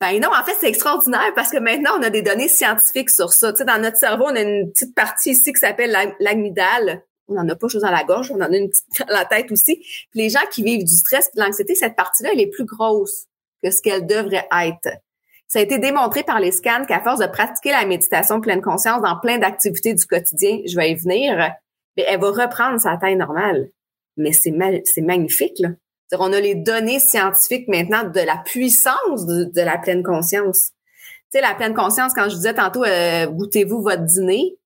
Ben 0.00 0.20
non, 0.20 0.28
en 0.28 0.44
fait, 0.44 0.56
c'est 0.58 0.68
extraordinaire 0.68 1.32
parce 1.34 1.50
que 1.50 1.58
maintenant, 1.58 1.92
on 1.98 2.02
a 2.02 2.10
des 2.10 2.22
données 2.22 2.48
scientifiques 2.48 3.10
sur 3.10 3.32
ça. 3.32 3.52
Tu 3.52 3.58
sais, 3.58 3.64
dans 3.64 3.80
notre 3.80 3.96
cerveau, 3.96 4.24
on 4.26 4.34
a 4.34 4.40
une 4.40 4.70
petite 4.72 4.94
partie 4.94 5.30
ici 5.30 5.52
qui 5.52 5.60
s'appelle 5.60 5.96
l'amygdale. 6.18 7.04
On 7.28 7.34
n'en 7.34 7.48
a 7.48 7.54
pas 7.54 7.68
chose 7.68 7.82
dans 7.82 7.90
la 7.90 8.04
gorge, 8.04 8.30
on 8.30 8.36
en 8.36 8.52
a 8.52 8.56
une 8.56 8.68
petite 8.68 8.84
dans 9.08 9.14
la 9.14 9.24
tête 9.24 9.50
aussi. 9.52 9.76
Puis 10.10 10.20
les 10.20 10.30
gens 10.30 10.44
qui 10.50 10.62
vivent 10.62 10.84
du 10.84 10.94
stress 10.94 11.28
et 11.28 11.38
de 11.38 11.42
l'anxiété, 11.42 11.74
cette 11.74 11.96
partie-là, 11.96 12.30
elle 12.32 12.40
est 12.40 12.50
plus 12.50 12.64
grosse 12.64 13.26
que 13.64 13.70
ce 13.70 13.80
qu'elle 13.80 14.06
devrait 14.06 14.46
être. 14.62 14.90
Ça 15.48 15.58
a 15.58 15.62
été 15.62 15.78
démontré 15.78 16.22
par 16.22 16.40
les 16.40 16.52
scans 16.52 16.84
qu'à 16.86 17.00
force 17.00 17.20
de 17.20 17.26
pratiquer 17.26 17.70
la 17.70 17.86
méditation 17.86 18.40
pleine 18.40 18.60
conscience 18.60 19.02
dans 19.02 19.18
plein 19.18 19.38
d'activités 19.38 19.94
du 19.94 20.04
quotidien, 20.06 20.60
je 20.66 20.76
vais 20.76 20.90
y 20.90 20.94
venir, 20.94 21.36
mais 21.96 22.04
elle 22.06 22.20
va 22.20 22.30
reprendre 22.30 22.80
sa 22.80 22.96
taille 22.96 23.16
normale. 23.16 23.68
Mais 24.16 24.32
c'est 24.32 24.52
c'est 24.84 25.00
magnifique, 25.00 25.58
là. 25.58 25.70
On 26.16 26.32
a 26.32 26.40
les 26.40 26.54
données 26.54 27.00
scientifiques 27.00 27.66
maintenant 27.66 28.04
de 28.04 28.20
la 28.20 28.36
puissance 28.44 29.26
de, 29.26 29.60
la 29.60 29.78
pleine 29.78 30.04
conscience. 30.04 30.70
Tu 31.32 31.38
sais, 31.38 31.40
la 31.40 31.54
pleine 31.54 31.74
conscience, 31.74 32.12
quand 32.14 32.28
je 32.28 32.36
disais 32.36 32.54
tantôt, 32.54 32.84
euh, 32.84 33.26
goûtez-vous 33.26 33.82
votre 33.82 34.04
dîner, 34.04 34.56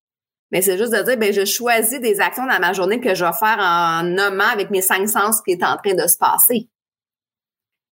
mais 0.51 0.61
c'est 0.61 0.77
juste 0.77 0.93
de 0.93 1.03
dire, 1.03 1.17
ben 1.17 1.33
je 1.33 1.45
choisis 1.45 2.01
des 2.01 2.21
actions 2.21 2.47
dans 2.47 2.59
ma 2.59 2.73
journée 2.73 3.01
que 3.01 3.15
je 3.15 3.25
vais 3.25 3.33
faire 3.33 3.59
en 3.61 4.03
nommant 4.03 4.49
avec 4.53 4.71
mes 4.71 4.83
cinq 4.83 5.09
sens 5.09 5.39
ce 5.39 5.43
qui 5.43 5.53
est 5.53 5.65
en 5.65 5.77
train 5.77 5.95
de 5.95 6.07
se 6.07 6.19
passer. 6.19 6.69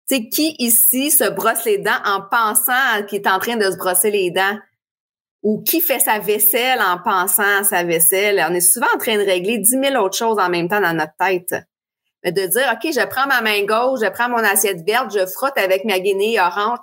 Sais, 0.08 0.28
qui 0.28 0.54
ici 0.58 1.10
se 1.10 1.28
brosse 1.28 1.64
les 1.64 1.78
dents 1.78 1.90
en 2.04 2.22
pensant 2.22 3.02
qu'il 3.08 3.20
est 3.20 3.28
en 3.28 3.38
train 3.38 3.56
de 3.56 3.70
se 3.70 3.76
brosser 3.76 4.10
les 4.10 4.30
dents? 4.30 4.58
Ou 5.42 5.62
qui 5.62 5.80
fait 5.80 6.00
sa 6.00 6.18
vaisselle 6.18 6.80
en 6.80 6.98
pensant 6.98 7.60
à 7.60 7.64
sa 7.64 7.84
vaisselle? 7.84 8.44
On 8.48 8.54
est 8.54 8.60
souvent 8.60 8.86
en 8.94 8.98
train 8.98 9.16
de 9.16 9.24
régler 9.24 9.58
dix 9.58 9.76
mille 9.76 9.96
autres 9.96 10.16
choses 10.16 10.38
en 10.38 10.48
même 10.48 10.68
temps 10.68 10.80
dans 10.80 10.94
notre 10.94 11.16
tête 11.18 11.54
de 12.32 12.46
dire, 12.46 12.72
OK, 12.72 12.92
je 12.92 13.06
prends 13.06 13.26
ma 13.26 13.40
main 13.40 13.64
gauche, 13.64 14.00
je 14.02 14.10
prends 14.10 14.28
mon 14.28 14.38
assiette 14.38 14.84
verte, 14.86 15.12
je 15.16 15.26
frotte 15.26 15.56
avec 15.58 15.84
ma 15.84 15.98
guinée 15.98 16.40
orange, 16.40 16.78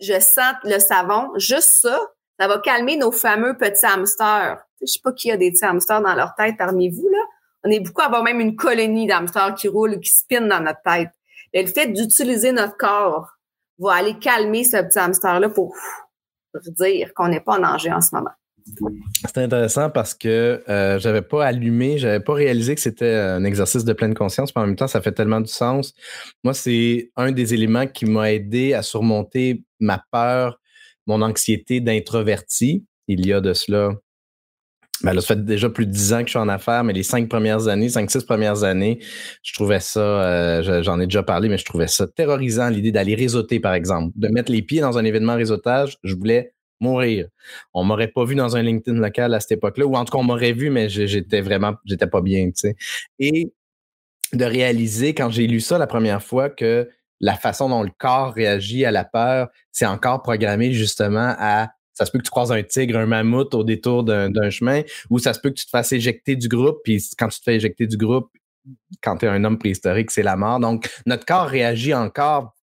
je 0.00 0.20
sens 0.20 0.54
le 0.64 0.78
savon. 0.78 1.30
Juste 1.36 1.80
ça, 1.80 1.98
ça 2.38 2.48
va 2.48 2.58
calmer 2.58 2.96
nos 2.96 3.12
fameux 3.12 3.56
petits 3.56 3.86
hamsters. 3.86 4.58
Je 4.80 4.86
sais 4.86 5.00
pas 5.02 5.12
qui 5.12 5.30
a 5.30 5.36
des 5.36 5.50
petits 5.50 5.64
hamsters 5.64 6.02
dans 6.02 6.14
leur 6.14 6.34
tête 6.34 6.56
parmi 6.58 6.88
vous, 6.88 7.08
là. 7.10 7.18
On 7.66 7.70
est 7.70 7.80
beaucoup 7.80 8.02
à 8.02 8.06
avoir 8.06 8.22
même 8.22 8.40
une 8.40 8.56
colonie 8.56 9.06
d'hamsters 9.06 9.54
qui 9.54 9.68
roulent, 9.68 9.98
qui 9.98 10.10
spinent 10.10 10.48
dans 10.48 10.60
notre 10.60 10.82
tête. 10.82 11.08
Le 11.54 11.66
fait 11.66 11.88
d'utiliser 11.88 12.52
notre 12.52 12.76
corps 12.76 13.28
va 13.78 13.94
aller 13.94 14.18
calmer 14.18 14.64
ce 14.64 14.76
petit 14.82 14.98
hamster-là 14.98 15.48
pour 15.48 15.74
dire 16.78 17.12
qu'on 17.14 17.28
n'est 17.28 17.40
pas 17.40 17.58
en 17.58 17.60
danger 17.60 17.92
en 17.92 18.00
ce 18.00 18.14
moment. 18.14 18.30
C'est 19.26 19.38
intéressant 19.38 19.90
parce 19.90 20.14
que 20.14 20.62
euh, 20.68 20.98
j'avais 20.98 21.22
pas 21.22 21.44
allumé, 21.44 21.98
j'avais 21.98 22.20
pas 22.20 22.32
réalisé 22.32 22.74
que 22.74 22.80
c'était 22.80 23.14
un 23.14 23.44
exercice 23.44 23.84
de 23.84 23.92
pleine 23.92 24.14
conscience, 24.14 24.54
mais 24.56 24.62
en 24.62 24.66
même 24.66 24.76
temps, 24.76 24.86
ça 24.86 25.02
fait 25.02 25.12
tellement 25.12 25.40
du 25.40 25.52
sens. 25.52 25.94
Moi, 26.42 26.54
c'est 26.54 27.10
un 27.16 27.32
des 27.32 27.52
éléments 27.52 27.86
qui 27.86 28.06
m'a 28.06 28.32
aidé 28.32 28.72
à 28.72 28.82
surmonter 28.82 29.64
ma 29.80 30.02
peur, 30.10 30.60
mon 31.06 31.20
anxiété 31.20 31.80
d'introverti. 31.80 32.86
Il 33.06 33.26
y 33.26 33.34
a 33.34 33.42
de 33.42 33.52
cela. 33.52 33.90
Ben 35.02 35.12
là, 35.12 35.20
ça 35.20 35.34
fait 35.34 35.44
déjà 35.44 35.68
plus 35.68 35.86
de 35.86 35.90
dix 35.90 36.12
ans 36.12 36.20
que 36.20 36.26
je 36.26 36.30
suis 36.30 36.38
en 36.38 36.48
affaires, 36.48 36.84
mais 36.84 36.92
les 36.92 37.02
cinq 37.02 37.28
premières 37.28 37.68
années, 37.68 37.88
cinq, 37.88 38.10
six 38.10 38.24
premières 38.24 38.62
années, 38.62 39.00
je 39.42 39.52
trouvais 39.52 39.80
ça, 39.80 40.00
euh, 40.00 40.82
j'en 40.82 41.00
ai 41.00 41.06
déjà 41.06 41.22
parlé, 41.22 41.48
mais 41.48 41.58
je 41.58 41.64
trouvais 41.64 41.88
ça 41.88 42.06
terrorisant, 42.06 42.68
l'idée 42.68 42.92
d'aller 42.92 43.14
réseauter, 43.14 43.60
par 43.60 43.74
exemple, 43.74 44.12
de 44.16 44.28
mettre 44.28 44.52
les 44.52 44.62
pieds 44.62 44.80
dans 44.80 44.96
un 44.96 45.04
événement 45.04 45.34
réseautage. 45.34 45.98
Je 46.04 46.14
voulais 46.14 46.54
mourir. 46.80 47.26
On 47.72 47.84
m'aurait 47.84 48.08
pas 48.08 48.24
vu 48.24 48.34
dans 48.34 48.56
un 48.56 48.62
LinkedIn 48.62 48.98
local 48.98 49.34
à 49.34 49.40
cette 49.40 49.52
époque-là, 49.52 49.86
ou 49.86 49.96
en 49.96 50.04
tout 50.04 50.12
cas, 50.12 50.18
on 50.18 50.24
m'aurait 50.24 50.52
vu, 50.52 50.70
mais 50.70 50.88
j'étais 50.88 51.40
vraiment, 51.40 51.74
j'étais 51.84 52.06
pas 52.06 52.20
bien, 52.20 52.46
tu 52.46 52.52
sais. 52.54 52.76
Et 53.18 53.52
de 54.32 54.44
réaliser, 54.44 55.14
quand 55.14 55.30
j'ai 55.30 55.46
lu 55.46 55.60
ça 55.60 55.78
la 55.78 55.86
première 55.86 56.22
fois, 56.22 56.50
que 56.50 56.88
la 57.20 57.34
façon 57.34 57.68
dont 57.68 57.82
le 57.82 57.90
corps 57.96 58.32
réagit 58.34 58.84
à 58.84 58.90
la 58.90 59.04
peur, 59.04 59.48
c'est 59.70 59.86
encore 59.86 60.22
programmé 60.22 60.72
justement 60.72 61.34
à 61.38 61.70
ça 61.94 62.06
se 62.06 62.10
peut 62.10 62.18
que 62.18 62.24
tu 62.24 62.30
croises 62.30 62.52
un 62.52 62.62
tigre, 62.62 62.98
un 62.98 63.06
mammouth 63.06 63.54
au 63.54 63.64
détour 63.64 64.04
d'un 64.04 64.50
chemin, 64.50 64.82
ou 65.10 65.18
ça 65.18 65.32
se 65.32 65.40
peut 65.40 65.50
que 65.50 65.54
tu 65.54 65.64
te 65.64 65.70
fasses 65.70 65.92
éjecter 65.92 66.36
du 66.36 66.48
groupe, 66.48 66.78
puis 66.84 67.02
quand 67.18 67.28
tu 67.28 67.38
te 67.38 67.44
fais 67.44 67.56
éjecter 67.56 67.86
du 67.86 67.96
groupe, 67.96 68.30
quand 69.02 69.18
tu 69.18 69.26
es 69.26 69.28
un 69.28 69.44
homme 69.44 69.58
préhistorique, 69.58 70.10
c'est 70.10 70.22
la 70.22 70.36
mort. 70.36 70.58
Donc, 70.58 70.90
notre 71.06 71.24
corps 71.26 71.46
réagit 71.46 71.94
encore 71.94 72.54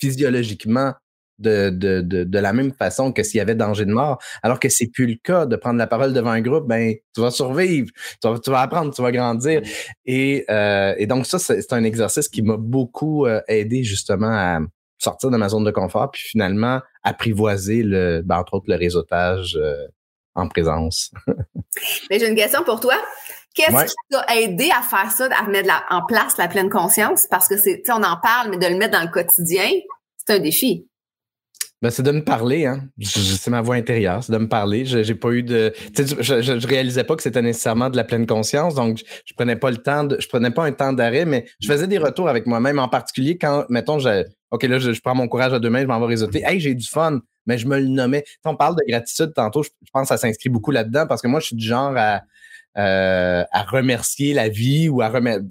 physiologiquement 0.00 0.94
de, 1.38 1.70
de, 1.70 2.02
de, 2.02 2.24
de, 2.24 2.38
la 2.38 2.52
même 2.52 2.72
façon 2.72 3.12
que 3.12 3.22
s'il 3.22 3.38
y 3.38 3.40
avait 3.40 3.54
danger 3.54 3.86
de 3.86 3.92
mort, 3.92 4.18
alors 4.42 4.60
que 4.60 4.68
c'est 4.68 4.88
plus 4.88 5.06
le 5.06 5.16
cas 5.22 5.46
de 5.46 5.56
prendre 5.56 5.78
la 5.78 5.86
parole 5.86 6.12
devant 6.12 6.30
un 6.30 6.42
groupe, 6.42 6.68
ben 6.68 6.94
tu 7.14 7.20
vas 7.22 7.30
survivre, 7.30 7.88
tu 8.22 8.28
vas, 8.28 8.38
tu 8.38 8.50
vas 8.50 8.60
apprendre, 8.60 8.94
tu 8.94 9.00
vas 9.00 9.10
grandir. 9.10 9.62
Et, 10.04 10.44
euh, 10.50 10.94
et 10.98 11.06
donc 11.06 11.26
ça, 11.26 11.38
c'est 11.38 11.72
un 11.72 11.84
exercice 11.84 12.28
qui 12.28 12.42
m'a 12.42 12.58
beaucoup 12.58 13.26
euh, 13.26 13.40
aidé 13.48 13.82
justement 13.82 14.30
à 14.30 14.60
sortir 15.00 15.30
de 15.30 15.36
ma 15.36 15.48
zone 15.48 15.64
de 15.64 15.70
confort, 15.70 16.10
puis 16.10 16.22
finalement 16.22 16.80
apprivoiser 17.02 17.82
le, 17.82 18.22
ben, 18.24 18.38
entre 18.38 18.54
autres 18.54 18.66
le 18.68 18.76
réseautage 18.76 19.56
euh, 19.56 19.86
en 20.34 20.46
présence. 20.46 21.12
Mais 22.10 22.18
j'ai 22.18 22.28
une 22.28 22.36
question 22.36 22.62
pour 22.62 22.80
toi. 22.80 22.94
Qu'est-ce 23.54 23.86
qui 23.86 23.94
t'a 24.10 24.36
aidé 24.36 24.70
à 24.70 24.82
faire 24.82 25.10
ça, 25.10 25.28
à 25.36 25.42
mettre 25.48 25.74
en 25.90 26.04
place 26.06 26.36
la 26.36 26.46
pleine 26.46 26.70
conscience? 26.70 27.26
Parce 27.28 27.48
que 27.48 27.56
c'est, 27.56 27.82
on 27.88 28.02
en 28.02 28.16
parle, 28.16 28.50
mais 28.50 28.58
de 28.58 28.66
le 28.66 28.76
mettre 28.76 28.96
dans 28.96 29.02
le 29.02 29.10
quotidien, 29.10 29.68
c'est 30.16 30.34
un 30.34 30.38
défi. 30.38 30.88
Ben, 31.82 31.90
c'est 31.90 32.02
de 32.02 32.10
me 32.10 32.22
parler, 32.22 32.66
hein. 32.66 32.88
C'est 33.02 33.48
ma 33.48 33.62
voix 33.62 33.74
intérieure, 33.74 34.22
c'est 34.22 34.32
de 34.32 34.38
me 34.38 34.48
parler. 34.48 34.84
J'ai 34.84 35.14
pas 35.14 35.30
eu 35.30 35.42
de. 35.42 35.72
Je, 35.96 36.42
je, 36.42 36.66
réalisais 36.66 37.04
pas 37.04 37.16
que 37.16 37.22
c'était 37.22 37.40
nécessairement 37.40 37.88
de 37.88 37.96
la 37.96 38.04
pleine 38.04 38.26
conscience, 38.26 38.74
donc 38.74 38.98
je, 39.24 39.34
prenais 39.34 39.56
pas 39.56 39.70
le 39.70 39.78
temps 39.78 40.04
de. 40.04 40.18
Je 40.20 40.28
prenais 40.28 40.50
pas 40.50 40.64
un 40.64 40.72
temps 40.72 40.92
d'arrêt, 40.92 41.24
mais 41.24 41.46
je 41.58 41.68
faisais 41.68 41.86
des 41.86 41.96
retours 41.96 42.28
avec 42.28 42.46
moi-même, 42.46 42.78
en 42.78 42.88
particulier 42.88 43.38
quand, 43.38 43.64
mettons, 43.70 43.98
j'ai. 43.98 44.24
OK, 44.50 44.64
là, 44.64 44.78
je, 44.78 45.00
prends 45.00 45.14
mon 45.14 45.26
courage 45.26 45.54
à 45.54 45.58
deux 45.58 45.70
mains, 45.70 45.80
je 45.80 45.86
m'en 45.86 45.98
vais 46.00 46.06
réseauter. 46.06 46.42
Hey, 46.44 46.60
j'ai 46.60 46.74
du 46.74 46.86
fun, 46.86 47.20
mais 47.46 47.56
je 47.56 47.66
me 47.66 47.78
le 47.78 47.86
nommais. 47.86 48.24
on 48.44 48.56
parle 48.56 48.76
de 48.76 48.82
gratitude 48.86 49.32
tantôt, 49.34 49.62
je, 49.62 49.70
pense 49.90 50.02
que 50.02 50.08
ça 50.08 50.18
s'inscrit 50.18 50.50
beaucoup 50.50 50.72
là-dedans 50.72 51.06
parce 51.06 51.22
que 51.22 51.28
moi, 51.28 51.40
je 51.40 51.46
suis 51.46 51.56
du 51.56 51.66
genre 51.66 51.94
à, 51.96 52.20
euh, 52.76 53.42
à 53.50 53.62
remercier 53.62 54.34
la 54.34 54.50
vie 54.50 54.90
ou 54.90 55.00
à 55.00 55.08
remercier 55.08 55.48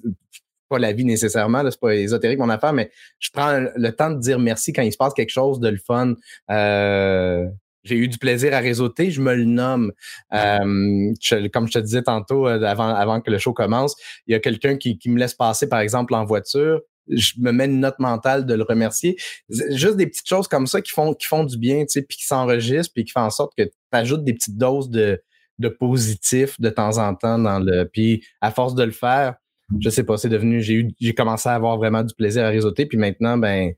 pas 0.69 0.79
la 0.79 0.93
vie 0.93 1.05
nécessairement, 1.05 1.63
c'est 1.69 1.79
pas 1.79 1.95
ésotérique 1.95 2.39
mon 2.39 2.49
affaire, 2.49 2.73
mais 2.73 2.91
je 3.19 3.29
prends 3.31 3.59
le 3.75 3.91
temps 3.91 4.11
de 4.11 4.19
dire 4.19 4.39
merci 4.39 4.71
quand 4.71 4.83
il 4.83 4.91
se 4.91 4.97
passe 4.97 5.13
quelque 5.13 5.31
chose 5.31 5.59
de 5.59 5.69
le 5.69 5.77
fun. 5.77 6.15
Euh, 6.51 7.45
j'ai 7.83 7.95
eu 7.95 8.07
du 8.07 8.17
plaisir 8.17 8.53
à 8.53 8.59
réseauter, 8.59 9.09
je 9.09 9.21
me 9.21 9.33
le 9.33 9.45
nomme. 9.45 9.91
Euh, 10.33 11.13
comme 11.53 11.67
je 11.67 11.73
te 11.73 11.79
disais 11.79 12.03
tantôt, 12.03 12.47
euh, 12.47 12.61
avant, 12.63 12.89
avant 12.89 13.21
que 13.21 13.31
le 13.31 13.37
show 13.37 13.53
commence, 13.53 13.95
il 14.27 14.33
y 14.33 14.35
a 14.35 14.39
quelqu'un 14.39 14.77
qui, 14.77 14.99
me 15.05 15.17
laisse 15.17 15.33
passer, 15.33 15.67
par 15.67 15.79
exemple, 15.79 16.13
en 16.13 16.25
voiture. 16.25 16.81
Je 17.07 17.33
me 17.39 17.51
mets 17.51 17.65
une 17.65 17.79
note 17.79 17.97
mentale 17.97 18.45
de 18.45 18.53
le 18.53 18.63
remercier. 18.63 19.17
Juste 19.49 19.95
des 19.95 20.05
petites 20.05 20.27
choses 20.27 20.47
comme 20.47 20.67
ça 20.67 20.81
qui 20.81 20.91
font, 20.91 21.13
qui 21.13 21.25
font 21.25 21.43
du 21.43 21.57
bien, 21.57 21.79
tu 21.81 21.87
sais, 21.89 22.01
puis 22.03 22.17
qui 22.17 22.25
s'enregistrent, 22.25 22.93
puis 22.93 23.05
qui 23.05 23.11
font 23.11 23.21
en 23.21 23.31
sorte 23.31 23.53
que 23.57 23.63
tu 23.63 23.71
ajoutes 23.91 24.23
des 24.23 24.33
petites 24.33 24.57
doses 24.57 24.89
de, 24.89 25.19
de 25.57 25.69
positif 25.69 26.59
de 26.59 26.69
temps 26.69 26.97
en 26.97 27.15
temps 27.15 27.39
dans 27.39 27.59
le. 27.59 27.85
Puis 27.85 28.23
à 28.41 28.51
force 28.51 28.75
de 28.75 28.83
le 28.83 28.91
faire, 28.91 29.35
je 29.79 29.89
sais 29.89 30.03
pas, 30.03 30.17
c'est 30.17 30.29
devenu, 30.29 30.61
j'ai 30.61 30.73
eu, 30.75 30.91
j'ai 30.99 31.13
commencé 31.13 31.49
à 31.49 31.53
avoir 31.53 31.77
vraiment 31.77 32.03
du 32.03 32.13
plaisir 32.13 32.45
à 32.45 32.49
réseauter, 32.49 32.85
puis 32.85 32.97
maintenant, 32.97 33.37
ben, 33.37 33.73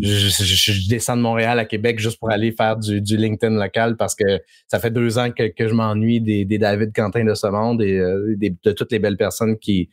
je, 0.00 0.88
descends 0.88 1.16
de 1.16 1.22
Montréal 1.22 1.58
à 1.58 1.64
Québec 1.64 1.98
juste 1.98 2.18
pour 2.18 2.30
aller 2.30 2.52
faire 2.52 2.76
du, 2.76 3.00
du 3.00 3.16
LinkedIn 3.16 3.56
local 3.56 3.96
parce 3.96 4.14
que 4.14 4.40
ça 4.68 4.78
fait 4.78 4.90
deux 4.90 5.18
ans 5.18 5.32
que, 5.32 5.48
que 5.48 5.66
je 5.66 5.74
m'ennuie 5.74 6.20
des, 6.20 6.44
des, 6.44 6.58
David 6.58 6.92
Quentin 6.94 7.24
de 7.24 7.34
ce 7.34 7.48
monde 7.48 7.82
et 7.82 7.98
euh, 7.98 8.36
de 8.38 8.72
toutes 8.72 8.92
les 8.92 8.98
belles 8.98 9.16
personnes 9.16 9.58
qui, 9.58 9.90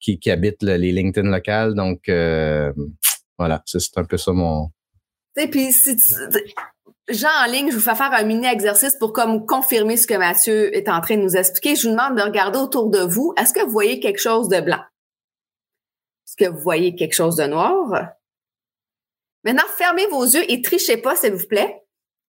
qui, 0.00 0.18
qui 0.18 0.30
habitent 0.30 0.62
les 0.62 0.92
LinkedIn 0.92 1.28
locales. 1.28 1.74
Donc, 1.74 2.08
euh, 2.08 2.72
voilà, 3.38 3.62
c'est 3.66 3.98
un 3.98 4.04
peu 4.04 4.16
ça 4.16 4.32
mon. 4.32 4.70
Et 5.36 5.48
puis, 5.48 5.72
si 5.72 5.96
Jean 7.08 7.30
en 7.44 7.46
ligne, 7.46 7.70
je 7.70 7.76
vous 7.76 7.82
fais 7.82 7.94
faire 7.94 8.12
un 8.12 8.24
mini 8.24 8.46
exercice 8.46 8.96
pour 8.96 9.12
comme 9.12 9.46
confirmer 9.46 9.96
ce 9.96 10.08
que 10.08 10.14
Mathieu 10.14 10.74
est 10.76 10.88
en 10.88 11.00
train 11.00 11.16
de 11.16 11.22
nous 11.22 11.36
expliquer. 11.36 11.76
Je 11.76 11.88
vous 11.88 11.94
demande 11.94 12.16
de 12.16 12.22
regarder 12.22 12.58
autour 12.58 12.90
de 12.90 12.98
vous. 12.98 13.32
Est-ce 13.36 13.52
que 13.52 13.64
vous 13.64 13.70
voyez 13.70 14.00
quelque 14.00 14.18
chose 14.18 14.48
de 14.48 14.60
blanc? 14.60 14.82
Est-ce 16.26 16.36
que 16.36 16.50
vous 16.50 16.58
voyez 16.58 16.96
quelque 16.96 17.14
chose 17.14 17.36
de 17.36 17.44
noir? 17.44 18.08
Maintenant, 19.44 19.68
fermez 19.76 20.06
vos 20.08 20.24
yeux 20.24 20.50
et 20.50 20.60
trichez 20.62 20.96
pas, 20.96 21.14
s'il 21.14 21.32
vous 21.32 21.46
plaît. 21.46 21.84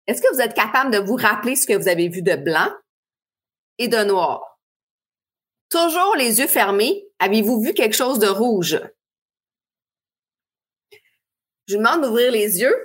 Est-ce 0.08 0.22
que 0.22 0.34
vous 0.34 0.42
êtes 0.42 0.54
capable 0.54 0.92
de 0.92 1.00
vous 1.00 1.16
rappeler 1.16 1.56
ce 1.56 1.66
que 1.66 1.74
vous 1.74 1.88
avez 1.88 2.10
vu 2.10 2.22
de 2.22 2.36
blanc 2.36 2.70
et 3.78 3.88
de 3.88 4.04
noir? 4.04 4.60
Toujours 5.70 6.16
les 6.18 6.40
yeux 6.40 6.48
fermés. 6.48 7.08
Avez-vous 7.20 7.62
vu 7.62 7.74
quelque 7.74 7.96
chose 7.96 8.20
de 8.20 8.28
rouge? 8.28 8.82
Je 11.68 11.76
vous 11.76 11.82
demande 11.82 12.02
d'ouvrir 12.02 12.30
les 12.32 12.60
yeux 12.60 12.76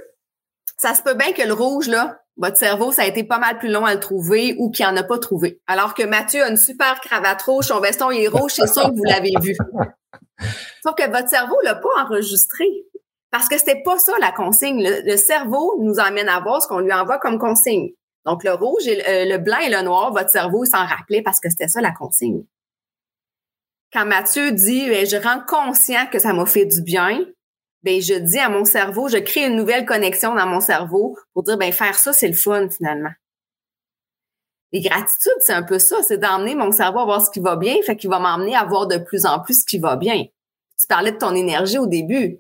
ça 0.81 0.95
se 0.95 1.03
peut 1.03 1.13
bien 1.13 1.33
que 1.33 1.43
le 1.43 1.53
rouge, 1.53 1.89
là, 1.89 2.23
votre 2.39 2.57
cerveau, 2.57 2.91
ça 2.91 3.03
a 3.03 3.05
été 3.05 3.23
pas 3.23 3.39
mal 3.39 3.59
plus 3.59 3.69
long 3.69 3.85
à 3.85 3.93
le 3.93 4.01
trouver 4.01 4.57
ou 4.59 4.71
qu'il 4.71 4.87
en 4.87 4.97
a 4.97 5.03
pas 5.03 5.19
trouvé. 5.19 5.61
Alors 5.67 5.93
que 5.93 6.05
Mathieu 6.05 6.43
a 6.43 6.49
une 6.49 6.57
super 6.57 7.03
cravate 7.03 7.43
rouge, 7.43 7.67
son 7.67 7.81
veston 7.81 8.11
il 8.11 8.25
est 8.25 8.29
rouge, 8.29 8.53
c'est 8.55 8.67
sûr 8.67 8.85
que 8.85 8.97
vous 8.97 9.05
l'avez 9.05 9.35
vu. 9.43 9.55
Sauf 10.83 10.95
que 10.95 11.11
votre 11.11 11.29
cerveau 11.29 11.57
l'a 11.65 11.75
pas 11.75 11.91
enregistré. 12.03 12.65
Parce 13.31 13.47
que 13.47 13.59
c'était 13.59 13.83
pas 13.85 13.99
ça 13.99 14.15
la 14.21 14.33
consigne. 14.33 14.83
Le, 14.83 15.17
cerveau 15.19 15.77
nous 15.81 16.01
amène 16.01 16.31
à 16.31 16.41
voir 16.41 16.63
ce 16.63 16.67
qu'on 16.67 16.81
lui 16.81 16.93
envoie 16.95 17.19
comme 17.19 17.39
consigne. 17.39 17.91
Donc 18.25 18.43
le 18.43 18.55
rouge, 18.55 18.89
et 18.89 19.27
le, 19.27 19.37
blanc 19.37 19.59
et 19.59 19.69
le 19.69 19.83
noir, 19.83 20.13
votre 20.13 20.31
cerveau 20.31 20.65
s'en 20.65 20.85
rappelait 20.85 21.23
parce 21.23 21.41
que 21.41 21.51
c'était 21.51 21.69
ça 21.69 21.83
la 21.83 21.93
consigne. 21.93 22.43
Quand 23.93 24.07
Mathieu 24.07 24.51
dit 24.53 24.89
ben, 24.89 25.07
je 25.07 25.17
rends 25.17 25.43
conscient 25.47 26.07
que 26.11 26.19
ça 26.19 26.33
m'a 26.33 26.47
fait 26.47 26.65
du 26.65 26.81
bien, 26.83 27.21
ben 27.83 28.01
je 28.01 28.15
dis 28.15 28.39
à 28.39 28.49
mon 28.49 28.65
cerveau, 28.65 29.09
je 29.09 29.19
crée 29.19 29.47
une 29.47 29.57
nouvelle 29.57 29.87
connexion 29.87 30.35
dans 30.35 30.47
mon 30.47 30.61
cerveau 30.61 31.17
pour 31.33 31.43
dire 31.43 31.57
ben 31.57 31.73
faire 31.73 31.99
ça 31.99 32.13
c'est 32.13 32.29
le 32.29 32.35
fun 32.35 32.69
finalement. 32.69 33.13
Les 34.73 34.81
gratitudes, 34.81 35.33
c'est 35.41 35.53
un 35.53 35.65
peu 35.65 35.79
ça, 35.79 35.97
c'est 36.03 36.19
d'emmener 36.19 36.55
mon 36.55 36.71
cerveau 36.71 37.01
à 37.01 37.05
voir 37.05 37.25
ce 37.25 37.31
qui 37.31 37.41
va 37.41 37.57
bien, 37.57 37.75
fait 37.85 37.97
qu'il 37.97 38.09
va 38.09 38.21
m'emmener 38.21 38.55
à 38.55 38.65
voir 38.65 38.87
de 38.87 38.99
plus 38.99 39.27
en 39.27 39.41
plus 39.41 39.63
ce 39.63 39.67
qui 39.67 39.79
va 39.79 39.97
bien. 39.97 40.27
Tu 40.79 40.87
parlais 40.87 41.13
de 41.13 41.19
ton 41.19 41.35
énergie 41.35 41.79
au 41.79 41.87
début. 41.87 42.39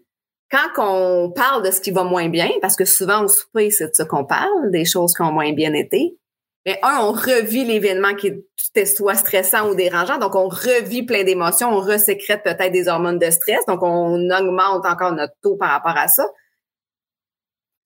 Quand 0.50 0.68
on 0.78 1.30
parle 1.30 1.64
de 1.64 1.70
ce 1.70 1.80
qui 1.80 1.90
va 1.90 2.04
moins 2.04 2.28
bien, 2.28 2.50
parce 2.60 2.76
que 2.76 2.84
souvent 2.84 3.24
au 3.24 3.28
souper, 3.28 3.70
c'est 3.70 3.88
de 3.88 3.94
ça 3.94 4.04
qu'on 4.04 4.24
parle, 4.24 4.70
des 4.70 4.84
choses 4.84 5.14
qui 5.14 5.22
ont 5.22 5.32
moins 5.32 5.52
bien 5.52 5.74
été, 5.74 6.16
mais 6.66 6.78
un, 6.82 6.98
on 7.00 7.12
revit 7.12 7.64
l'événement 7.64 8.14
qui 8.14 8.28
était 8.68 8.86
soit 8.86 9.14
stressant 9.14 9.70
ou 9.70 9.74
dérangeant, 9.74 10.18
donc 10.18 10.34
on 10.34 10.48
revit 10.48 11.02
plein 11.02 11.24
d'émotions, 11.24 11.70
on 11.70 11.80
resécrète 11.80 12.42
peut-être 12.42 12.72
des 12.72 12.88
hormones 12.88 13.18
de 13.18 13.30
stress, 13.30 13.64
donc 13.66 13.82
on 13.82 14.30
augmente 14.30 14.84
encore 14.86 15.12
notre 15.12 15.34
taux 15.42 15.56
par 15.56 15.70
rapport 15.70 15.96
à 15.96 16.08
ça 16.08 16.24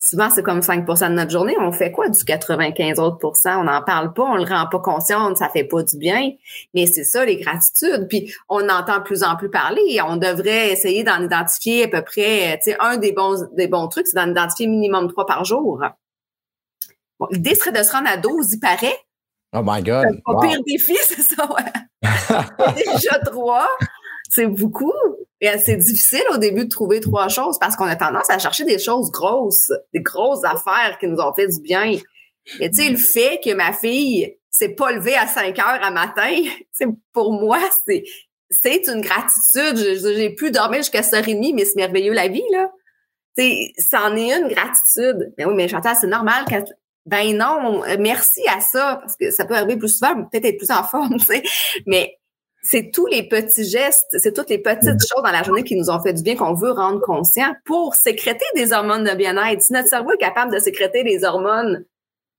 souvent 0.05 0.29
c'est 0.29 0.43
comme 0.43 0.61
5% 0.61 1.09
de 1.09 1.15
notre 1.15 1.31
journée. 1.31 1.57
On 1.59 1.73
fait 1.73 1.91
quoi 1.91 2.09
du 2.09 2.25
95 2.25 2.99
autres 2.99 3.19
On 3.47 3.65
n'en 3.65 3.83
parle 3.83 4.13
pas, 4.13 4.23
on 4.23 4.37
le 4.37 4.45
rend 4.45 4.67
pas 4.71 4.79
conscient, 4.79 5.35
ça 5.35 5.49
fait 5.49 5.65
pas 5.65 5.83
du 5.83 5.97
bien. 5.97 6.33
Mais 6.75 6.87
c'est 6.87 7.05
ça 7.05 7.25
les 7.25 7.37
gratitudes. 7.37 8.07
Puis 8.09 8.33
on 8.49 8.69
entend 8.69 8.99
de 8.99 9.03
plus 9.03 9.23
en 9.23 9.37
plus 9.37 9.51
parler. 9.51 9.99
On 10.07 10.17
devrait 10.17 10.71
essayer 10.71 11.05
d'en 11.05 11.23
identifier 11.23 11.85
à 11.85 11.89
peu 11.89 12.03
près. 12.03 12.59
Tu 12.63 12.71
sais, 12.71 12.77
un 12.81 12.99
des 12.99 13.13
bons 13.13 13.49
des 13.57 13.69
bons 13.69 13.89
trucs, 13.89 14.07
c'est 14.07 14.17
d'en 14.17 14.31
identifier 14.31 14.67
minimum 14.67 15.09
trois 15.09 15.27
par 15.27 15.45
jour. 15.45 15.83
Bon, 17.25 17.37
l'idée 17.37 17.55
serait 17.55 17.73
de 17.73 17.83
se 17.83 17.93
rendre 17.93 18.09
à 18.09 18.17
12, 18.17 18.47
il 18.53 18.61
paraît. 18.61 18.99
Oh 19.57 19.61
my 19.65 19.83
God. 19.83 20.07
C'est 20.11 20.23
pas 20.25 20.41
pire 20.41 20.61
défi, 20.67 20.97
c'est 21.03 21.23
ça, 21.23 21.49
ouais. 21.53 22.75
Déjà 22.77 23.19
trois 23.21 23.69
c'est 24.35 24.47
beaucoup. 24.47 24.93
Et 25.41 25.49
c'est 25.59 25.77
difficile 25.77 26.25
au 26.33 26.39
début 26.39 26.65
de 26.65 26.71
trouver 26.71 27.01
trois 27.01 27.29
choses 27.29 27.59
parce 27.59 27.77
qu'on 27.77 27.85
a 27.85 27.97
tendance 27.97 28.31
à 28.31 28.39
chercher 28.39 28.65
des 28.65 28.79
choses 28.79 29.11
grosses, 29.11 29.71
des 29.93 30.01
grosses 30.01 30.45
affaires 30.45 30.97
qui 30.99 31.07
nous 31.07 31.19
ont 31.19 31.35
fait 31.35 31.49
du 31.49 31.61
bien. 31.61 31.99
Et 32.61 32.71
tu 32.71 32.83
sais, 32.83 32.91
le 32.91 32.97
fait 32.97 33.41
que 33.45 33.53
ma 33.55 33.73
fille 33.73 34.37
s'est 34.51 34.75
pas 34.75 34.93
levée 34.93 35.15
à 35.15 35.27
5 35.27 35.59
heures 35.59 35.83
à 35.83 35.91
matin, 35.91 36.43
c'est 36.73 36.87
pour 37.13 37.33
moi, 37.33 37.59
c'est 37.87 38.05
c'est 38.51 38.87
une 38.89 39.01
gratitude. 39.01 39.99
J'ai 40.17 40.31
pu 40.31 40.51
dormir 40.51 40.79
jusqu'à 40.79 41.01
6h30, 41.01 41.55
mais 41.55 41.65
c'est 41.65 41.77
merveilleux 41.77 42.13
la 42.13 42.29
vie, 42.29 42.45
là. 42.53 42.71
Tu 43.37 43.43
sais, 43.43 43.73
c'en 43.79 44.15
est 44.17 44.31
une 44.31 44.49
gratitude. 44.49 45.33
Mais 45.37 45.45
oui, 45.45 45.55
mais 45.57 45.67
Chantal, 45.67 45.97
c'est 46.01 46.07
normal 46.07 46.45
que 46.45 46.55
ben 47.07 47.37
non, 47.37 47.83
merci 47.99 48.41
à 48.49 48.61
ça, 48.61 48.99
parce 49.01 49.17
que 49.17 49.31
ça 49.31 49.45
peut 49.45 49.55
arriver 49.55 49.77
plus 49.77 49.99
souvent, 49.99 50.25
peut-être 50.25 50.47
être 50.47 50.59
plus 50.59 50.71
en 50.71 50.83
forme, 50.83 51.17
tu 51.19 51.27
sais. 51.27 51.43
Mais 51.87 52.17
c'est 52.63 52.91
tous 52.91 53.07
les 53.07 53.29
petits 53.29 53.65
gestes, 53.65 54.17
c'est 54.19 54.33
toutes 54.33 54.49
les 54.49 54.59
petites 54.59 55.01
choses 55.01 55.23
dans 55.23 55.31
la 55.31 55.43
journée 55.43 55.65
qui 55.65 55.77
nous 55.77 55.91
ont 55.91 56.01
fait 56.01 56.15
du 56.15 56.23
bien 56.23 56.35
qu'on 56.35 56.55
veut 56.55 56.73
rendre 56.73 57.01
conscient 57.03 57.55
pour 57.67 57.95
sécréter 57.95 58.47
des 58.55 58.73
hormones 58.73 59.05
de 59.05 59.15
bien-être. 59.15 59.61
Si 59.61 59.73
notre 59.75 59.89
cerveau 59.89 60.13
est 60.13 60.19
capable 60.19 60.53
de 60.53 60.59
sécréter 60.59 61.05
des 61.05 61.25
hormones 61.25 61.85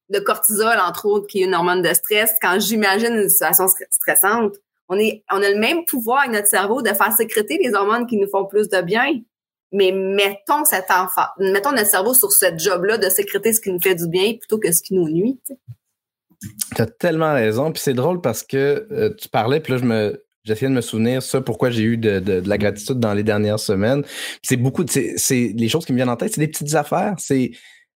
de 0.09 0.19
cortisol, 0.19 0.77
entre 0.79 1.05
autres, 1.05 1.27
qui 1.27 1.41
est 1.41 1.45
une 1.45 1.53
hormone 1.53 1.83
de 1.83 1.93
stress, 1.93 2.31
quand 2.41 2.59
j'imagine 2.59 3.13
une 3.13 3.29
situation 3.29 3.67
stressante, 3.91 4.55
on 4.89 4.97
est, 4.97 5.23
on 5.31 5.41
a 5.41 5.49
le 5.49 5.59
même 5.59 5.85
pouvoir 5.85 6.21
avec 6.21 6.31
notre 6.31 6.47
cerveau 6.47 6.81
de 6.81 6.89
faire 6.89 7.11
sécréter 7.13 7.59
les 7.61 7.73
hormones 7.73 8.07
qui 8.07 8.17
nous 8.17 8.27
font 8.27 8.45
plus 8.45 8.69
de 8.69 8.81
bien. 8.81 9.21
Mais 9.75 9.91
mettons 9.91 10.63
cet 10.63 10.89
enfant, 10.89 11.27
mettons 11.37 11.71
notre 11.71 11.89
cerveau 11.89 12.13
sur 12.13 12.31
ce 12.31 12.45
job-là 12.57 12.97
de 12.97 13.09
sécréter 13.09 13.53
ce 13.53 13.59
qui 13.59 13.71
nous 13.71 13.79
fait 13.79 13.95
du 13.95 14.07
bien 14.07 14.33
plutôt 14.33 14.57
que 14.57 14.71
ce 14.71 14.81
qui 14.81 14.93
nous 14.93 15.09
nuit. 15.09 15.39
Tu 16.75 16.81
as 16.81 16.85
tellement 16.85 17.33
raison. 17.33 17.71
Puis 17.71 17.81
c'est 17.83 17.93
drôle 17.93 18.21
parce 18.21 18.43
que 18.43 18.87
euh, 18.91 19.13
tu 19.17 19.29
parlais, 19.29 19.59
puis 19.59 19.73
là, 19.73 19.79
je 19.79 19.85
me. 19.85 20.21
J'essayais 20.43 20.69
de 20.69 20.75
me 20.75 20.81
souvenir 20.81 21.23
ça, 21.23 21.41
pourquoi 21.41 21.71
j'ai 21.71 21.81
eu 21.81 21.97
de, 21.97 22.19
de, 22.19 22.43
la 22.47 22.59
gratitude 22.59 22.99
dans 22.99 23.15
les 23.15 23.23
dernières 23.23 23.59
semaines. 23.59 24.03
C'est 24.43 24.57
beaucoup, 24.57 24.85
c'est 24.87 25.15
les 25.55 25.69
choses 25.69 25.87
qui 25.87 25.91
me 25.91 25.97
viennent 25.97 26.07
en 26.07 26.17
tête, 26.17 26.35
c'est 26.35 26.41
des 26.41 26.47
petites 26.47 26.75
affaires. 26.75 27.15
C'est 27.17 27.49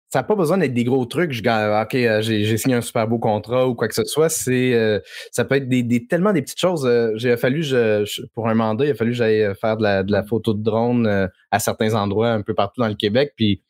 ça 0.10 0.20
n'a 0.20 0.24
pas 0.24 0.36
besoin 0.36 0.58
d'être 0.58 0.74
des 0.74 0.84
gros 0.84 1.06
trucs. 1.06 1.32
Je, 1.32 1.42
ok, 1.42 1.96
euh, 1.96 2.22
j'ai 2.22 2.58
signé 2.58 2.76
un 2.76 2.82
super 2.82 3.08
beau 3.08 3.20
contrat 3.20 3.68
ou 3.68 3.76
quoi 3.76 3.88
que 3.88 3.96
ce 3.96 4.06
soit. 4.06 4.30
C'est, 4.30 4.74
euh, 4.74 5.00
ça 5.32 5.46
peut 5.46 5.56
être 5.56 5.68
des, 5.68 6.08
tellement 6.08 6.34
des 6.34 6.42
petites 6.42 6.60
choses. 6.60 6.90
j'ai 7.16 7.36
fallu, 7.38 7.64
je, 7.64 8.26
pour 8.34 8.48
un 8.48 8.54
mandat, 8.56 8.86
il 8.86 8.92
a 8.92 8.96
fallu 8.96 9.12
que 9.12 9.18
j'aille 9.18 9.54
faire 9.60 9.78
de 9.78 9.84
la, 9.84 10.04
de 10.04 10.12
la 10.12 10.24
photo 10.24 10.54
de 10.54 10.64
drone 10.64 11.30
à 11.52 11.60
certains 11.60 11.94
endroits 11.94 12.32
un 12.32 12.42
peu 12.42 12.54
partout 12.54 12.82
dans 12.82 12.88
le 12.88 12.96
Québec. 12.96 13.34
Puis 13.36 13.62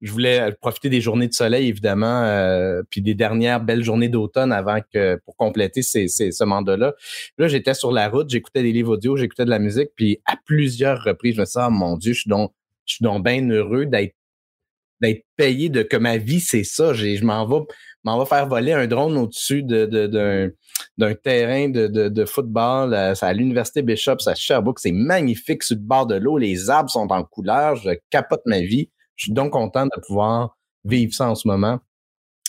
je 0.00 0.12
voulais 0.12 0.40
euh, 0.40 0.52
profiter 0.60 0.88
des 0.88 1.00
journées 1.00 1.28
de 1.28 1.32
soleil, 1.32 1.68
évidemment, 1.68 2.22
euh, 2.22 2.82
puis 2.90 3.02
des 3.02 3.14
dernières 3.14 3.60
belles 3.60 3.82
journées 3.82 4.08
d'automne 4.08 4.52
avant 4.52 4.80
que 4.92 5.16
pour 5.24 5.36
compléter 5.36 5.82
ces, 5.82 6.08
ces, 6.08 6.30
ce 6.30 6.44
mandat-là. 6.44 6.94
Là, 7.38 7.48
j'étais 7.48 7.74
sur 7.74 7.92
la 7.92 8.08
route, 8.08 8.30
j'écoutais 8.30 8.62
des 8.62 8.72
livres 8.72 8.94
audio, 8.94 9.16
j'écoutais 9.16 9.44
de 9.44 9.50
la 9.50 9.58
musique, 9.58 9.90
puis 9.96 10.20
à 10.24 10.36
plusieurs 10.44 11.02
reprises, 11.02 11.34
je 11.34 11.40
me 11.40 11.46
suis 11.46 11.58
dit, 11.58 11.66
oh, 11.66 11.70
mon 11.70 11.96
Dieu, 11.96 12.12
je 12.12 12.20
suis 12.20 12.30
donc, 12.30 12.52
je 12.86 12.94
suis 12.94 13.02
donc 13.02 13.24
bien 13.24 13.48
heureux 13.50 13.86
d'être 13.86 14.14
d'être 15.00 15.24
payé 15.36 15.68
de 15.68 15.82
que 15.82 15.96
ma 15.96 16.16
vie, 16.16 16.40
c'est 16.40 16.64
ça. 16.64 16.92
je 16.92 17.24
m'en 17.24 17.46
vais, 17.46 17.64
m'en 18.04 18.24
faire 18.24 18.48
voler 18.48 18.72
un 18.72 18.86
drone 18.86 19.16
au-dessus 19.16 19.62
de, 19.62 19.86
d'un, 20.06 20.50
d'un 20.96 21.14
terrain 21.14 21.68
de, 21.68 21.86
de, 21.86 22.08
de 22.08 22.24
football 22.24 22.94
à, 22.94 23.12
à 23.20 23.32
l'Université 23.32 23.82
Bishop, 23.82 24.16
à 24.26 24.34
Sherbrooke. 24.34 24.80
C'est 24.80 24.92
magnifique 24.92 25.62
sur 25.62 25.76
le 25.76 25.82
bord 25.82 26.06
de 26.06 26.16
l'eau. 26.16 26.38
Les 26.38 26.70
arbres 26.70 26.90
sont 26.90 27.10
en 27.10 27.24
couleur. 27.24 27.76
Je 27.76 27.90
capote 28.10 28.42
ma 28.46 28.60
vie. 28.60 28.90
Je 29.16 29.24
suis 29.24 29.32
donc 29.32 29.52
content 29.52 29.86
de 29.86 30.00
pouvoir 30.06 30.56
vivre 30.84 31.12
ça 31.12 31.28
en 31.28 31.34
ce 31.34 31.46
moment. 31.48 31.80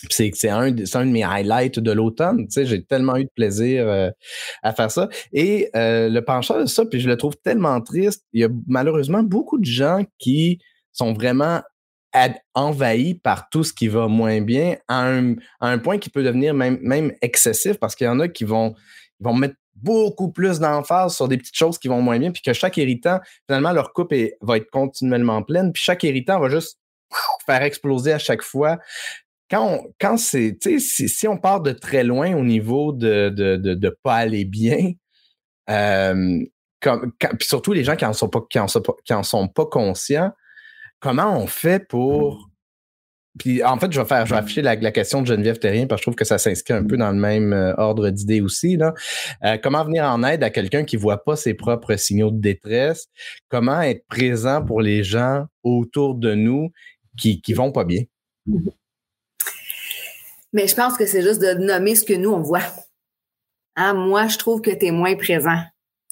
C'est 0.08 0.48
un, 0.48 0.62
un 0.62 0.70
de 0.70 1.10
mes 1.10 1.24
highlights 1.24 1.78
de 1.78 1.92
l'automne. 1.92 2.46
Tu 2.46 2.52
sais, 2.52 2.64
j'ai 2.64 2.82
tellement 2.82 3.16
eu 3.16 3.24
de 3.24 3.30
plaisir 3.34 3.86
euh, 3.86 4.10
à 4.62 4.72
faire 4.72 4.90
ça. 4.90 5.10
Et 5.32 5.68
euh, 5.76 6.08
le 6.08 6.24
penchant 6.24 6.58
de 6.60 6.66
ça, 6.66 6.86
puis 6.86 7.00
je 7.00 7.08
le 7.08 7.18
trouve 7.18 7.36
tellement 7.36 7.78
triste. 7.82 8.24
Il 8.32 8.40
y 8.40 8.44
a 8.44 8.48
malheureusement 8.66 9.22
beaucoup 9.22 9.58
de 9.58 9.66
gens 9.66 10.02
qui 10.18 10.58
sont 10.92 11.12
vraiment 11.12 11.60
envahis 12.54 13.14
par 13.14 13.48
tout 13.50 13.64
ce 13.64 13.72
qui 13.72 13.88
va 13.88 14.08
moins 14.08 14.40
bien 14.40 14.76
à 14.88 15.10
un, 15.60 15.78
point 15.78 15.98
qui 15.98 16.10
peut 16.10 16.22
devenir 16.22 16.54
même, 16.54 16.78
même 16.82 17.12
excessif 17.22 17.78
parce 17.78 17.94
qu'il 17.94 18.06
y 18.06 18.10
en 18.10 18.20
a 18.20 18.28
qui 18.28 18.44
vont, 18.44 18.74
vont 19.20 19.34
mettre 19.34 19.54
beaucoup 19.74 20.30
plus 20.30 20.58
d'emphase 20.58 21.14
sur 21.14 21.28
des 21.28 21.38
petites 21.38 21.56
choses 21.56 21.78
qui 21.78 21.88
vont 21.88 22.02
moins 22.02 22.18
bien, 22.18 22.30
puis 22.30 22.42
que 22.42 22.52
chaque 22.52 22.76
irritant, 22.76 23.20
finalement, 23.46 23.72
leur 23.72 23.92
coupe 23.92 24.14
va 24.40 24.56
être 24.56 24.70
continuellement 24.70 25.42
pleine, 25.42 25.72
puis 25.72 25.82
chaque 25.82 26.02
irritant 26.02 26.38
va 26.38 26.48
juste 26.48 26.78
faire 27.46 27.62
exploser 27.62 28.12
à 28.12 28.18
chaque 28.18 28.42
fois. 28.42 28.78
Quand, 29.50 29.84
quand 30.00 30.16
c'est, 30.16 30.56
si, 30.78 31.26
on 31.26 31.36
part 31.36 31.60
de 31.60 31.72
très 31.72 32.04
loin 32.04 32.34
au 32.36 32.44
niveau 32.44 32.92
de 32.92 33.30
de, 33.30 33.56
de, 33.56 33.98
pas 34.02 34.16
aller 34.16 34.44
bien, 34.44 34.92
euh, 35.68 36.44
puis 36.80 37.48
surtout 37.48 37.72
les 37.72 37.82
gens 37.82 37.96
qui 37.96 38.04
en 38.04 38.12
sont 38.12 38.30
sont 38.68 38.82
qui 39.04 39.12
en 39.12 39.22
sont 39.24 39.48
pas 39.48 39.66
conscients, 39.66 40.32
comment 41.00 41.38
on 41.38 41.46
fait 41.46 41.86
pour 41.86 42.50
puis 43.38 43.62
en 43.62 43.78
fait, 43.78 43.92
je 43.92 44.00
vais 44.00 44.06
faire, 44.06 44.26
je 44.26 44.34
vais 44.34 44.40
afficher 44.40 44.60
la, 44.60 44.76
question 44.76 45.22
de 45.22 45.26
Geneviève 45.26 45.58
Terrien 45.58 45.86
parce 45.86 46.00
que 46.00 46.02
je 46.02 46.06
trouve 46.06 46.16
que 46.16 46.24
ça 46.24 46.36
s'inscrit 46.36 46.74
un 46.74 46.84
peu 46.84 46.96
dans 46.96 47.10
le 47.10 47.18
même 47.18 47.52
euh, 47.52 47.74
ordre 47.76 48.10
d'idée 48.10 48.40
aussi. 48.40 48.76
Là. 48.76 48.92
Euh, 49.44 49.56
comment 49.62 49.84
venir 49.84 50.04
en 50.04 50.22
aide 50.24 50.42
à 50.42 50.50
quelqu'un 50.50 50.84
qui 50.84 50.96
voit 50.96 51.22
pas 51.22 51.36
ses 51.36 51.54
propres 51.54 51.94
signaux 51.96 52.30
de 52.30 52.40
détresse? 52.40 53.06
Comment 53.48 53.80
être 53.82 54.04
présent 54.08 54.64
pour 54.64 54.82
les 54.82 55.04
gens 55.04 55.46
autour 55.62 56.16
de 56.16 56.34
nous 56.34 56.70
qui, 57.16 57.40
qui 57.40 57.54
vont 57.54 57.70
pas 57.70 57.84
bien? 57.84 58.02
Mais 60.52 60.66
je 60.66 60.74
pense 60.74 60.96
que 60.96 61.06
c'est 61.06 61.22
juste 61.22 61.40
de 61.40 61.54
nommer 61.54 61.94
ce 61.94 62.04
que 62.04 62.14
nous, 62.14 62.30
on 62.30 62.42
voit. 62.42 62.66
Hein, 63.76 63.94
moi, 63.94 64.26
je 64.26 64.38
trouve 64.38 64.60
que 64.60 64.70
tu 64.70 64.86
es 64.86 64.90
moins 64.90 65.14
présent. 65.14 65.62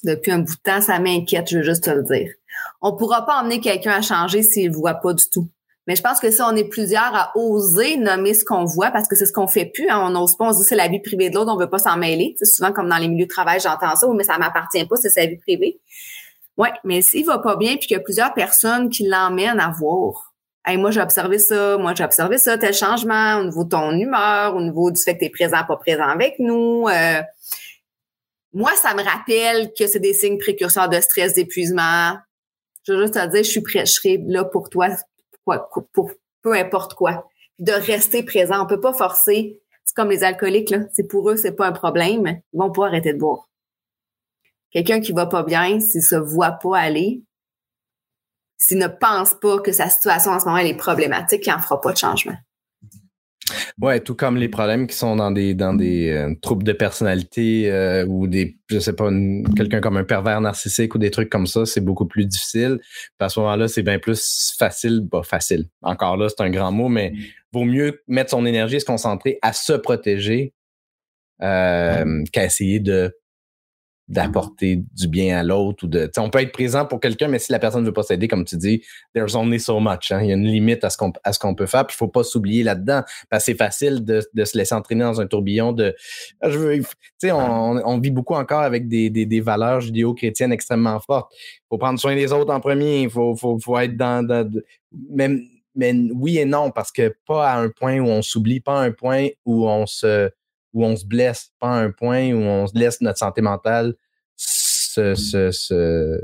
Depuis 0.03 0.31
un 0.31 0.39
bout 0.39 0.55
de 0.55 0.61
temps, 0.63 0.81
ça 0.81 0.97
m'inquiète, 0.99 1.49
je 1.49 1.57
veux 1.57 1.63
juste 1.63 1.83
te 1.83 1.89
le 1.89 2.03
dire. 2.03 2.31
On 2.81 2.95
pourra 2.95 3.25
pas 3.25 3.39
emmener 3.41 3.59
quelqu'un 3.59 3.91
à 3.91 4.01
changer 4.01 4.43
s'il 4.43 4.71
voit 4.71 4.95
pas 4.95 5.13
du 5.13 5.29
tout. 5.29 5.47
Mais 5.87 5.95
je 5.95 6.03
pense 6.03 6.19
que 6.19 6.29
si 6.29 6.39
on 6.43 6.55
est 6.55 6.69
plusieurs 6.69 7.15
à 7.15 7.31
oser 7.35 7.97
nommer 7.97 8.35
ce 8.35 8.45
qu'on 8.45 8.63
voit, 8.63 8.91
parce 8.91 9.07
que 9.07 9.15
c'est 9.15 9.25
ce 9.25 9.33
qu'on 9.33 9.47
fait 9.47 9.65
plus, 9.65 9.89
hein, 9.89 9.99
on 10.05 10.11
n'ose 10.11 10.37
pas, 10.37 10.49
on 10.49 10.53
se 10.53 10.59
dit 10.59 10.63
c'est 10.63 10.75
la 10.75 10.87
vie 10.87 10.99
privée 10.99 11.31
de 11.31 11.35
l'autre, 11.35 11.51
on 11.51 11.57
veut 11.57 11.69
pas 11.69 11.79
s'en 11.79 11.97
mêler. 11.97 12.35
C'est 12.37 12.45
souvent 12.45 12.71
comme 12.71 12.89
dans 12.89 12.97
les 12.97 13.07
milieux 13.07 13.25
de 13.25 13.29
travail, 13.29 13.59
j'entends 13.59 13.95
ça, 13.95 14.07
mais 14.15 14.23
ça 14.23 14.37
m'appartient 14.37 14.85
pas, 14.85 14.95
c'est 14.97 15.09
sa 15.09 15.25
vie 15.25 15.37
privée. 15.37 15.79
Ouais, 16.57 16.71
mais 16.83 17.01
s'il 17.01 17.25
va 17.25 17.39
pas 17.39 17.55
bien, 17.55 17.77
puis 17.77 17.87
qu'il 17.87 17.97
y 17.97 17.99
a 17.99 18.03
plusieurs 18.03 18.33
personnes 18.35 18.89
qui 18.89 19.07
l'emmènent 19.07 19.59
à 19.59 19.71
voir. 19.71 20.33
Hey, 20.63 20.77
moi, 20.77 20.91
j'ai 20.91 21.01
observé 21.01 21.39
ça, 21.39 21.77
moi, 21.77 21.93
j'ai 21.95 22.03
observé 22.03 22.37
ça, 22.37 22.57
tel 22.57 22.73
changement 22.73 23.37
au 23.37 23.45
niveau 23.45 23.63
de 23.63 23.69
ton 23.69 23.91
humeur, 23.91 24.55
au 24.55 24.61
niveau 24.61 24.91
du 24.91 25.01
fait 25.01 25.15
que 25.15 25.19
tu 25.19 25.25
es 25.25 25.29
présent, 25.29 25.63
pas 25.67 25.77
présent 25.77 26.07
avec 26.07 26.35
nous. 26.37 26.87
Euh, 26.87 27.21
moi, 28.53 28.71
ça 28.79 28.93
me 28.93 29.01
rappelle 29.01 29.71
que 29.73 29.87
c'est 29.87 29.99
des 29.99 30.13
signes 30.13 30.37
précurseurs 30.37 30.89
de 30.89 30.99
stress, 30.99 31.33
d'épuisement. 31.33 32.17
Je 32.89 32.95
veux 32.95 33.01
juste 33.03 33.13
te 33.13 33.27
dire, 33.27 33.43
je 33.43 33.49
suis 33.49 33.61
prêt, 33.61 33.83
là 34.27 34.43
pour 34.43 34.69
toi 34.69 34.87
pour 35.93 36.11
peu 36.41 36.53
importe 36.53 36.95
quoi. 36.95 37.27
De 37.59 37.71
rester 37.71 38.23
présent. 38.23 38.63
On 38.63 38.65
peut 38.65 38.79
pas 38.79 38.93
forcer. 38.93 39.61
C'est 39.85 39.95
comme 39.95 40.09
les 40.09 40.23
alcooliques, 40.23 40.71
là. 40.71 40.79
C'est 40.93 41.07
pour 41.07 41.29
eux, 41.29 41.35
c'est 41.35 41.51
pas 41.51 41.67
un 41.67 41.71
problème. 41.71 42.41
Ils 42.53 42.57
vont 42.57 42.71
pas 42.71 42.87
arrêter 42.87 43.13
de 43.13 43.19
boire. 43.19 43.47
Quelqu'un 44.71 45.01
qui 45.01 45.11
va 45.11 45.27
pas 45.27 45.43
bien, 45.43 45.79
s'il 45.79 46.01
se 46.01 46.15
voit 46.15 46.51
pas 46.51 46.77
aller, 46.79 47.23
s'il 48.57 48.77
ne 48.79 48.87
pense 48.87 49.35
pas 49.35 49.59
que 49.59 49.71
sa 49.71 49.89
situation 49.89 50.31
en 50.31 50.39
ce 50.39 50.45
moment 50.45 50.57
est 50.57 50.73
problématique, 50.75 51.45
il 51.45 51.49
n'en 51.51 51.59
fera 51.59 51.79
pas 51.81 51.91
de 51.91 51.97
changement. 51.97 52.37
Ouais, 53.81 53.99
tout 53.99 54.15
comme 54.15 54.37
les 54.37 54.49
problèmes 54.49 54.87
qui 54.87 54.95
sont 54.95 55.15
dans 55.15 55.31
des 55.31 55.53
dans 55.53 55.73
des 55.73 56.09
euh, 56.09 56.33
troubles 56.41 56.63
de 56.63 56.73
personnalité 56.73 57.71
euh, 57.71 58.05
ou 58.05 58.27
des 58.27 58.57
je 58.67 58.79
sais 58.79 58.93
pas 58.93 59.09
quelqu'un 59.55 59.81
comme 59.81 59.97
un 59.97 60.03
pervers 60.03 60.41
narcissique 60.41 60.95
ou 60.95 60.97
des 60.97 61.11
trucs 61.11 61.29
comme 61.29 61.47
ça, 61.47 61.65
c'est 61.65 61.81
beaucoup 61.81 62.05
plus 62.05 62.25
difficile. 62.25 62.79
Puis 62.81 63.25
à 63.25 63.29
ce 63.29 63.39
moment-là, 63.39 63.67
c'est 63.67 63.83
bien 63.83 63.99
plus 63.99 64.55
facile, 64.57 65.07
pas 65.09 65.23
facile. 65.23 65.65
Encore 65.81 66.17
là, 66.17 66.27
c'est 66.29 66.43
un 66.43 66.49
grand 66.49 66.71
mot, 66.71 66.89
mais 66.89 67.13
vaut 67.51 67.65
mieux 67.65 68.01
mettre 68.07 68.31
son 68.31 68.45
énergie 68.45 68.75
et 68.75 68.79
se 68.79 68.85
concentrer 68.85 69.39
à 69.41 69.53
se 69.53 69.73
protéger 69.73 70.53
euh, 71.41 72.23
qu'à 72.33 72.45
essayer 72.45 72.79
de 72.79 73.15
d'apporter 74.09 74.83
du 74.97 75.07
bien 75.07 75.37
à 75.37 75.43
l'autre 75.43 75.85
ou 75.85 75.87
de 75.87 76.09
on 76.17 76.31
peut 76.31 76.41
être 76.41 76.51
présent 76.51 76.83
pour 76.83 76.99
quelqu'un 76.99 77.27
mais 77.27 77.37
si 77.37 77.51
la 77.51 77.59
personne 77.59 77.81
ne 77.81 77.85
veut 77.85 77.93
pas 77.93 78.01
s'aider 78.01 78.27
comme 78.27 78.43
tu 78.43 78.57
dis 78.57 78.83
there's 79.13 79.35
only 79.35 79.59
so 79.59 79.79
much 79.79 80.11
hein. 80.11 80.21
il 80.23 80.29
y 80.29 80.31
a 80.31 80.35
une 80.35 80.47
limite 80.47 80.83
à 80.83 80.89
ce 80.89 80.97
qu'on 80.97 81.55
peut 81.55 81.65
faire 81.67 81.85
puis 81.85 81.93
il 81.95 81.97
faut 81.97 82.07
pas 82.07 82.23
s'oublier 82.23 82.63
là-dedans 82.63 83.03
parce 83.29 83.43
que 83.43 83.51
c'est 83.51 83.57
facile 83.57 84.03
de, 84.03 84.27
de, 84.33 84.45
se 84.45 84.57
laisser 84.57 84.73
entraîner 84.73 85.03
dans 85.03 85.21
un 85.21 85.27
tourbillon 85.27 85.73
de 85.73 85.95
ah, 86.41 86.49
je 86.49 86.57
veux 86.57 86.79
tu 86.79 86.85
sais 87.19 87.31
on, 87.31 87.87
on, 87.87 87.99
vit 87.99 88.09
beaucoup 88.09 88.33
encore 88.33 88.61
avec 88.61 88.87
des, 88.87 89.11
des, 89.11 89.27
des 89.27 89.41
valeurs 89.41 89.79
judéo-chrétiennes 89.81 90.51
extrêmement 90.51 90.99
fortes 90.99 91.31
il 91.37 91.65
faut 91.69 91.77
prendre 91.77 91.99
soin 91.99 92.15
des 92.15 92.33
autres 92.33 92.51
en 92.51 92.59
premier 92.59 93.03
il 93.03 93.09
faut, 93.11 93.35
faut, 93.35 93.59
faut 93.59 93.77
être 93.77 93.95
dans, 93.95 94.25
dans 94.25 94.49
même 95.11 95.39
mais 95.75 95.93
oui 96.15 96.39
et 96.39 96.45
non 96.45 96.71
parce 96.71 96.91
que 96.91 97.15
pas 97.27 97.51
à 97.51 97.59
un 97.59 97.69
point 97.69 97.99
où 97.99 98.07
on 98.07 98.23
s'oublie 98.23 98.59
pas 98.59 98.81
à 98.81 98.83
un 98.85 98.91
point 98.91 99.27
où 99.45 99.67
on 99.67 99.85
se 99.85 100.31
où 100.73 100.85
on 100.85 100.95
se 100.95 101.05
blesse, 101.05 101.51
pas 101.59 101.69
à 101.69 101.79
un 101.79 101.91
point 101.91 102.31
où 102.31 102.41
on 102.41 102.67
se 102.67 102.77
laisse 102.77 103.01
notre 103.01 103.19
santé 103.19 103.41
mentale 103.41 103.95
se, 104.35 105.15
se, 105.15 105.51
se, 105.51 106.19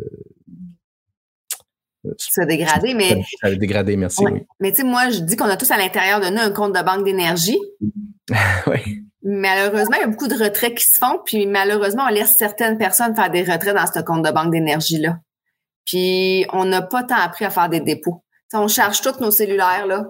se 2.17 2.41
dégrader, 2.41 2.93
mais. 2.93 3.23
Se 3.43 3.55
dégrader, 3.55 3.97
merci. 3.97 4.23
Oui. 4.25 4.45
Mais 4.59 4.71
tu 4.71 4.77
sais, 4.77 4.83
moi, 4.83 5.09
je 5.09 5.19
dis 5.19 5.35
qu'on 5.35 5.45
a 5.45 5.57
tous 5.57 5.71
à 5.71 5.77
l'intérieur 5.77 6.19
de 6.19 6.27
nous 6.27 6.39
un 6.39 6.51
compte 6.51 6.75
de 6.75 6.81
banque 6.81 7.03
d'énergie. 7.03 7.59
oui. 8.67 9.03
Malheureusement, 9.23 9.97
il 9.97 10.01
y 10.01 10.03
a 10.03 10.07
beaucoup 10.07 10.27
de 10.27 10.35
retraits 10.35 10.77
qui 10.77 10.85
se 10.85 10.99
font, 10.99 11.19
puis 11.25 11.47
malheureusement, 11.47 12.03
on 12.07 12.13
laisse 12.13 12.37
certaines 12.37 12.77
personnes 12.77 13.15
faire 13.15 13.31
des 13.31 13.41
retraits 13.41 13.75
dans 13.75 13.87
ce 13.87 13.99
compte 14.01 14.23
de 14.23 14.31
banque 14.31 14.51
d'énergie-là. 14.51 15.17
Puis 15.85 16.45
on 16.53 16.65
n'a 16.65 16.83
pas 16.83 17.03
tant 17.03 17.15
appris 17.15 17.45
à 17.45 17.49
faire 17.49 17.69
des 17.69 17.79
dépôts. 17.79 18.23
on 18.53 18.67
charge 18.67 19.01
tous 19.01 19.19
nos 19.19 19.31
cellulaires 19.31 19.87
là, 19.87 20.05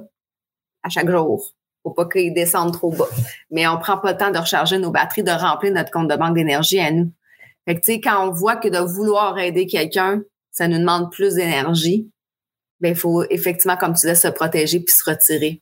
à 0.84 0.90
chaque 0.90 1.10
jour 1.10 1.55
faut 1.86 1.94
pas 1.94 2.06
qu'ils 2.06 2.34
descendent 2.34 2.74
trop 2.74 2.92
bas. 2.92 3.08
Mais 3.52 3.68
on 3.68 3.78
prend 3.78 3.98
pas 3.98 4.12
le 4.12 4.18
temps 4.18 4.32
de 4.32 4.38
recharger 4.38 4.78
nos 4.78 4.92
batteries, 4.92 5.24
de 5.24 5.32
remplir 5.32 5.72
notre 5.72 5.92
compte 5.92 6.10
de 6.10 6.16
banque 6.16 6.36
d'énergie 6.36 6.80
à 6.80 6.92
nous. 6.92 7.12
Tu 7.68 7.78
sais, 7.82 8.02
quand 8.02 8.28
on 8.28 8.32
voit 8.32 8.56
que 8.56 8.68
de 8.68 8.80
vouloir 8.80 9.38
aider 9.40 9.68
quelqu'un, 9.68 10.22
ça 10.52 10.68
nous 10.68 10.80
demande 10.80 11.12
plus 11.12 11.36
d'énergie, 11.36 12.10
ben, 12.80 12.90
il 12.90 12.96
faut 12.96 13.24
effectivement, 13.30 13.78
comme 13.78 13.94
tu 13.94 14.02
disais, 14.02 14.16
se 14.16 14.28
protéger 14.28 14.80
puis 14.80 14.94
se 14.94 15.10
retirer 15.10 15.62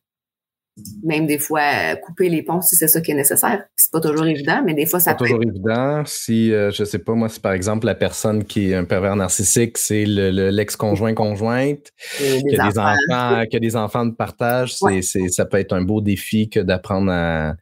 même 1.03 1.27
des 1.27 1.38
fois 1.38 1.62
euh, 1.62 1.95
couper 1.95 2.29
les 2.29 2.41
ponts 2.41 2.62
si 2.62 2.75
c'est 2.75 2.88
ça 2.88 3.01
qui 3.01 3.12
est 3.12 3.15
nécessaire. 3.15 3.63
C'est 3.75 3.91
pas 3.91 3.99
toujours 3.99 4.25
évident, 4.25 4.62
mais 4.65 4.73
des 4.73 4.86
fois 4.86 4.99
ça 4.99 5.13
peut. 5.13 5.25
Pas 5.25 5.31
toujours 5.31 5.43
évident. 5.43 6.03
Si 6.05 6.51
euh, 6.51 6.71
je 6.71 6.83
sais 6.83 6.99
pas 6.99 7.13
moi, 7.13 7.29
si 7.29 7.39
par 7.39 7.53
exemple 7.53 7.86
la 7.86 7.95
personne 7.95 8.43
qui 8.43 8.71
est 8.71 8.75
un 8.75 8.86
pervers 8.86 9.15
narcissique, 9.15 9.77
c'est 9.77 10.05
l'ex-conjoint 10.05 11.13
conjointe, 11.13 11.91
qui 12.17 12.59
a 12.59 12.69
des 12.69 12.79
enfants, 12.79 13.43
qui 13.49 13.55
a 13.55 13.59
des 13.59 13.75
enfants 13.75 14.05
de 14.05 14.15
partage, 14.15 14.75
c'est, 14.75 15.01
ça 15.29 15.45
peut 15.45 15.57
être 15.57 15.73
un 15.73 15.81
beau 15.81 16.01
défi 16.01 16.49
que 16.49 16.59
d'apprendre 16.59 17.12
à, 17.12 17.55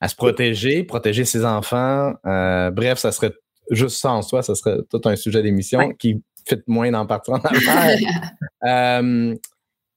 à 0.00 0.08
se 0.08 0.16
protéger, 0.16 0.84
protéger 0.84 1.24
ses 1.24 1.44
enfants. 1.44 2.14
Euh, 2.26 2.70
bref, 2.70 2.98
ça 2.98 3.12
serait 3.12 3.32
juste 3.70 3.98
ça 3.98 4.12
en 4.12 4.22
soi, 4.22 4.42
ça 4.42 4.54
serait 4.54 4.78
tout 4.90 5.00
un 5.04 5.16
sujet 5.16 5.42
d'émission 5.42 5.92
qui 5.98 6.22
fait 6.46 6.62
moins 6.66 6.90
d'en 6.90 7.06
partir 7.06 7.34
en 7.34 7.38
affaires. 7.38 7.98
euh, 8.64 9.34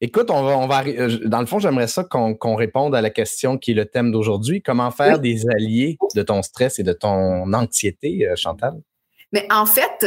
Écoute, 0.04 0.32
on 0.32 0.42
va, 0.42 0.58
on 0.58 0.68
va, 0.68 0.84
euh, 0.84 1.20
dans 1.26 1.40
le 1.40 1.46
fond, 1.46 1.60
j'aimerais 1.60 1.88
ça 1.88 2.04
qu'on 2.04 2.56
réponde 2.56 2.96
à 2.96 3.02
la 3.02 3.12
question 3.12 3.60
qui 3.60 3.72
est 3.72 3.76
le 3.76 3.86
thème 3.86 4.12
d'aujourd'hui. 4.12 4.64
Comment 4.64 4.90
faire 4.90 5.20
des 5.20 5.48
alliés 5.48 5.98
de 6.16 6.24
ton 6.24 6.42
stress 6.42 6.80
et 6.80 6.84
de 6.84 6.94
ton 6.94 7.54
anxiété, 7.54 8.28
euh, 8.28 8.36
Chantal? 8.36 8.74
Mais 9.32 9.46
en 9.52 9.68
fait, 9.68 10.06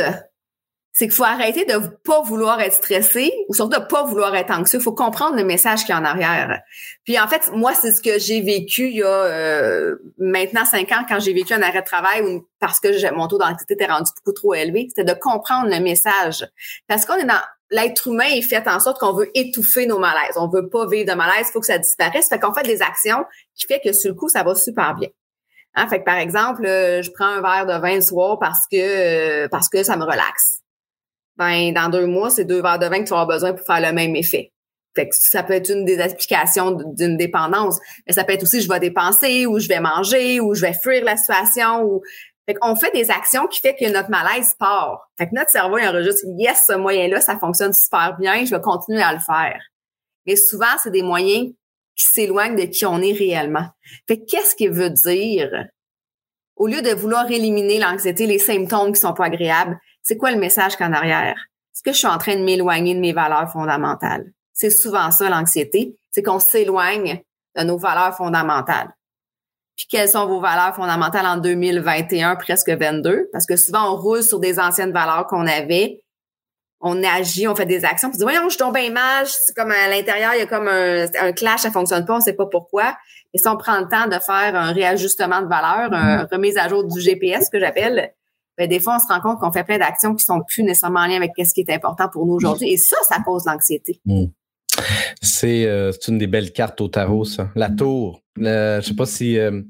c'est 0.94 1.06
qu'il 1.06 1.14
faut 1.14 1.24
arrêter 1.24 1.64
de 1.64 1.78
pas 2.04 2.22
vouloir 2.22 2.60
être 2.60 2.74
stressé 2.74 3.32
ou 3.48 3.54
surtout 3.54 3.80
de 3.80 3.84
pas 3.84 4.04
vouloir 4.04 4.34
être 4.36 4.52
anxieux. 4.52 4.78
Il 4.78 4.82
faut 4.82 4.92
comprendre 4.92 5.36
le 5.36 5.44
message 5.44 5.84
qui 5.84 5.90
est 5.90 5.94
en 5.94 6.04
arrière. 6.04 6.60
Puis 7.04 7.18
en 7.18 7.26
fait, 7.26 7.50
moi, 7.52 7.72
c'est 7.74 7.90
ce 7.90 8.00
que 8.00 8.18
j'ai 8.20 8.40
vécu 8.40 8.88
il 8.88 8.96
y 8.98 9.02
a 9.02 9.06
euh, 9.06 9.96
maintenant 10.18 10.64
cinq 10.64 10.92
ans 10.92 11.04
quand 11.08 11.18
j'ai 11.18 11.32
vécu 11.32 11.52
un 11.52 11.62
arrêt 11.62 11.80
de 11.80 11.86
travail 11.86 12.22
ou 12.22 12.48
parce 12.60 12.78
que 12.78 13.12
mon 13.12 13.26
taux 13.26 13.38
d'anxiété 13.38 13.74
était 13.74 13.86
rendu 13.86 14.10
beaucoup 14.16 14.34
trop 14.34 14.54
élevé. 14.54 14.86
C'était 14.88 15.12
de 15.12 15.18
comprendre 15.18 15.68
le 15.68 15.80
message. 15.80 16.46
Parce 16.86 17.06
qu'on 17.06 17.16
est 17.16 17.26
dans 17.26 17.42
l'être 17.74 18.06
humain 18.06 18.28
est 18.32 18.42
fait 18.42 18.66
en 18.68 18.78
sorte 18.78 19.00
qu'on 19.00 19.12
veut 19.12 19.30
étouffer 19.34 19.86
nos 19.86 19.98
malaises. 19.98 20.36
On 20.36 20.48
veut 20.48 20.68
pas 20.68 20.86
vivre 20.86 21.10
de 21.10 21.16
malaise, 21.16 21.46
il 21.48 21.52
faut 21.52 21.60
que 21.60 21.66
ça 21.66 21.78
disparaisse. 21.78 22.28
Fait 22.28 22.38
qu'on 22.38 22.54
fait 22.54 22.62
des 22.62 22.80
actions 22.82 23.24
qui 23.54 23.66
fait 23.66 23.80
que 23.84 23.92
sur 23.92 24.10
le 24.10 24.14
coup, 24.14 24.28
ça 24.28 24.44
va 24.44 24.54
super 24.54 24.94
bien. 24.94 25.08
Hein? 25.74 25.88
Fait 25.88 25.98
que 25.98 26.04
par 26.04 26.18
exemple, 26.18 26.64
euh, 26.66 27.02
je 27.02 27.10
prends 27.10 27.26
un 27.26 27.42
verre 27.42 27.66
de 27.66 27.80
vin 27.80 27.96
le 27.96 28.00
soir 28.00 28.38
parce 28.38 28.66
que 28.70 28.76
euh, 28.76 29.48
parce 29.48 29.68
que 29.68 29.82
ça 29.82 29.96
me 29.96 30.04
relaxe. 30.04 30.60
Ben, 31.36 31.72
dans 31.72 31.88
deux 31.88 32.06
mois, 32.06 32.30
c'est 32.30 32.44
deux 32.44 32.62
verres 32.62 32.78
de 32.78 32.86
vin 32.86 33.00
que 33.00 33.08
tu 33.08 33.10
vas 33.10 33.22
avoir 33.22 33.26
besoin 33.26 33.52
pour 33.52 33.66
faire 33.66 33.80
le 33.80 33.92
même 33.92 34.14
effet. 34.14 34.52
Fait 34.94 35.08
que 35.08 35.16
ça 35.16 35.42
peut 35.42 35.54
être 35.54 35.70
une 35.70 35.84
des 35.84 35.98
explications 35.98 36.70
d'une 36.70 37.16
dépendance, 37.16 37.80
mais 38.06 38.12
ça 38.12 38.22
peut 38.22 38.32
être 38.32 38.44
aussi 38.44 38.60
je 38.60 38.68
vais 38.68 38.78
dépenser 38.78 39.46
ou 39.46 39.58
je 39.58 39.66
vais 39.66 39.80
manger 39.80 40.38
ou 40.38 40.54
je 40.54 40.60
vais 40.60 40.74
fuir 40.80 41.04
la 41.04 41.16
situation 41.16 41.82
ou 41.82 42.02
fait 42.46 42.54
qu'on 42.54 42.76
fait 42.76 42.90
des 42.92 43.10
actions 43.10 43.46
qui 43.46 43.60
fait 43.60 43.74
que 43.74 43.90
notre 43.90 44.10
malaise 44.10 44.54
part. 44.58 45.10
Fait 45.16 45.26
que 45.26 45.34
notre 45.34 45.50
cerveau 45.50 45.78
il 45.78 45.86
enregistre 45.86 46.26
yes, 46.38 46.64
ce 46.66 46.74
moyen-là, 46.74 47.20
ça 47.20 47.38
fonctionne 47.38 47.72
super 47.72 48.16
bien, 48.18 48.44
je 48.44 48.54
vais 48.54 48.60
continuer 48.60 49.02
à 49.02 49.12
le 49.12 49.20
faire. 49.20 49.60
Mais 50.26 50.36
souvent, 50.36 50.66
c'est 50.82 50.90
des 50.90 51.02
moyens 51.02 51.52
qui 51.96 52.04
s'éloignent 52.04 52.56
de 52.56 52.64
qui 52.64 52.84
on 52.86 53.00
est 53.00 53.12
réellement. 53.12 53.68
Fait 54.08 54.18
qu'est-ce 54.24 54.54
qu'il 54.56 54.70
veut 54.70 54.90
dire? 54.90 55.50
Au 56.56 56.66
lieu 56.66 56.82
de 56.82 56.90
vouloir 56.90 57.30
éliminer 57.30 57.78
l'anxiété, 57.78 58.26
les 58.26 58.38
symptômes 58.38 58.92
qui 58.92 59.00
sont 59.00 59.14
pas 59.14 59.26
agréables, 59.26 59.78
c'est 60.02 60.16
quoi 60.16 60.30
le 60.30 60.38
message 60.38 60.76
qu'en 60.76 60.92
arrière? 60.92 61.36
Est-ce 61.74 61.82
que 61.82 61.92
je 61.92 61.98
suis 61.98 62.06
en 62.06 62.18
train 62.18 62.36
de 62.36 62.44
m'éloigner 62.44 62.94
de 62.94 63.00
mes 63.00 63.12
valeurs 63.12 63.50
fondamentales? 63.50 64.32
C'est 64.52 64.70
souvent 64.70 65.10
ça, 65.10 65.28
l'anxiété. 65.28 65.96
C'est 66.10 66.22
qu'on 66.22 66.38
s'éloigne 66.38 67.22
de 67.56 67.64
nos 67.64 67.78
valeurs 67.78 68.16
fondamentales 68.16 68.94
puis 69.76 69.86
quelles 69.88 70.08
sont 70.08 70.26
vos 70.26 70.40
valeurs 70.40 70.74
fondamentales 70.74 71.26
en 71.26 71.36
2021, 71.36 72.36
presque 72.36 72.70
22, 72.70 73.28
parce 73.32 73.46
que 73.46 73.56
souvent 73.56 73.92
on 73.92 73.96
roule 73.96 74.22
sur 74.22 74.38
des 74.38 74.58
anciennes 74.58 74.92
valeurs 74.92 75.26
qu'on 75.26 75.46
avait, 75.46 76.00
on 76.80 77.02
agit, 77.02 77.48
on 77.48 77.56
fait 77.56 77.66
des 77.66 77.84
actions, 77.84 78.10
puis 78.10 78.16
on 78.16 78.26
dit 78.26 78.32
voyons, 78.32 78.48
je 78.48 78.58
tombe 78.58 78.74
bien 78.74 78.90
mal, 78.90 79.26
c'est 79.26 79.54
comme 79.56 79.70
à 79.70 79.88
l'intérieur, 79.88 80.32
il 80.34 80.40
y 80.40 80.42
a 80.42 80.46
comme 80.46 80.68
un, 80.68 81.06
un, 81.20 81.32
clash, 81.32 81.60
ça 81.60 81.70
fonctionne 81.70 82.04
pas, 82.04 82.16
on 82.16 82.20
sait 82.20 82.34
pas 82.34 82.46
pourquoi. 82.46 82.96
Et 83.32 83.38
si 83.38 83.48
on 83.48 83.56
prend 83.56 83.80
le 83.80 83.88
temps 83.88 84.06
de 84.06 84.22
faire 84.22 84.54
un 84.54 84.72
réajustement 84.72 85.42
de 85.42 85.48
valeur, 85.48 85.92
une 85.92 85.98
mm-hmm. 85.98 86.30
remise 86.30 86.56
à 86.56 86.68
jour 86.68 86.84
du 86.84 87.00
GPS 87.00 87.48
que 87.48 87.58
j'appelle, 87.58 88.12
ben, 88.56 88.68
des 88.68 88.78
fois 88.78 88.96
on 88.96 88.98
se 89.00 89.12
rend 89.12 89.20
compte 89.20 89.40
qu'on 89.40 89.50
fait 89.50 89.64
plein 89.64 89.78
d'actions 89.78 90.14
qui 90.14 90.24
sont 90.24 90.40
plus 90.46 90.62
nécessairement 90.62 91.00
en 91.00 91.06
lien 91.06 91.16
avec 91.16 91.32
ce 91.36 91.52
qui 91.52 91.62
est 91.62 91.70
important 91.70 92.08
pour 92.08 92.26
nous 92.26 92.34
aujourd'hui, 92.34 92.72
et 92.72 92.76
ça, 92.76 92.96
ça 93.08 93.16
cause 93.24 93.44
l'anxiété. 93.46 94.00
Mm. 94.04 94.26
C'est 95.20 95.66
euh, 95.66 95.92
une 96.08 96.18
des 96.18 96.26
belles 96.26 96.52
cartes 96.52 96.80
au 96.80 96.88
tarot, 96.88 97.24
ça. 97.24 97.50
La 97.54 97.70
tour. 97.70 98.22
Je 98.36 98.80
je 98.80 98.86
sais 98.86 98.94
pas 98.94 99.06
si. 99.06 99.38
Euh, 99.38 99.62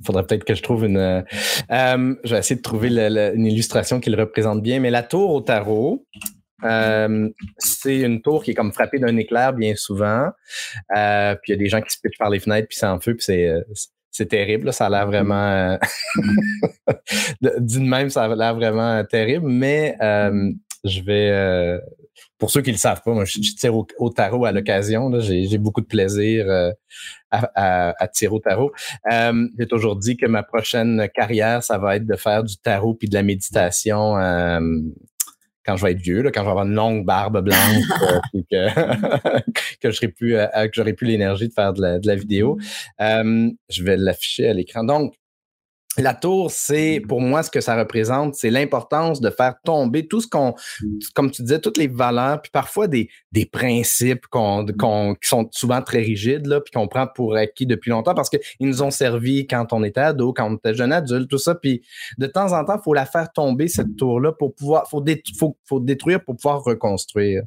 il 0.00 0.06
faudrait 0.06 0.26
peut-être 0.26 0.44
que 0.44 0.54
je 0.54 0.62
trouve 0.62 0.84
une. 0.84 0.98
Euh, 0.98 1.22
je 1.70 2.30
vais 2.30 2.38
essayer 2.38 2.56
de 2.56 2.62
trouver 2.62 2.88
une 2.88 3.46
illustration 3.46 4.00
qui 4.00 4.10
le 4.10 4.20
représente 4.20 4.62
bien. 4.62 4.80
Mais 4.80 4.90
la 4.90 5.02
tour 5.02 5.30
au 5.32 5.40
tarot, 5.40 6.04
c'est 7.58 8.00
une 8.00 8.20
tour 8.20 8.42
qui 8.42 8.50
est 8.50 8.54
comme 8.54 8.72
frappée 8.72 8.98
d'un 8.98 9.16
éclair 9.16 9.52
bien 9.52 9.74
souvent. 9.76 10.30
puis 10.88 10.96
il 11.48 11.50
y 11.50 11.52
a 11.52 11.56
des 11.56 11.68
gens 11.68 11.80
qui 11.80 11.90
se 11.90 11.98
pitchent 12.02 12.18
par 12.18 12.30
les 12.30 12.40
fenêtres, 12.40 12.68
puis 12.68 12.78
c'est 12.78 12.86
en 12.86 13.00
feu, 13.00 13.14
puis 13.14 13.24
c'est. 13.24 13.50
c'est 14.10 14.26
terrible, 14.26 14.72
ça 14.72 14.86
a 14.86 14.90
l'air 14.90 15.06
vraiment. 15.06 15.78
D'une 17.40 17.88
même, 17.88 18.10
ça 18.10 18.24
a 18.24 18.34
l'air 18.34 18.54
vraiment 18.54 19.02
terrible, 19.04 19.48
mais 19.48 19.96
je 20.84 21.00
vais 21.02 21.80
pour 22.44 22.50
ceux 22.50 22.60
qui 22.60 22.72
le 22.72 22.76
savent 22.76 23.00
pas, 23.02 23.14
moi, 23.14 23.24
je, 23.24 23.38
tire 23.38 23.74
au, 23.74 24.10
tarot 24.10 24.44
à 24.44 24.52
l'occasion. 24.52 25.10
J'ai 25.18 25.56
beaucoup 25.56 25.80
de 25.80 25.86
plaisir 25.86 26.44
euh, 26.46 26.72
à, 27.30 28.06
tirer 28.12 28.34
au 28.34 28.38
tarot. 28.38 28.70
Euh, 29.10 29.48
j'ai 29.58 29.66
toujours 29.66 29.96
dit 29.96 30.18
que 30.18 30.26
ma 30.26 30.42
prochaine 30.42 31.08
carrière, 31.14 31.62
ça 31.62 31.78
va 31.78 31.96
être 31.96 32.04
de 32.04 32.16
faire 32.16 32.44
du 32.44 32.58
tarot 32.58 32.92
puis 32.92 33.08
de 33.08 33.14
la 33.14 33.22
méditation 33.22 34.18
euh, 34.18 34.60
quand 35.64 35.76
je 35.78 35.86
vais 35.86 35.92
être 35.92 36.02
vieux, 36.02 36.20
là, 36.20 36.30
quand 36.30 36.42
je 36.42 36.44
vais 36.44 36.50
avoir 36.50 36.66
une 36.66 36.74
longue 36.74 37.06
barbe 37.06 37.42
blanche, 37.42 37.56
que, 38.50 39.80
que 39.94 40.06
plus, 40.08 40.36
j'aurai 40.74 40.92
plus 40.92 41.06
l'énergie 41.06 41.48
de 41.48 41.54
faire 41.54 41.72
de 41.72 41.80
la, 41.80 41.98
de 41.98 42.06
la 42.06 42.14
vidéo. 42.14 42.58
je 43.00 43.82
vais 43.82 43.96
l'afficher 43.96 44.50
à 44.50 44.52
l'écran. 44.52 44.84
Donc, 44.84 45.14
la 45.98 46.14
tour, 46.14 46.50
c'est 46.50 47.02
pour 47.08 47.20
moi 47.20 47.42
ce 47.42 47.50
que 47.50 47.60
ça 47.60 47.76
représente, 47.76 48.34
c'est 48.34 48.50
l'importance 48.50 49.20
de 49.20 49.30
faire 49.30 49.54
tomber 49.64 50.06
tout 50.06 50.20
ce 50.20 50.26
qu'on, 50.26 50.54
comme 51.14 51.30
tu 51.30 51.42
disais, 51.42 51.60
toutes 51.60 51.78
les 51.78 51.86
valeurs, 51.86 52.42
puis 52.42 52.50
parfois 52.50 52.88
des, 52.88 53.08
des 53.32 53.46
principes 53.46 54.26
qu'on, 54.26 54.66
qu'on, 54.78 55.14
qui 55.14 55.28
sont 55.28 55.48
souvent 55.52 55.82
très 55.82 56.00
rigides, 56.00 56.46
là, 56.46 56.60
puis 56.60 56.72
qu'on 56.72 56.88
prend 56.88 57.06
pour 57.06 57.36
acquis 57.36 57.66
depuis 57.66 57.90
longtemps 57.90 58.14
parce 58.14 58.28
qu'ils 58.28 58.40
nous 58.60 58.82
ont 58.82 58.90
servi 58.90 59.46
quand 59.46 59.72
on 59.72 59.84
était 59.84 60.00
ado, 60.00 60.32
quand 60.32 60.50
on 60.50 60.56
était 60.56 60.74
jeune 60.74 60.92
adulte, 60.92 61.28
tout 61.30 61.38
ça. 61.38 61.54
Puis 61.54 61.82
de 62.18 62.26
temps 62.26 62.52
en 62.52 62.64
temps, 62.64 62.76
il 62.78 62.82
faut 62.82 62.94
la 62.94 63.06
faire 63.06 63.30
tomber, 63.32 63.68
cette 63.68 63.96
tour-là, 63.96 64.32
pour 64.32 64.54
pouvoir, 64.54 64.88
faut, 64.88 65.04
faut, 65.38 65.56
faut 65.64 65.80
détruire 65.80 66.22
pour 66.24 66.36
pouvoir 66.36 66.62
reconstruire. 66.62 67.42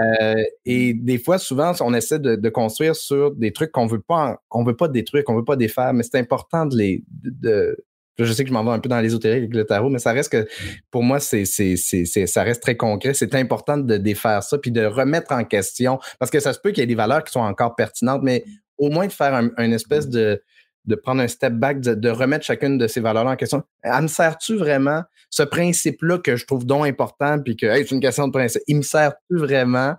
Euh, 0.00 0.42
et 0.64 0.94
des 0.94 1.18
fois, 1.18 1.38
souvent, 1.38 1.72
on 1.80 1.94
essaie 1.94 2.18
de, 2.18 2.48
construire 2.48 2.94
sur 2.94 3.34
des 3.34 3.52
trucs 3.52 3.72
qu'on 3.72 3.86
veut 3.86 4.00
pas, 4.00 4.40
qu'on 4.48 4.64
veut 4.64 4.76
pas 4.76 4.88
détruire, 4.88 5.24
qu'on 5.24 5.34
veut 5.34 5.44
pas 5.44 5.56
défaire, 5.56 5.92
mais 5.92 6.02
c'est 6.02 6.18
important 6.18 6.66
de 6.66 6.76
les, 6.76 7.04
de, 7.08 7.76
je 8.18 8.32
sais 8.32 8.44
que 8.44 8.48
je 8.48 8.54
m'en 8.54 8.64
vais 8.64 8.70
un 8.70 8.78
peu 8.78 8.88
dans 8.88 9.00
l'ésotérique 9.00 9.44
avec 9.44 9.54
le 9.54 9.64
tarot, 9.64 9.90
mais 9.90 9.98
ça 9.98 10.12
reste 10.12 10.30
que, 10.30 10.46
pour 10.90 11.02
moi, 11.02 11.18
c'est, 11.18 11.44
c'est, 11.44 11.76
c'est, 11.76 12.04
ça 12.26 12.42
reste 12.42 12.62
très 12.62 12.76
concret. 12.76 13.14
C'est 13.14 13.34
important 13.34 13.76
de 13.76 13.96
défaire 13.96 14.42
ça 14.42 14.58
puis 14.58 14.70
de 14.70 14.84
remettre 14.84 15.32
en 15.32 15.44
question, 15.44 15.98
parce 16.18 16.30
que 16.30 16.40
ça 16.40 16.52
se 16.52 16.60
peut 16.60 16.70
qu'il 16.70 16.80
y 16.80 16.84
ait 16.84 16.86
des 16.86 16.94
valeurs 16.94 17.24
qui 17.24 17.32
sont 17.32 17.40
encore 17.40 17.74
pertinentes, 17.74 18.22
mais 18.22 18.44
au 18.78 18.90
moins 18.90 19.06
de 19.06 19.12
faire 19.12 19.34
un, 19.34 19.50
une 19.58 19.72
espèce 19.72 20.08
de, 20.08 20.40
de 20.84 20.94
prendre 20.94 21.22
un 21.22 21.28
step 21.28 21.54
back, 21.54 21.80
de, 21.80 22.08
remettre 22.10 22.44
chacune 22.44 22.78
de 22.78 22.86
ces 22.86 23.00
valeurs-là 23.00 23.32
en 23.32 23.36
question. 23.36 23.62
Elle 23.82 24.02
me 24.02 24.06
sert-tu 24.06 24.56
vraiment 24.56 25.02
ce 25.30 25.42
principe-là 25.42 26.18
que 26.18 26.36
je 26.36 26.46
trouve 26.46 26.66
donc 26.66 26.86
important, 26.86 27.38
puis 27.42 27.56
que 27.56 27.72
c'est 27.74 27.90
une 27.90 28.00
question 28.00 28.26
de 28.28 28.32
principe, 28.32 28.62
il 28.66 28.76
me 28.76 28.82
sert-tu 28.82 29.36
vraiment? 29.36 29.94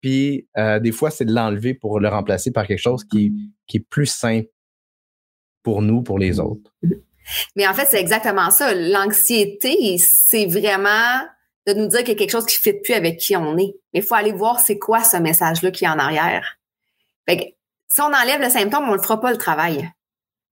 Puis 0.00 0.48
euh, 0.56 0.78
des 0.78 0.92
fois, 0.92 1.10
c'est 1.10 1.24
de 1.24 1.34
l'enlever 1.34 1.74
pour 1.74 2.00
le 2.00 2.08
remplacer 2.08 2.52
par 2.52 2.66
quelque 2.66 2.78
chose 2.78 3.04
qui, 3.04 3.32
qui 3.66 3.78
est 3.78 3.86
plus 3.88 4.06
simple 4.06 4.48
pour 5.62 5.82
nous, 5.82 6.02
pour 6.02 6.18
les 6.18 6.40
autres. 6.40 6.70
Mais 7.56 7.66
en 7.66 7.74
fait, 7.74 7.86
c'est 7.90 8.00
exactement 8.00 8.50
ça. 8.50 8.74
L'anxiété, 8.74 9.98
c'est 9.98 10.46
vraiment 10.46 11.20
de 11.66 11.74
nous 11.74 11.88
dire 11.88 12.00
qu'il 12.00 12.10
y 12.10 12.12
a 12.12 12.14
quelque 12.14 12.30
chose 12.30 12.46
qui 12.46 12.56
ne 12.56 12.72
fit 12.72 12.80
plus 12.80 12.94
avec 12.94 13.18
qui 13.18 13.36
on 13.36 13.58
est. 13.58 13.74
Mais 13.92 14.00
il 14.00 14.02
faut 14.02 14.14
aller 14.14 14.32
voir 14.32 14.60
c'est 14.60 14.78
quoi 14.78 15.04
ce 15.04 15.18
message-là 15.18 15.70
qui 15.70 15.84
est 15.84 15.88
en 15.88 15.98
arrière. 15.98 16.58
Fait 17.28 17.56
si 17.88 18.00
on 18.00 18.06
enlève 18.06 18.40
le 18.40 18.48
symptôme, 18.48 18.88
on 18.88 18.94
ne 18.94 19.00
fera 19.00 19.20
pas 19.20 19.30
le 19.30 19.38
travail 19.38 19.90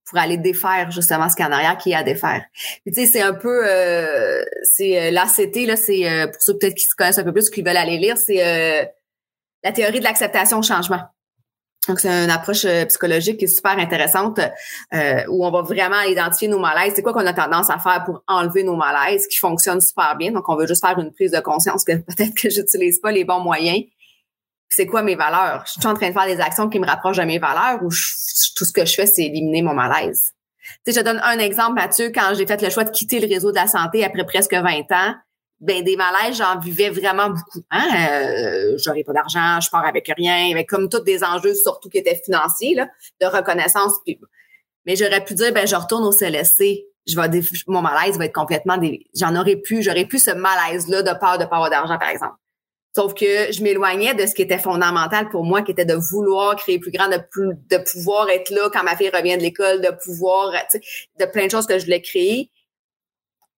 pour 0.07 0.17
aller 0.17 0.37
défaire 0.37 0.89
justement 0.89 1.29
ce 1.29 1.35
qu'il 1.35 1.43
y 1.43 1.47
a 1.47 1.51
en 1.51 1.53
arrière 1.53 1.77
qui 1.77 1.91
est 1.91 1.95
à 1.95 2.03
défaire. 2.03 2.43
Puis 2.83 2.93
tu 2.93 3.01
sais, 3.01 3.05
c'est 3.05 3.21
un 3.21 3.33
peu 3.33 3.67
euh, 3.67 4.43
c'est 4.63 5.07
euh, 5.07 5.11
l'ACT 5.11 5.55
là, 5.67 5.75
c'est 5.75 6.09
euh, 6.09 6.27
pour 6.27 6.41
ceux 6.41 6.57
peut-être 6.57 6.75
qui 6.75 6.85
se 6.85 6.95
connaissent 6.95 7.19
un 7.19 7.23
peu 7.23 7.33
plus 7.33 7.49
qui 7.49 7.61
veulent 7.61 7.77
aller 7.77 7.97
lire, 7.97 8.17
c'est 8.17 8.45
euh, 8.45 8.85
la 9.63 9.71
théorie 9.71 9.99
de 9.99 10.05
l'acceptation 10.05 10.59
au 10.59 10.63
changement. 10.63 11.01
Donc 11.87 12.01
c'est 12.01 12.09
une 12.09 12.29
approche 12.29 12.65
psychologique 12.89 13.37
qui 13.37 13.45
est 13.45 13.47
super 13.55 13.79
intéressante 13.79 14.41
où 15.29 15.45
on 15.45 15.51
va 15.51 15.61
vraiment 15.61 16.01
identifier 16.01 16.49
nos 16.49 16.59
malaises, 16.59 16.91
c'est 16.95 17.01
quoi 17.01 17.13
qu'on 17.13 17.25
a 17.25 17.31
tendance 17.31 17.69
à 17.69 17.79
faire 17.79 18.03
pour 18.05 18.23
enlever 18.27 18.63
nos 18.63 18.75
malaises 18.75 19.25
qui 19.27 19.37
fonctionne 19.37 19.79
super 19.79 20.17
bien? 20.17 20.33
Donc 20.33 20.49
on 20.49 20.57
veut 20.57 20.67
juste 20.67 20.85
faire 20.85 20.99
une 20.99 21.13
prise 21.13 21.31
de 21.31 21.39
conscience 21.39 21.85
que 21.85 21.93
peut-être 21.95 22.33
que 22.33 22.49
j'utilise 22.49 22.99
pas 22.99 23.13
les 23.13 23.23
bons 23.23 23.39
moyens 23.39 23.83
c'est 24.69 24.85
quoi 24.85 25.01
mes 25.01 25.15
valeurs? 25.15 25.63
Je 25.65 25.79
suis 25.79 25.87
en 25.87 25.93
train 25.93 26.09
de 26.09 26.13
faire 26.13 26.25
des 26.25 26.39
actions 26.39 26.69
qui 26.69 26.79
me 26.79 26.85
rapprochent 26.85 27.17
de 27.17 27.23
mes 27.23 27.39
valeurs 27.39 27.81
ou 27.83 27.89
tout 27.89 28.65
ce 28.65 28.73
que 28.73 28.85
je 28.85 28.93
fais, 28.93 29.05
c'est 29.05 29.23
éliminer 29.23 29.61
mon 29.61 29.73
malaise? 29.73 30.33
Tu 30.85 30.91
sais, 30.91 30.99
je 30.99 31.03
donne 31.03 31.21
un 31.23 31.39
exemple, 31.39 31.75
Mathieu, 31.75 32.11
quand 32.13 32.33
j'ai 32.35 32.45
fait 32.45 32.61
le 32.61 32.69
choix 32.69 32.83
de 32.83 32.91
quitter 32.91 33.19
le 33.19 33.27
réseau 33.27 33.51
de 33.51 33.55
la 33.55 33.67
santé 33.67 34.03
après 34.03 34.25
presque 34.25 34.53
20 34.53 34.91
ans, 34.91 35.15
ben 35.59 35.83
des 35.83 35.95
malaises, 35.95 36.37
j'en 36.37 36.59
vivais 36.59 36.89
vraiment 36.89 37.29
beaucoup. 37.29 37.63
Hein? 37.71 37.87
Euh, 38.11 38.77
J'aurais 38.77 39.03
pas 39.03 39.13
d'argent, 39.13 39.59
je 39.59 39.69
pars 39.69 39.85
avec 39.85 40.11
rien, 40.15 40.51
avec 40.51 40.69
comme 40.69 40.87
tous 40.87 40.99
des 40.99 41.23
enjeux, 41.23 41.55
surtout 41.55 41.89
qui 41.89 41.97
étaient 41.97 42.19
financiers, 42.23 42.75
là, 42.75 42.87
de 43.21 43.25
reconnaissance. 43.25 43.93
Mais 44.85 44.95
j'aurais 44.95 45.23
pu 45.23 45.33
dire, 45.33 45.51
ben 45.53 45.65
je 45.65 45.75
retourne 45.75 46.03
au 46.03 46.11
CLSC. 46.11 46.85
Je 47.07 47.19
vais 47.19 47.41
mon 47.67 47.81
malaise 47.81 48.17
va 48.17 48.25
être 48.25 48.35
complètement. 48.35 48.77
J'en 49.15 49.35
aurais 49.35 49.55
pu, 49.55 49.81
j'aurais 49.81 50.05
pu 50.05 50.19
ce 50.19 50.31
malaise-là 50.31 51.03
de 51.03 51.17
peur 51.17 51.37
de 51.37 51.45
pas 51.45 51.55
avoir 51.55 51.69
d'argent, 51.69 51.97
par 51.97 52.09
exemple. 52.09 52.35
Sauf 52.97 53.13
que 53.13 53.51
je 53.51 53.61
m'éloignais 53.61 54.15
de 54.15 54.25
ce 54.25 54.33
qui 54.33 54.41
était 54.41 54.57
fondamental 54.57 55.29
pour 55.29 55.43
moi, 55.43 55.61
qui 55.61 55.71
était 55.71 55.85
de 55.85 55.93
vouloir 55.93 56.55
créer 56.55 56.79
plus 56.79 56.89
grand, 56.89 57.07
de, 57.07 57.77
pouvoir 57.91 58.27
être 58.31 58.49
là 58.49 58.71
quand 58.73 58.81
ma 58.81 58.97
fille 58.97 59.11
revient 59.13 59.37
de 59.37 59.43
l'école, 59.43 59.81
de 59.81 59.91
pouvoir, 60.03 60.51
de 61.19 61.25
plein 61.25 61.45
de 61.45 61.51
choses 61.51 61.67
que 61.67 61.77
je 61.77 61.83
voulais 61.83 62.01
créer. 62.01 62.49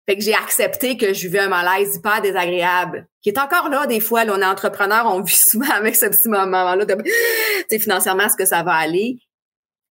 Fait 0.06 0.16
que 0.16 0.24
j'ai 0.24 0.34
accepté 0.34 0.96
que 0.96 1.14
je 1.14 1.20
vivais 1.28 1.38
un 1.38 1.48
malaise 1.50 1.94
hyper 1.94 2.20
désagréable, 2.20 3.06
qui 3.22 3.28
est 3.28 3.38
encore 3.38 3.68
là 3.68 3.86
des 3.86 4.00
fois. 4.00 4.24
Là, 4.24 4.34
on 4.36 4.42
est 4.42 4.44
entrepreneur, 4.44 5.06
on 5.06 5.20
vit 5.20 5.36
souvent 5.50 5.70
avec 5.70 5.94
ce 5.94 6.06
petit 6.06 6.28
moment-là 6.28 6.84
de, 6.84 6.96
tu 7.70 7.78
financièrement, 7.78 8.24
est-ce 8.24 8.36
que 8.36 8.44
ça 8.44 8.64
va 8.64 8.72
aller? 8.72 9.20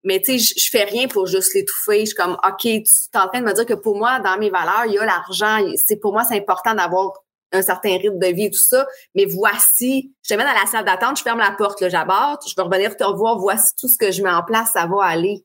Mais 0.04 0.22
tu 0.22 0.38
sais, 0.38 0.54
je, 0.56 0.70
fais 0.70 0.84
rien 0.84 1.06
pour 1.06 1.26
juste 1.26 1.52
l'étouffer. 1.52 2.00
Je 2.00 2.06
suis 2.06 2.14
comme, 2.14 2.38
OK, 2.48 2.62
tu 2.62 2.70
es 2.70 3.18
en 3.18 3.28
train 3.28 3.40
de 3.40 3.44
me 3.44 3.52
dire 3.52 3.66
que 3.66 3.74
pour 3.74 3.98
moi, 3.98 4.20
dans 4.20 4.38
mes 4.38 4.48
valeurs, 4.48 4.86
il 4.86 4.94
y 4.94 4.98
a 4.98 5.04
l'argent. 5.04 5.58
C'est 5.76 5.96
pour 5.96 6.14
moi, 6.14 6.24
c'est 6.24 6.38
important 6.38 6.74
d'avoir 6.74 7.12
un 7.54 7.62
certain 7.62 7.96
rythme 7.96 8.18
de 8.18 8.26
vie 8.26 8.46
et 8.46 8.50
tout 8.50 8.58
ça. 8.58 8.86
Mais 9.14 9.24
voici, 9.24 10.14
je 10.22 10.34
te 10.34 10.38
mets 10.38 10.44
dans 10.44 10.52
la 10.52 10.66
salle 10.66 10.84
d'attente, 10.84 11.18
je 11.18 11.22
ferme 11.22 11.38
la 11.38 11.52
porte, 11.52 11.80
là, 11.80 11.88
j'aborde, 11.88 12.40
je 12.46 12.54
vais 12.56 12.62
revenir 12.62 12.96
te 12.96 13.04
revoir, 13.04 13.38
voici 13.38 13.74
tout 13.78 13.88
ce 13.88 13.96
que 13.96 14.10
je 14.10 14.22
mets 14.22 14.30
en 14.30 14.42
place, 14.42 14.72
ça 14.72 14.86
va 14.86 15.04
aller. 15.04 15.44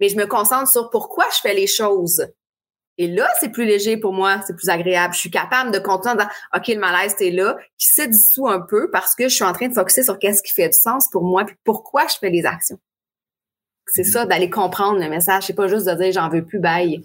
Mais 0.00 0.08
je 0.08 0.16
me 0.16 0.26
concentre 0.26 0.70
sur 0.70 0.90
pourquoi 0.90 1.24
je 1.34 1.40
fais 1.40 1.54
les 1.54 1.66
choses. 1.66 2.26
Et 2.98 3.08
là, 3.08 3.28
c'est 3.40 3.48
plus 3.48 3.64
léger 3.64 3.96
pour 3.96 4.12
moi, 4.12 4.40
c'est 4.46 4.54
plus 4.54 4.68
agréable. 4.68 5.14
Je 5.14 5.20
suis 5.20 5.30
capable 5.30 5.70
de 5.72 5.78
continuer 5.78 6.12
en 6.12 6.16
disant, 6.16 6.30
OK, 6.54 6.68
le 6.68 6.78
malaise, 6.78 7.14
c'est 7.18 7.30
là, 7.30 7.56
qui 7.78 7.88
se 7.88 8.02
dissout 8.02 8.48
un 8.48 8.60
peu 8.60 8.90
parce 8.90 9.14
que 9.14 9.24
je 9.24 9.34
suis 9.34 9.44
en 9.44 9.52
train 9.52 9.68
de 9.68 9.74
focuser 9.74 10.02
sur 10.02 10.18
qu'est-ce 10.18 10.42
qui 10.42 10.52
fait 10.52 10.68
du 10.68 10.78
sens 10.78 11.08
pour 11.10 11.24
moi, 11.24 11.44
puis 11.44 11.56
pourquoi 11.64 12.06
je 12.06 12.16
fais 12.16 12.30
les 12.30 12.44
actions. 12.44 12.78
C'est 13.86 14.04
ça, 14.04 14.26
d'aller 14.26 14.50
comprendre 14.50 15.00
le 15.00 15.08
message. 15.08 15.44
C'est 15.46 15.54
pas 15.54 15.68
juste 15.68 15.86
de 15.86 15.94
dire, 15.94 16.12
j'en 16.12 16.28
veux 16.28 16.44
plus, 16.44 16.60
bye. 16.60 17.02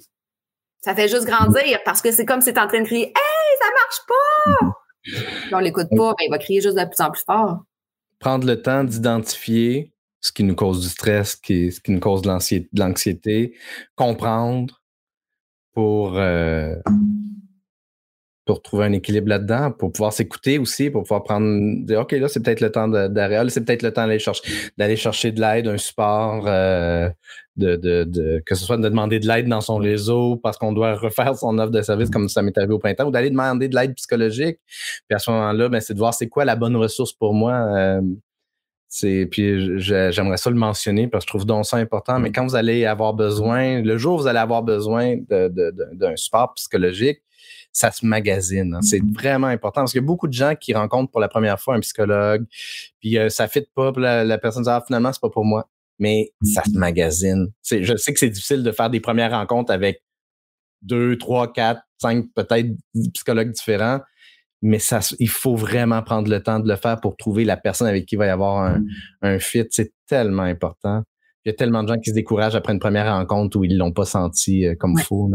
Ça 0.87 0.95
fait 0.95 1.09
juste 1.09 1.25
grandir 1.25 1.79
parce 1.83 2.01
que 2.01 2.13
c'est 2.13 2.23
comme 2.23 2.39
si 2.39 2.53
tu 2.53 2.59
en 2.61 2.65
train 2.65 2.79
de 2.79 2.85
crier, 2.85 3.11
ça 3.59 3.65
marche 3.73 3.99
pas! 4.07 5.19
Si 5.49 5.53
on 5.53 5.59
l'écoute 5.59 5.89
pas, 5.89 6.11
ben, 6.11 6.25
il 6.25 6.29
va 6.31 6.37
crier 6.37 6.61
juste 6.61 6.77
de 6.77 6.85
plus 6.85 7.03
en 7.03 7.11
plus 7.11 7.23
fort. 7.25 7.65
Prendre 8.19 8.47
le 8.47 8.61
temps 8.61 8.85
d'identifier 8.85 9.91
ce 10.21 10.31
qui 10.31 10.43
nous 10.43 10.55
cause 10.55 10.79
du 10.79 10.87
stress, 10.87 11.31
ce 11.31 11.37
qui, 11.41 11.73
ce 11.73 11.81
qui 11.81 11.91
nous 11.91 11.99
cause 11.99 12.21
de 12.21 12.29
l'anxiété, 12.79 13.57
comprendre 13.97 14.81
pour, 15.73 16.17
euh, 16.17 16.77
pour 18.47 18.63
trouver 18.63 18.85
un 18.85 18.93
équilibre 18.93 19.27
là-dedans, 19.27 19.71
pour 19.71 19.91
pouvoir 19.91 20.11
s'écouter 20.11 20.57
aussi, 20.57 20.89
pour 20.89 21.03
pouvoir 21.03 21.23
prendre, 21.23 21.85
dire, 21.85 21.99
OK, 21.99 22.13
là, 22.13 22.27
c'est 22.27 22.41
peut-être 22.41 22.61
le 22.61 22.71
temps 22.71 22.87
d'arrêt, 22.87 23.47
c'est 23.49 23.63
peut-être 23.63 23.83
le 23.83 23.93
temps 23.93 24.07
d'aller 24.07 24.17
chercher, 24.17 24.41
d'aller 24.77 24.95
chercher 24.95 25.31
de 25.31 25.39
l'aide, 25.39 25.67
un 25.67 25.77
support, 25.77 26.45
euh, 26.47 27.09
de, 27.57 27.75
de, 27.75 28.03
de, 28.05 28.41
que 28.45 28.55
ce 28.55 28.65
soit 28.65 28.77
de 28.77 28.89
demander 28.89 29.19
de 29.19 29.27
l'aide 29.27 29.47
dans 29.47 29.61
son 29.61 29.77
réseau 29.77 30.37
parce 30.37 30.57
qu'on 30.57 30.71
doit 30.71 30.95
refaire 30.95 31.35
son 31.35 31.59
offre 31.59 31.71
de 31.71 31.81
service 31.81 32.09
comme 32.09 32.29
ça 32.29 32.41
m'est 32.41 32.57
arrivé 32.57 32.73
au 32.73 32.79
printemps, 32.79 33.05
ou 33.05 33.11
d'aller 33.11 33.29
demander 33.29 33.67
de 33.67 33.75
l'aide 33.75 33.93
psychologique. 33.95 34.57
Puis 35.07 35.15
à 35.15 35.19
ce 35.19 35.29
moment-là, 35.29 35.69
ben, 35.69 35.79
c'est 35.79 35.93
de 35.93 35.99
voir 35.99 36.13
c'est 36.13 36.29
quoi 36.29 36.45
la 36.45 36.55
bonne 36.55 36.75
ressource 36.75 37.13
pour 37.13 37.33
moi. 37.33 37.53
Euh, 37.75 38.01
c'est 38.89 39.27
puis 39.29 39.79
j'aimerais 39.79 40.37
ça 40.37 40.49
le 40.49 40.55
mentionner 40.55 41.07
parce 41.07 41.25
que 41.25 41.29
je 41.29 41.31
trouve 41.33 41.45
donc 41.45 41.65
ça 41.65 41.77
important. 41.77 42.19
Mais 42.19 42.31
quand 42.31 42.45
vous 42.45 42.55
allez 42.55 42.85
avoir 42.85 43.13
besoin, 43.13 43.81
le 43.81 43.97
jour 43.97 44.15
où 44.15 44.19
vous 44.19 44.27
allez 44.27 44.39
avoir 44.39 44.63
besoin 44.63 45.17
d'un 45.29 46.15
support 46.15 46.53
psychologique, 46.53 47.19
ça 47.77 47.91
se 47.91 48.05
magazine. 48.05 48.73
Hein. 48.73 48.81
C'est 48.81 49.01
vraiment 49.13 49.47
important 49.47 49.81
parce 49.81 49.91
qu'il 49.91 50.01
y 50.01 50.03
a 50.03 50.07
beaucoup 50.07 50.27
de 50.27 50.33
gens 50.33 50.55
qui 50.55 50.73
rencontrent 50.73 51.11
pour 51.11 51.21
la 51.21 51.27
première 51.27 51.59
fois 51.59 51.75
un 51.75 51.79
psychologue, 51.79 52.45
puis 52.99 53.17
euh, 53.17 53.29
ça 53.29 53.43
ne 53.43 53.49
fit 53.49 53.67
pas, 53.75 53.91
la, 53.97 54.23
la 54.23 54.37
personne 54.37 54.63
dit 54.63 54.69
ah, 54.69 54.83
finalement 54.85 55.13
c'est 55.13 55.21
pas 55.21 55.29
pour 55.29 55.45
moi 55.45 55.69
mais 55.99 56.31
ça 56.43 56.63
se 56.63 56.77
magazine. 56.77 57.51
je 57.69 57.95
sais 57.95 58.13
que 58.13 58.19
c'est 58.19 58.29
difficile 58.29 58.63
de 58.63 58.71
faire 58.71 58.89
des 58.89 58.99
premières 58.99 59.31
rencontres 59.31 59.71
avec 59.71 60.03
deux, 60.81 61.17
trois, 61.17 61.51
quatre, 61.51 61.81
cinq, 61.97 62.25
peut-être 62.35 62.67
psychologues 63.13 63.51
différents, 63.51 64.01
mais 64.61 64.79
ça, 64.79 64.99
il 65.19 65.29
faut 65.29 65.55
vraiment 65.55 66.01
prendre 66.03 66.29
le 66.29 66.41
temps 66.41 66.59
de 66.59 66.67
le 66.67 66.75
faire 66.75 66.99
pour 67.01 67.17
trouver 67.17 67.45
la 67.45 67.57
personne 67.57 67.87
avec 67.87 68.05
qui 68.05 68.15
il 68.15 68.17
va 68.17 68.27
y 68.27 68.29
avoir 68.29 68.63
un, 68.63 68.83
un 69.21 69.39
fit. 69.39 69.65
C'est 69.71 69.91
tellement 70.07 70.43
important. 70.43 71.03
Il 71.47 71.51
y 71.51 71.53
a 71.53 71.55
tellement 71.55 71.81
de 71.81 71.87
gens 71.87 71.97
qui 71.97 72.09
se 72.09 72.13
découragent 72.13 72.55
après 72.55 72.73
une 72.73 72.79
première 72.79 73.05
rencontre 73.05 73.55
où 73.57 73.63
ils 73.63 73.77
l'ont 73.77 73.93
pas 73.93 74.03
senti 74.03 74.65
euh, 74.65 74.75
comme 74.75 74.95
il 74.97 75.01
faut. 75.01 75.31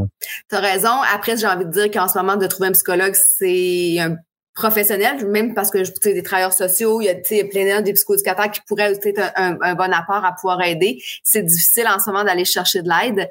Tu 0.50 0.54
as 0.54 0.60
raison. 0.60 0.90
Après, 1.10 1.38
j'ai 1.38 1.46
envie 1.46 1.64
de 1.64 1.70
dire 1.70 1.90
qu'en 1.90 2.06
ce 2.06 2.18
moment, 2.18 2.36
de 2.36 2.46
trouver 2.46 2.68
un 2.68 2.72
psychologue, 2.72 3.14
c'est 3.14 3.98
un 3.98 4.16
professionnels, 4.54 5.26
même 5.26 5.54
parce 5.54 5.70
que 5.70 5.82
sais 5.82 6.12
des 6.12 6.22
travailleurs 6.22 6.52
sociaux, 6.52 7.00
il 7.00 7.06
y 7.06 7.08
a 7.08 7.14
plein 7.14 7.80
de 7.80 7.84
des 7.84 7.94
psychoéducateurs 7.94 8.50
qui 8.50 8.60
pourraient 8.68 8.92
être 8.92 9.32
un, 9.36 9.56
un, 9.62 9.74
bon 9.74 9.90
apport 9.90 10.22
à 10.22 10.34
pouvoir 10.38 10.60
aider. 10.60 11.02
C'est 11.24 11.44
difficile 11.44 11.86
en 11.88 11.98
ce 11.98 12.10
moment 12.10 12.24
d'aller 12.24 12.44
chercher 12.44 12.82
de 12.82 12.90
l'aide, 12.90 13.30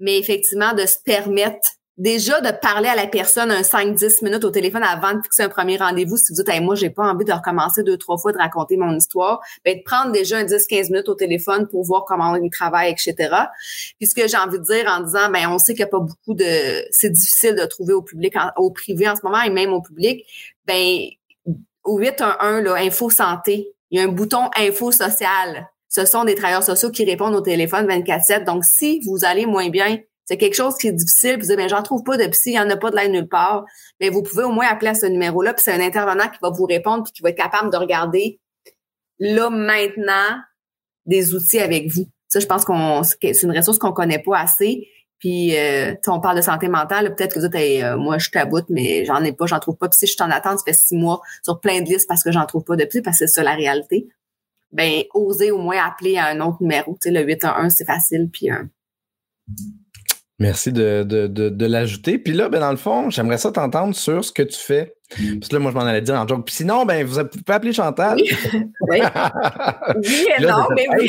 mais 0.00 0.18
effectivement 0.18 0.72
de 0.74 0.84
se 0.84 0.96
permettre 1.04 1.68
déjà 1.98 2.40
de 2.40 2.50
parler 2.50 2.88
à 2.88 2.94
la 2.94 3.06
personne 3.06 3.50
un 3.50 3.62
5-10 3.62 4.22
minutes 4.22 4.44
au 4.44 4.50
téléphone 4.50 4.82
avant 4.82 5.14
de 5.14 5.22
fixer 5.22 5.44
un 5.44 5.48
premier 5.48 5.78
rendez-vous, 5.78 6.16
si 6.16 6.32
vous 6.32 6.36
dites 6.36 6.48
hey, 6.48 6.60
moi 6.60 6.74
j'ai 6.74 6.90
pas 6.90 7.04
envie 7.04 7.24
de 7.24 7.32
recommencer 7.32 7.82
deux 7.82 7.96
trois 7.96 8.18
fois 8.18 8.32
de 8.32 8.38
raconter 8.38 8.76
mon 8.76 8.94
histoire, 8.94 9.40
ben 9.64 9.78
de 9.78 9.82
prendre 9.82 10.12
déjà 10.12 10.38
un 10.38 10.44
10-15 10.44 10.92
minutes 10.92 11.08
au 11.08 11.14
téléphone 11.14 11.66
pour 11.68 11.84
voir 11.84 12.04
comment 12.06 12.36
il 12.36 12.50
travaille, 12.50 12.90
etc. 12.92 13.14
Puis 13.98 14.08
ce 14.08 14.14
que 14.14 14.28
j'ai 14.28 14.36
envie 14.36 14.58
de 14.58 14.64
dire 14.64 14.86
en 14.88 15.00
disant 15.00 15.30
ben 15.30 15.48
on 15.48 15.58
sait 15.58 15.72
qu'il 15.74 15.84
n'y 15.84 15.88
a 15.88 15.90
pas 15.90 16.00
beaucoup 16.00 16.34
de 16.34 16.84
c'est 16.90 17.10
difficile 17.10 17.54
de 17.54 17.64
trouver 17.64 17.94
au 17.94 18.02
public 18.02 18.34
au 18.56 18.70
privé 18.70 19.08
en 19.08 19.16
ce 19.16 19.22
moment 19.24 19.40
et 19.40 19.50
même 19.50 19.72
au 19.72 19.80
public, 19.80 20.24
ben 20.66 20.98
au 21.84 21.98
811 21.98 22.62
là 22.64 22.74
info 22.74 23.08
santé, 23.08 23.72
il 23.90 23.98
y 23.98 24.02
a 24.02 24.04
un 24.04 24.08
bouton 24.08 24.50
info 24.56 24.92
social. 24.92 25.68
Ce 25.88 26.04
sont 26.04 26.24
des 26.24 26.34
travailleurs 26.34 26.64
sociaux 26.64 26.90
qui 26.90 27.04
répondent 27.04 27.34
au 27.34 27.40
téléphone 27.40 27.86
24/7. 27.86 28.44
Donc 28.44 28.64
si 28.64 29.00
vous 29.06 29.24
allez 29.24 29.46
moins 29.46 29.70
bien, 29.70 29.98
c'est 30.26 30.36
quelque 30.36 30.54
chose 30.54 30.76
qui 30.76 30.88
est 30.88 30.92
difficile, 30.92 31.36
vous 31.36 31.46
dites, 31.46 31.56
ben, 31.56 31.68
j'en 31.68 31.82
trouve 31.82 32.02
pas 32.02 32.16
de 32.16 32.26
psy, 32.26 32.50
il 32.50 32.52
n'y 32.52 32.60
en 32.60 32.68
a 32.68 32.76
pas 32.76 32.90
de 32.90 32.96
l'aide 32.96 33.12
nulle 33.12 33.28
part, 33.28 33.64
mais 34.00 34.10
vous 34.10 34.22
pouvez 34.22 34.42
au 34.44 34.50
moins 34.50 34.66
appeler 34.66 34.90
à 34.90 34.94
ce 34.94 35.06
numéro-là, 35.06 35.54
puis 35.54 35.62
c'est 35.62 35.72
un 35.72 35.80
intervenant 35.80 36.28
qui 36.28 36.38
va 36.42 36.50
vous 36.50 36.64
répondre, 36.64 37.04
puis 37.04 37.12
qui 37.12 37.22
va 37.22 37.30
être 37.30 37.38
capable 37.38 37.70
de 37.72 37.76
regarder 37.76 38.40
là, 39.18 39.50
maintenant, 39.50 40.40
des 41.06 41.34
outils 41.34 41.60
avec 41.60 41.90
vous. 41.90 42.06
Ça, 42.28 42.40
je 42.40 42.46
pense 42.46 42.64
qu'on 42.64 43.02
c'est 43.04 43.42
une 43.42 43.56
ressource 43.56 43.78
qu'on 43.78 43.92
connaît 43.92 44.18
pas 44.18 44.38
assez. 44.38 44.88
Puis, 45.18 45.56
euh, 45.56 45.94
on 46.08 46.20
parle 46.20 46.36
de 46.36 46.42
santé 46.42 46.68
mentale, 46.68 47.14
peut-être 47.14 47.34
que 47.34 47.40
vous 47.40 47.48
dites, 47.48 47.82
euh, 47.82 47.96
moi, 47.96 48.18
je 48.18 48.28
taboute, 48.28 48.66
mais 48.68 49.04
j'en 49.06 49.22
ai 49.24 49.32
pas, 49.32 49.46
j'en 49.46 49.60
trouve 49.60 49.76
pas. 49.76 49.88
Puis 49.88 49.98
si 49.98 50.06
je 50.06 50.12
suis 50.12 50.22
en 50.22 50.30
attente, 50.30 50.58
ça 50.58 50.64
fait 50.66 50.74
six 50.74 50.94
mois 50.94 51.22
sur 51.42 51.60
plein 51.60 51.80
de 51.80 51.88
listes 51.88 52.06
parce 52.06 52.22
que 52.22 52.32
j'en 52.32 52.44
trouve 52.44 52.64
pas 52.64 52.76
depuis, 52.76 53.00
parce 53.00 53.18
que 53.18 53.26
c'est 53.26 53.32
ça 53.32 53.42
la 53.42 53.54
réalité. 53.54 54.08
Ben, 54.72 55.04
osez 55.14 55.52
au 55.52 55.58
moins 55.58 55.78
appeler 55.82 56.18
à 56.18 56.26
un 56.26 56.40
autre 56.40 56.58
numéro. 56.60 56.98
Tu 57.00 57.08
sais, 57.08 57.10
le 57.10 57.22
811, 57.22 57.72
c'est 57.72 57.86
facile. 57.86 58.28
Puis, 58.30 58.50
euh, 58.50 58.62
Merci 60.38 60.70
de, 60.70 61.02
de, 61.02 61.26
de, 61.26 61.48
de 61.48 61.66
l'ajouter. 61.66 62.18
Puis 62.18 62.34
là, 62.34 62.50
ben, 62.50 62.60
dans 62.60 62.70
le 62.70 62.76
fond, 62.76 63.08
j'aimerais 63.08 63.38
ça 63.38 63.50
t'entendre 63.50 63.94
sur 63.94 64.22
ce 64.22 64.32
que 64.32 64.42
tu 64.42 64.58
fais. 64.58 64.94
Parce 65.08 65.48
que 65.48 65.54
là, 65.54 65.60
moi, 65.60 65.70
je 65.70 65.76
m'en 65.76 65.84
allais 65.84 66.02
dire 66.02 66.14
en 66.14 66.28
joke. 66.28 66.44
Puis 66.44 66.56
sinon, 66.56 66.84
ben, 66.84 67.06
vous 67.06 67.24
pouvez 67.24 67.54
appeler 67.54 67.72
Chantal. 67.72 68.18
Oui, 68.18 68.30
oui. 68.90 69.00
et 70.38 70.42
non, 70.42 70.66
mais 70.74 70.86
oui. 70.98 71.08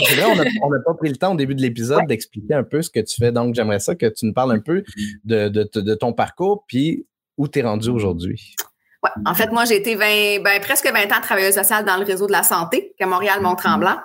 on 0.62 0.70
n'a 0.70 0.80
pas 0.86 0.94
pris 0.94 1.10
le 1.10 1.18
temps 1.18 1.34
au 1.34 1.36
début 1.36 1.56
de 1.56 1.62
l'épisode 1.62 2.06
d'expliquer 2.08 2.54
un 2.54 2.64
peu 2.64 2.82
ce 2.82 2.90
que 2.90 3.02
tu 3.02 3.16
fais. 3.20 3.32
Donc, 3.34 3.56
j'aimerais 3.56 3.80
ça 3.80 3.96
que 3.96 4.06
tu 4.06 4.26
nous 4.26 4.34
parles 4.34 4.54
un 4.54 4.60
peu 4.60 4.84
de, 5.26 5.50
de, 5.50 5.96
ton 5.96 6.14
parcours, 6.14 6.64
puis 6.68 7.06
où 7.38 7.50
tu 7.50 7.60
es 7.60 7.64
rendu 7.64 7.90
aujourd'hui. 7.90 8.56
Ouais. 9.04 9.10
En 9.26 9.34
fait, 9.34 9.52
moi, 9.52 9.66
j'ai 9.66 9.76
été 9.76 9.96
20, 9.96 10.42
ben, 10.44 10.62
presque 10.62 10.90
20 10.90 11.04
ans 11.18 11.22
travailleuse 11.22 11.56
sociale 11.56 11.84
dans 11.84 11.98
le 11.98 12.06
réseau 12.06 12.28
de 12.28 12.32
la 12.32 12.44
santé, 12.44 12.94
à 13.00 13.06
Montréal-Mont-Tremblant. 13.06 13.98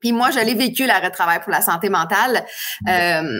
Puis 0.00 0.12
moi, 0.12 0.30
je 0.30 0.38
l'ai 0.40 0.54
vécu 0.54 0.86
l'arrêt 0.86 1.10
de 1.10 1.14
travail 1.14 1.40
pour 1.40 1.52
la 1.52 1.60
santé 1.60 1.90
mentale. 1.90 2.44
Euh, 2.88 3.38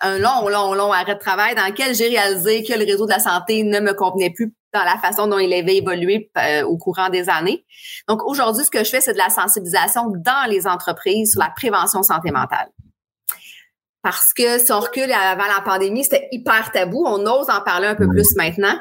un 0.00 0.18
long, 0.18 0.48
long, 0.48 0.74
long 0.74 0.92
arrêt 0.92 1.14
de 1.14 1.20
travail 1.20 1.54
dans 1.54 1.66
lequel 1.66 1.94
j'ai 1.94 2.08
réalisé 2.08 2.62
que 2.62 2.72
le 2.72 2.84
réseau 2.84 3.06
de 3.06 3.10
la 3.10 3.18
santé 3.18 3.64
ne 3.64 3.80
me 3.80 3.92
convenait 3.94 4.30
plus 4.30 4.54
dans 4.72 4.84
la 4.84 4.96
façon 4.98 5.26
dont 5.26 5.38
il 5.38 5.52
avait 5.52 5.76
évolué 5.76 6.30
euh, 6.38 6.62
au 6.62 6.76
courant 6.76 7.08
des 7.08 7.28
années. 7.28 7.64
Donc 8.06 8.22
aujourd'hui, 8.24 8.64
ce 8.64 8.70
que 8.70 8.84
je 8.84 8.90
fais, 8.90 9.00
c'est 9.00 9.14
de 9.14 9.18
la 9.18 9.30
sensibilisation 9.30 10.12
dans 10.14 10.48
les 10.48 10.66
entreprises 10.66 11.32
sur 11.32 11.40
la 11.40 11.50
prévention 11.50 12.02
santé 12.02 12.30
mentale. 12.30 12.68
Parce 14.02 14.32
que 14.32 14.58
si 14.58 14.70
on 14.70 14.80
recule 14.80 15.10
avant 15.10 15.46
la 15.46 15.60
pandémie, 15.64 16.04
c'était 16.04 16.28
hyper 16.30 16.70
tabou. 16.70 17.04
On 17.06 17.26
ose 17.26 17.50
en 17.50 17.60
parler 17.62 17.88
un 17.88 17.94
peu 17.96 18.08
plus 18.08 18.36
maintenant. 18.36 18.78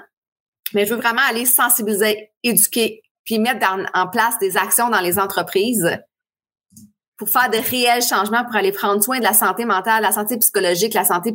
Mais 0.73 0.85
je 0.85 0.93
veux 0.93 1.01
vraiment 1.01 1.21
aller 1.27 1.45
sensibiliser, 1.45 2.31
éduquer, 2.43 3.01
puis 3.23 3.39
mettre 3.39 3.65
en 3.93 4.07
place 4.07 4.37
des 4.39 4.57
actions 4.57 4.89
dans 4.89 4.99
les 4.99 5.17
entreprises 5.17 5.97
pour 7.17 7.29
faire 7.29 7.49
de 7.49 7.57
réels 7.57 8.03
changements, 8.03 8.43
pour 8.45 8.55
aller 8.55 8.71
prendre 8.71 9.03
soin 9.03 9.19
de 9.19 9.23
la 9.23 9.33
santé 9.33 9.65
mentale, 9.65 10.03
la 10.03 10.11
santé 10.11 10.37
psychologique, 10.37 10.93
la 10.93 11.03
santé 11.03 11.33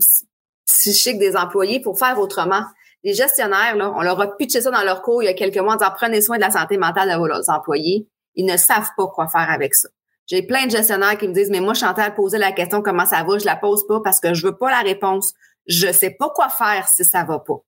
psychique 0.67 1.19
des 1.19 1.37
employés, 1.37 1.81
pour 1.81 1.99
faire 1.99 2.19
autrement. 2.19 2.63
Les 3.05 3.15
gestionnaires, 3.15 3.77
là, 3.77 3.93
on 3.97 4.03
leur 4.03 4.21
a 4.21 4.37
pitché 4.37 4.61
ça 4.61 4.71
dans 4.71 4.85
leur 4.85 5.03
cours 5.03 5.23
il 5.23 5.27
y 5.27 5.29
a 5.29 5.35
quelques 5.35 5.59
mois 5.59 5.75
en 5.75 5.77
disant 5.77 5.91
prenez 5.95 6.21
soin 6.21 6.37
de 6.37 6.43
la 6.43 6.51
santé 6.51 6.77
mentale 6.77 7.11
de 7.11 7.17
vos 7.17 7.51
employés. 7.51 8.09
Ils 8.37 8.47
ne 8.47 8.57
savent 8.57 8.91
pas 8.97 9.09
quoi 9.09 9.27
faire 9.27 9.51
avec 9.51 9.75
ça. 9.75 9.89
J'ai 10.27 10.43
plein 10.43 10.67
de 10.67 10.71
gestionnaires 10.71 11.19
qui 11.19 11.27
me 11.27 11.35
disent 11.35 11.51
mais 11.51 11.61
moi 11.61 11.75
Chantal 11.75 12.15
poser 12.15 12.39
la 12.39 12.53
question 12.53 12.81
comment 12.81 13.05
ça 13.05 13.25
va, 13.25 13.39
je 13.39 13.45
la 13.45 13.57
pose 13.57 13.87
pas 13.89 14.01
parce 14.03 14.21
que 14.21 14.35
je 14.35 14.47
veux 14.47 14.57
pas 14.57 14.71
la 14.71 14.81
réponse. 14.81 15.35
Je 15.67 15.93
sais 15.93 16.11
pas 16.11 16.31
quoi 16.31 16.49
faire 16.49 16.89
si 16.89 17.05
ça 17.05 17.25
va 17.25 17.41
pas. 17.41 17.63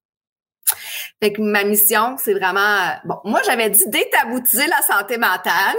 Fait 1.23 1.33
que 1.33 1.41
ma 1.41 1.65
mission, 1.65 2.17
c'est 2.19 2.35
vraiment 2.35 2.89
bon. 3.05 3.17
Moi, 3.25 3.41
j'avais 3.47 3.71
dit 3.71 3.85
détaboutiser 3.87 4.67
la 4.67 4.83
santé 4.83 5.17
mentale. 5.17 5.77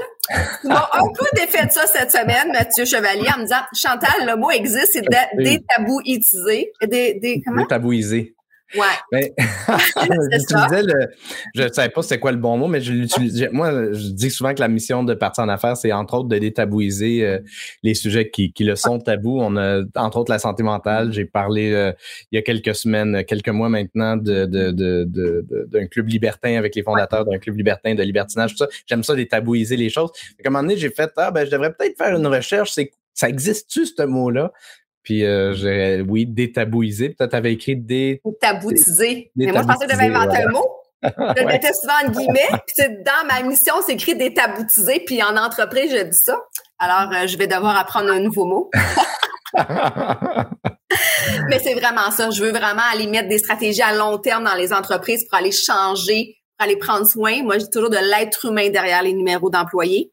M'ont 0.63 0.75
un 0.75 1.13
peu 1.13 1.25
défait 1.35 1.67
de 1.67 1.71
ça 1.71 1.85
cette 1.87 2.11
semaine, 2.11 2.51
Mathieu 2.51 2.85
Chevalier, 2.85 3.29
en 3.35 3.39
me 3.39 3.43
disant 3.43 3.61
Chantal, 3.73 4.25
le 4.25 4.35
mot 4.37 4.49
existe, 4.49 4.93
c'est 4.93 5.05
détabouiser. 5.37 6.71
Dé, 6.81 7.19
dé, 7.21 7.41
comment? 7.45 7.61
Détabouiser. 7.61 8.34
Ouais. 8.77 9.33
Mais, 10.09 10.39
j'utilisais 10.39 10.83
le, 10.83 11.07
je 11.55 11.63
ne 11.63 11.67
savais 11.69 11.89
pas 11.89 12.01
c'était 12.01 12.19
quoi 12.19 12.31
le 12.31 12.37
bon 12.37 12.57
mot, 12.57 12.67
mais 12.67 12.81
je 12.81 12.91
l'utilisais. 12.91 13.49
Moi, 13.51 13.93
je 13.93 14.09
dis 14.09 14.29
souvent 14.29 14.53
que 14.53 14.59
la 14.59 14.67
mission 14.67 15.03
de 15.03 15.13
partir 15.13 15.43
en 15.43 15.49
affaires, 15.49 15.77
c'est 15.77 15.91
entre 15.91 16.15
autres 16.15 16.29
de 16.29 16.37
détabouiser 16.37 17.25
euh, 17.25 17.39
les 17.83 17.93
sujets 17.93 18.29
qui, 18.29 18.51
qui 18.51 18.63
le 18.63 18.75
sont 18.75 18.99
tabous. 18.99 19.39
On 19.39 19.55
a, 19.57 19.81
entre 19.95 20.17
autres, 20.17 20.31
la 20.31 20.39
santé 20.39 20.63
mentale. 20.63 21.11
J'ai 21.11 21.25
parlé 21.25 21.71
euh, 21.71 21.91
il 22.31 22.35
y 22.35 22.39
a 22.39 22.41
quelques 22.41 22.75
semaines, 22.75 23.23
quelques 23.25 23.49
mois 23.49 23.69
maintenant, 23.69 24.17
de, 24.17 24.45
de, 24.45 24.71
de, 24.71 25.45
d'un 25.67 25.87
club 25.87 26.07
libertin 26.07 26.57
avec 26.57 26.75
les 26.75 26.83
fondateurs 26.83 27.25
d'un 27.25 27.37
club 27.37 27.57
libertin 27.57 27.95
de 27.95 28.03
libertinage, 28.03 28.51
tout 28.51 28.57
ça. 28.57 28.67
J'aime 28.85 29.03
ça 29.03 29.15
détabouiser 29.15 29.77
les 29.77 29.89
choses. 29.89 30.11
À 30.43 30.47
un 30.47 30.51
moment 30.51 30.63
donné, 30.63 30.77
j'ai 30.77 30.89
fait, 30.89 31.11
ah, 31.17 31.31
ben, 31.31 31.45
je 31.45 31.51
devrais 31.51 31.73
peut-être 31.73 31.97
faire 31.97 32.15
une 32.15 32.27
recherche. 32.27 32.71
C'est, 32.73 32.91
ça 33.13 33.29
existe-tu, 33.29 33.85
ce 33.85 34.03
mot-là? 34.03 34.51
Puis, 35.05 35.23
euh, 35.23 35.53
j'ai, 35.53 36.01
oui, 36.01 36.25
détabouiser. 36.25 37.09
Peut-être 37.09 37.29
tu 37.29 37.35
avais 37.37 37.53
écrit. 37.53 37.75
Détaboutiser. 37.75 39.31
Mais 39.35 39.51
moi, 39.51 39.61
je 39.61 39.67
pensais 39.67 39.85
que 39.85 39.91
tu 39.91 39.97
devais 39.97 40.13
inventer 40.13 40.43
un 40.43 40.49
mot. 40.49 40.67
Je 41.03 41.41
le 41.41 41.45
mettais 41.45 41.71
souvent 41.73 41.93
en 42.03 42.09
guillemets. 42.09 42.49
Puis, 42.65 42.87
dans 43.05 43.27
ma 43.27 43.43
mission, 43.43 43.75
c'est 43.85 43.93
écrit 43.93 44.15
détaboutiser. 44.15 45.03
Puis, 45.05 45.21
en 45.21 45.37
entreprise, 45.37 45.91
je 45.95 46.01
dis 46.01 46.17
ça. 46.17 46.35
Alors, 46.79 47.13
euh, 47.13 47.27
je 47.27 47.37
vais 47.37 47.45
devoir 47.45 47.77
apprendre 47.77 48.09
un 48.09 48.19
nouveau 48.19 48.45
mot. 48.45 48.71
Mais 51.47 51.59
c'est 51.59 51.75
vraiment 51.75 52.09
ça. 52.09 52.31
Je 52.31 52.43
veux 52.43 52.49
vraiment 52.49 52.81
aller 52.91 53.05
mettre 53.05 53.29
des 53.29 53.37
stratégies 53.37 53.83
à 53.83 53.93
long 53.93 54.17
terme 54.17 54.45
dans 54.45 54.55
les 54.55 54.73
entreprises 54.73 55.27
pour 55.29 55.37
aller 55.37 55.51
changer, 55.51 56.37
pour 56.57 56.65
aller 56.65 56.77
prendre 56.77 57.05
soin. 57.05 57.43
Moi, 57.43 57.59
j'ai 57.59 57.69
toujours 57.69 57.91
de 57.91 57.97
l'être 57.97 58.43
humain 58.45 58.71
derrière 58.71 59.03
les 59.03 59.13
numéros 59.13 59.51
d'employés. 59.51 60.11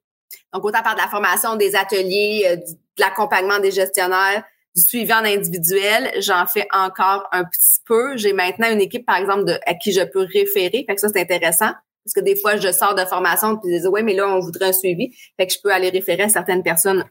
Donc, 0.52 0.66
autant 0.66 0.82
par 0.82 0.94
de 0.94 1.00
la 1.00 1.08
formation, 1.08 1.56
des 1.56 1.74
ateliers, 1.74 2.44
euh, 2.48 2.56
de 2.56 2.76
l'accompagnement 2.98 3.60
des 3.60 3.70
gestionnaires, 3.70 4.44
du 4.74 4.82
suivi 4.82 5.12
en 5.12 5.24
individuel, 5.24 6.10
j'en 6.20 6.46
fais 6.46 6.66
encore 6.72 7.28
un 7.32 7.44
petit 7.44 7.80
peu. 7.86 8.16
J'ai 8.16 8.32
maintenant 8.32 8.70
une 8.70 8.80
équipe, 8.80 9.04
par 9.04 9.16
exemple, 9.16 9.44
de, 9.44 9.58
à 9.66 9.74
qui 9.74 9.92
je 9.92 10.02
peux 10.02 10.26
référer. 10.32 10.84
Fait 10.86 10.94
que 10.94 11.00
ça, 11.00 11.08
c'est 11.08 11.20
intéressant. 11.20 11.72
Parce 12.04 12.14
que 12.14 12.20
des 12.20 12.36
fois, 12.36 12.56
je 12.56 12.72
sors 12.72 12.94
de 12.94 13.04
formation 13.04 13.56
puis 13.58 13.74
je 13.74 13.82
dis 13.82 13.86
ouais, 13.86 14.02
mais 14.02 14.14
là, 14.14 14.28
on 14.28 14.40
voudrait 14.40 14.66
un 14.66 14.72
suivi. 14.72 15.14
Fait 15.36 15.46
que 15.46 15.52
je 15.52 15.58
peux 15.62 15.72
aller 15.72 15.90
référer 15.90 16.24
à 16.24 16.28
certaines 16.28 16.62
personnes 16.62 17.04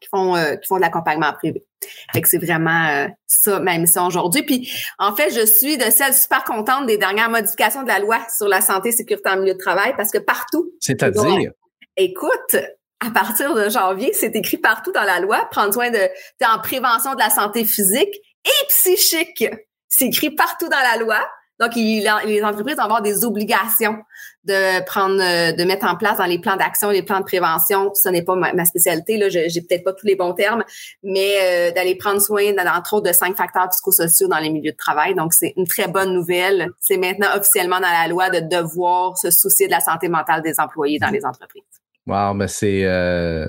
qui 0.00 0.08
font 0.08 0.34
euh, 0.36 0.56
qui 0.56 0.66
font 0.66 0.76
de 0.76 0.80
l'accompagnement 0.80 1.32
privé. 1.32 1.64
Fait 2.12 2.22
que 2.22 2.28
c'est 2.28 2.38
vraiment 2.38 2.86
euh, 2.88 3.08
ça 3.26 3.60
ma 3.60 3.76
mission 3.76 4.06
aujourd'hui. 4.06 4.42
Puis 4.42 4.72
en 4.98 5.14
fait, 5.14 5.30
je 5.34 5.44
suis 5.44 5.76
de 5.76 5.90
celle 5.90 6.14
super 6.14 6.44
contente 6.44 6.86
des 6.86 6.96
dernières 6.96 7.30
modifications 7.30 7.82
de 7.82 7.88
la 7.88 7.98
loi 7.98 8.18
sur 8.34 8.48
la 8.48 8.60
santé 8.60 8.90
et 8.90 8.92
sécurité 8.92 9.28
en 9.28 9.36
milieu 9.38 9.54
de 9.54 9.58
travail 9.58 9.92
parce 9.96 10.10
que 10.10 10.18
partout. 10.18 10.72
C'est-à-dire? 10.80 11.50
Écoute, 11.96 12.56
à 13.04 13.10
partir 13.10 13.54
de 13.54 13.68
janvier, 13.68 14.12
c'est 14.12 14.34
écrit 14.34 14.58
partout 14.58 14.92
dans 14.92 15.02
la 15.02 15.20
loi, 15.20 15.46
prendre 15.50 15.72
soin 15.72 15.90
de, 15.90 16.08
en 16.44 16.58
prévention 16.60 17.14
de 17.14 17.18
la 17.18 17.30
santé 17.30 17.64
physique 17.64 18.14
et 18.44 18.66
psychique. 18.68 19.44
C'est 19.88 20.06
écrit 20.06 20.30
partout 20.30 20.68
dans 20.68 20.80
la 20.80 20.96
loi. 20.96 21.20
Donc, 21.60 21.76
les 21.76 22.42
entreprises 22.42 22.76
vont 22.76 22.82
avoir 22.82 23.00
des 23.00 23.24
obligations 23.24 23.96
de 24.42 24.84
prendre, 24.86 25.16
de 25.16 25.64
mettre 25.64 25.86
en 25.86 25.96
place 25.96 26.18
dans 26.18 26.24
les 26.24 26.40
plans 26.40 26.56
d'action, 26.56 26.90
les 26.90 27.04
plans 27.04 27.20
de 27.20 27.24
prévention. 27.24 27.92
Ce 27.94 28.08
n'est 28.08 28.24
pas 28.24 28.34
ma, 28.34 28.64
spécialité, 28.64 29.16
là, 29.18 29.28
j'ai 29.28 29.60
peut-être 29.60 29.84
pas 29.84 29.92
tous 29.92 30.06
les 30.06 30.16
bons 30.16 30.34
termes, 30.34 30.64
mais 31.04 31.36
euh, 31.42 31.70
d'aller 31.70 31.94
prendre 31.94 32.20
soin, 32.20 32.42
entre 32.58 32.94
autres, 32.94 33.08
de 33.08 33.12
cinq 33.12 33.36
facteurs 33.36 33.68
psychosociaux 33.68 34.26
dans 34.26 34.38
les 34.38 34.50
milieux 34.50 34.72
de 34.72 34.76
travail. 34.76 35.14
Donc, 35.14 35.32
c'est 35.32 35.52
une 35.56 35.66
très 35.66 35.86
bonne 35.86 36.12
nouvelle. 36.12 36.70
C'est 36.80 36.96
maintenant 36.96 37.28
officiellement 37.36 37.78
dans 37.78 37.82
la 37.82 38.08
loi 38.08 38.30
de 38.30 38.40
devoir 38.40 39.16
se 39.16 39.30
soucier 39.30 39.66
de 39.66 39.72
la 39.72 39.80
santé 39.80 40.08
mentale 40.08 40.42
des 40.42 40.58
employés 40.58 40.98
dans 40.98 41.10
les 41.10 41.24
entreprises. 41.24 41.83
Wow, 42.06 42.34
mais 42.34 42.48
c'est 42.48 42.84
euh, 42.84 43.46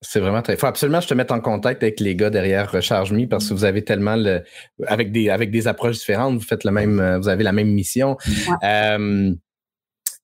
c'est 0.00 0.20
vraiment 0.20 0.42
très. 0.42 0.54
Il 0.54 0.58
faut 0.58 0.66
absolument 0.66 0.98
que 0.98 1.04
je 1.04 1.08
te 1.08 1.14
mette 1.14 1.32
en 1.32 1.40
contact 1.40 1.82
avec 1.82 2.00
les 2.00 2.14
gars 2.14 2.30
derrière 2.30 2.70
Recharge 2.70 3.12
Me 3.12 3.26
parce 3.26 3.48
que 3.48 3.54
vous 3.54 3.64
avez 3.64 3.82
tellement 3.84 4.16
le 4.16 4.42
avec 4.86 5.12
des 5.12 5.28
avec 5.28 5.50
des 5.50 5.66
approches 5.66 5.98
différentes, 5.98 6.34
vous 6.34 6.44
faites 6.44 6.64
le 6.64 6.70
même, 6.70 7.00
euh, 7.00 7.18
vous 7.18 7.28
avez 7.28 7.44
la 7.44 7.52
même 7.52 7.68
mission. 7.68 8.16
Euh, 8.62 9.32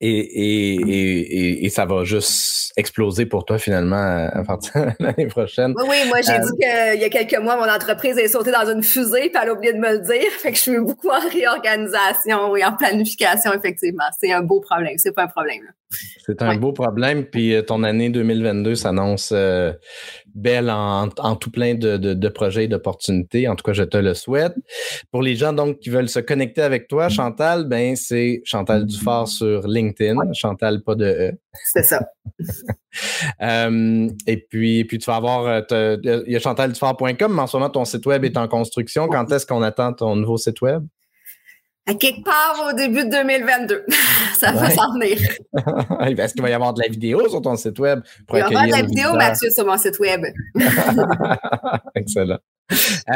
et, 0.07 0.85
et, 0.85 1.65
et, 1.65 1.69
ça 1.71 1.87
va 1.87 2.05
juste 2.05 2.73
exploser 2.77 3.27
pour 3.27 3.45
toi 3.45 3.59
finalement 3.59 4.29
à 4.31 4.43
partir 4.45 4.87
de 4.87 5.05
l'année 5.05 5.27
prochaine. 5.27 5.73
Oui, 5.77 5.85
oui, 5.89 5.97
moi 6.09 6.19
j'ai 6.21 6.39
dit 6.39 6.51
qu'il 6.61 7.01
y 7.01 7.05
a 7.05 7.09
quelques 7.09 7.43
mois, 7.43 7.57
mon 7.57 7.73
entreprise 7.73 8.19
est 8.19 8.29
sautée 8.29 8.53
dans 8.53 8.69
une 8.71 8.83
fusée, 8.83 9.31
puis 9.31 9.39
elle 9.41 9.49
a 9.49 9.53
oublié 9.53 9.73
de 9.73 9.79
me 9.79 9.93
le 9.93 10.01
dire. 10.01 10.31
Fait 10.39 10.51
que 10.51 10.57
je 10.57 10.63
suis 10.63 10.79
beaucoup 10.79 11.09
en 11.09 11.29
réorganisation 11.29 12.55
et 12.57 12.65
en 12.65 12.77
planification, 12.77 13.53
effectivement. 13.55 14.05
C'est 14.21 14.33
un 14.33 14.43
beau 14.43 14.61
problème, 14.61 14.95
c'est 14.99 15.13
pas 15.13 15.25
un 15.25 15.29
problème. 15.29 15.63
C'est 16.27 16.43
un 16.43 16.57
beau 16.57 16.73
problème, 16.73 17.25
puis 17.25 17.55
ton 17.67 17.83
année 17.85 18.11
2022 18.11 18.75
s'annonce 18.75 19.33
belle 20.35 20.71
en, 20.71 21.09
tout 21.37 21.51
plein 21.51 21.75
de, 21.75 21.97
de, 21.97 22.29
projets 22.29 22.65
et 22.65 22.69
d'opportunités. 22.69 23.49
En 23.49 23.55
tout 23.57 23.63
cas, 23.63 23.73
je 23.73 23.85
te 23.85 23.97
le 23.97 24.15
souhaite. 24.15 24.55
Pour 25.11 25.23
les 25.23 25.37
gens 25.37 25.53
donc 25.53 25.79
qui 25.79 25.91
veulent 25.91 26.09
se 26.09 26.21
connecter 26.21 26.63
avec 26.63 26.89
toi, 26.89 27.09
Chantal, 27.09 27.67
ben 27.67 27.97
c'est 27.97 28.43
Chantal 28.45 28.85
Dufort 28.87 29.29
sur 29.29 29.67
LinkedIn. 29.67 30.17
Chantal, 30.33 30.83
pas 30.83 30.95
de 30.95 31.05
E. 31.05 31.33
C'est 31.73 31.85
ça. 31.85 32.01
Euh, 33.43 34.09
et 34.29 34.37
puis, 34.37 34.85
puis 34.85 34.99
tu 34.99 35.07
vas 35.07 35.17
avoir, 35.17 35.65
euh, 35.73 35.97
il 36.05 36.33
y 36.33 36.37
a 36.37 36.39
chantaldufort.com, 36.39 37.35
mais 37.35 37.43
en 37.43 37.47
ce 37.49 37.57
moment, 37.57 37.69
ton 37.69 37.85
site 37.85 38.07
web 38.07 38.25
est 38.25 38.37
en 38.37 38.47
construction. 38.47 39.09
Quand 39.09 39.31
est-ce 39.33 39.47
qu'on 39.47 39.63
attend 39.63 39.93
ton 39.93 40.15
nouveau 40.15 40.37
site 40.37 40.61
web? 40.61 40.87
À 41.87 41.95
quelque 41.95 42.25
part 42.25 42.69
au 42.69 42.73
début 42.75 43.05
de 43.05 43.11
2022. 43.11 43.85
ça 44.39 44.53
va 44.53 44.71
s'en 44.71 44.93
venir. 44.95 45.19
Est-ce 46.23 46.35
qu'il 46.35 46.43
va 46.43 46.51
y 46.51 46.53
avoir 46.53 46.73
de 46.73 46.83
la 46.83 46.89
vidéo 46.89 47.29
sur 47.29 47.43
ton 47.43 47.57
site 47.57 47.79
web? 47.79 48.01
Pour 48.27 48.39
Il 48.39 48.43
va 48.43 48.49
y 48.49 48.55
avoir 48.55 48.67
de 48.67 48.71
la 48.71 48.83
vidéo, 48.83 49.13
Mathieu, 49.15 49.51
sur 49.51 49.67
mon 49.67 49.77
site 49.77 49.99
web. 49.99 50.25
Excellent. 51.95 52.39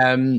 Euh, 0.01 0.39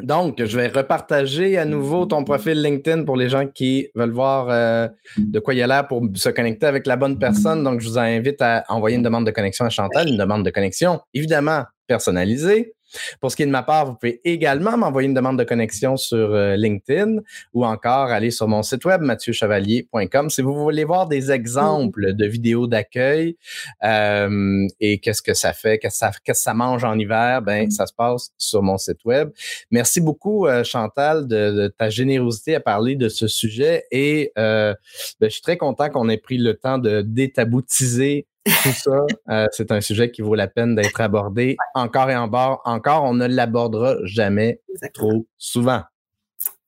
donc, 0.00 0.42
je 0.42 0.56
vais 0.56 0.68
repartager 0.68 1.58
à 1.58 1.66
nouveau 1.66 2.06
ton 2.06 2.24
profil 2.24 2.62
LinkedIn 2.62 3.04
pour 3.04 3.16
les 3.16 3.28
gens 3.28 3.46
qui 3.46 3.88
veulent 3.94 4.12
voir 4.12 4.48
euh, 4.48 4.88
de 5.18 5.38
quoi 5.38 5.52
il 5.52 5.58
y 5.58 5.62
a 5.62 5.66
l'air 5.66 5.86
pour 5.86 6.02
se 6.14 6.30
connecter 6.30 6.64
avec 6.64 6.86
la 6.86 6.96
bonne 6.96 7.18
personne. 7.18 7.62
Donc, 7.62 7.80
je 7.80 7.88
vous 7.88 7.98
invite 7.98 8.40
à 8.40 8.64
envoyer 8.70 8.96
une 8.96 9.02
demande 9.02 9.26
de 9.26 9.30
connexion 9.30 9.66
à 9.66 9.70
Chantal, 9.70 10.08
une 10.08 10.16
demande 10.16 10.44
de 10.46 10.50
connexion 10.50 11.00
évidemment 11.12 11.64
personnalisée. 11.86 12.72
Pour 13.20 13.30
ce 13.30 13.36
qui 13.36 13.42
est 13.42 13.46
de 13.46 13.50
ma 13.50 13.62
part, 13.62 13.86
vous 13.86 13.94
pouvez 13.94 14.20
également 14.24 14.76
m'envoyer 14.76 15.08
une 15.08 15.14
demande 15.14 15.38
de 15.38 15.44
connexion 15.44 15.96
sur 15.96 16.34
euh, 16.34 16.56
LinkedIn 16.56 17.18
ou 17.54 17.64
encore 17.64 18.08
aller 18.10 18.30
sur 18.30 18.48
mon 18.48 18.62
site 18.62 18.84
web 18.84 19.02
mathieuchevalier.com 19.02 20.30
si 20.30 20.42
vous 20.42 20.54
voulez 20.54 20.84
voir 20.84 21.06
des 21.06 21.30
exemples 21.30 22.14
de 22.14 22.26
vidéos 22.26 22.66
d'accueil 22.66 23.36
euh, 23.84 24.66
et 24.80 24.98
qu'est-ce 24.98 25.22
que 25.22 25.34
ça 25.34 25.52
fait, 25.52 25.78
qu'est-ce 25.78 26.04
que 26.24 26.34
ça, 26.34 26.54
mange 26.54 26.84
en 26.84 26.98
hiver, 26.98 27.42
ben 27.42 27.70
ça 27.70 27.86
se 27.86 27.92
passe 27.92 28.30
sur 28.36 28.62
mon 28.62 28.76
site 28.76 29.04
web. 29.04 29.30
Merci 29.70 30.00
beaucoup 30.00 30.46
euh, 30.46 30.64
Chantal 30.64 31.26
de, 31.26 31.72
ta 31.78 31.88
générosité 31.90 32.54
à 32.54 32.60
parler 32.60 32.96
de 32.96 33.08
ce 33.08 33.26
sujet 33.26 33.84
et 33.90 34.32
ben, 34.36 34.76
je 35.20 35.28
suis 35.28 35.42
très 35.42 35.56
content 35.56 35.88
qu'on 35.90 36.08
ait 36.08 36.18
pris 36.18 36.38
le 36.38 36.54
temps 36.54 36.78
de 36.78 37.02
détaboutiser 37.02 38.26
tout 38.44 38.72
ça, 38.72 39.06
euh, 39.30 39.46
c'est 39.52 39.70
un 39.70 39.80
sujet 39.80 40.10
qui 40.10 40.22
vaut 40.22 40.34
la 40.34 40.48
peine 40.48 40.74
d'être 40.74 41.00
abordé 41.00 41.56
encore 41.74 42.10
et 42.10 42.16
encore. 42.16 42.60
Encore, 42.64 43.04
on 43.04 43.14
ne 43.14 43.26
l'abordera 43.26 43.96
jamais 44.04 44.60
trop 44.94 45.26
souvent. 45.38 45.82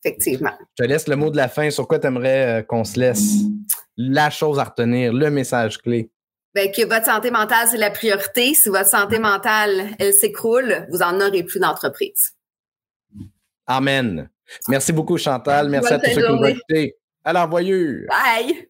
Effectivement. 0.05 0.53
Je 0.79 0.85
te 0.85 0.89
laisse 0.89 1.09
le 1.09 1.17
mot 1.17 1.31
de 1.31 1.37
la 1.37 1.49
fin. 1.49 1.71
Sur 1.71 1.89
quoi 1.89 1.99
tu 1.99 2.07
aimerais 2.07 2.61
euh, 2.61 2.63
qu'on 2.63 2.85
se 2.85 3.01
laisse? 3.01 3.37
La 3.97 4.31
chose 4.31 4.59
à 4.59 4.65
retenir, 4.65 5.13
le 5.13 5.31
message 5.31 5.79
clé? 5.79 6.11
Ben, 6.55 6.71
que 6.71 6.87
votre 6.87 7.07
santé 7.07 7.31
mentale, 7.31 7.67
c'est 7.69 7.79
la 7.79 7.91
priorité. 7.91 8.55
Si 8.55 8.69
votre 8.69 8.89
santé 8.89 9.19
mentale, 9.19 9.89
elle 9.99 10.13
s'écroule, 10.13 10.87
vous 10.91 10.99
n'en 10.99 11.21
aurez 11.21 11.43
plus 11.43 11.59
d'entreprise. 11.59 12.35
Amen. 13.67 14.29
Merci 14.69 14.93
beaucoup, 14.93 15.17
Chantal. 15.17 15.69
Merci 15.69 15.95
à 15.95 15.99
tous 15.99 16.11
ceux 16.11 16.23
qui 16.23 16.33
nous 16.33 16.39
ont 16.39 16.45
écoutés. 16.45 16.97
À 17.25 17.33
l'envoyeur. 17.33 18.03
Bye. 18.09 18.69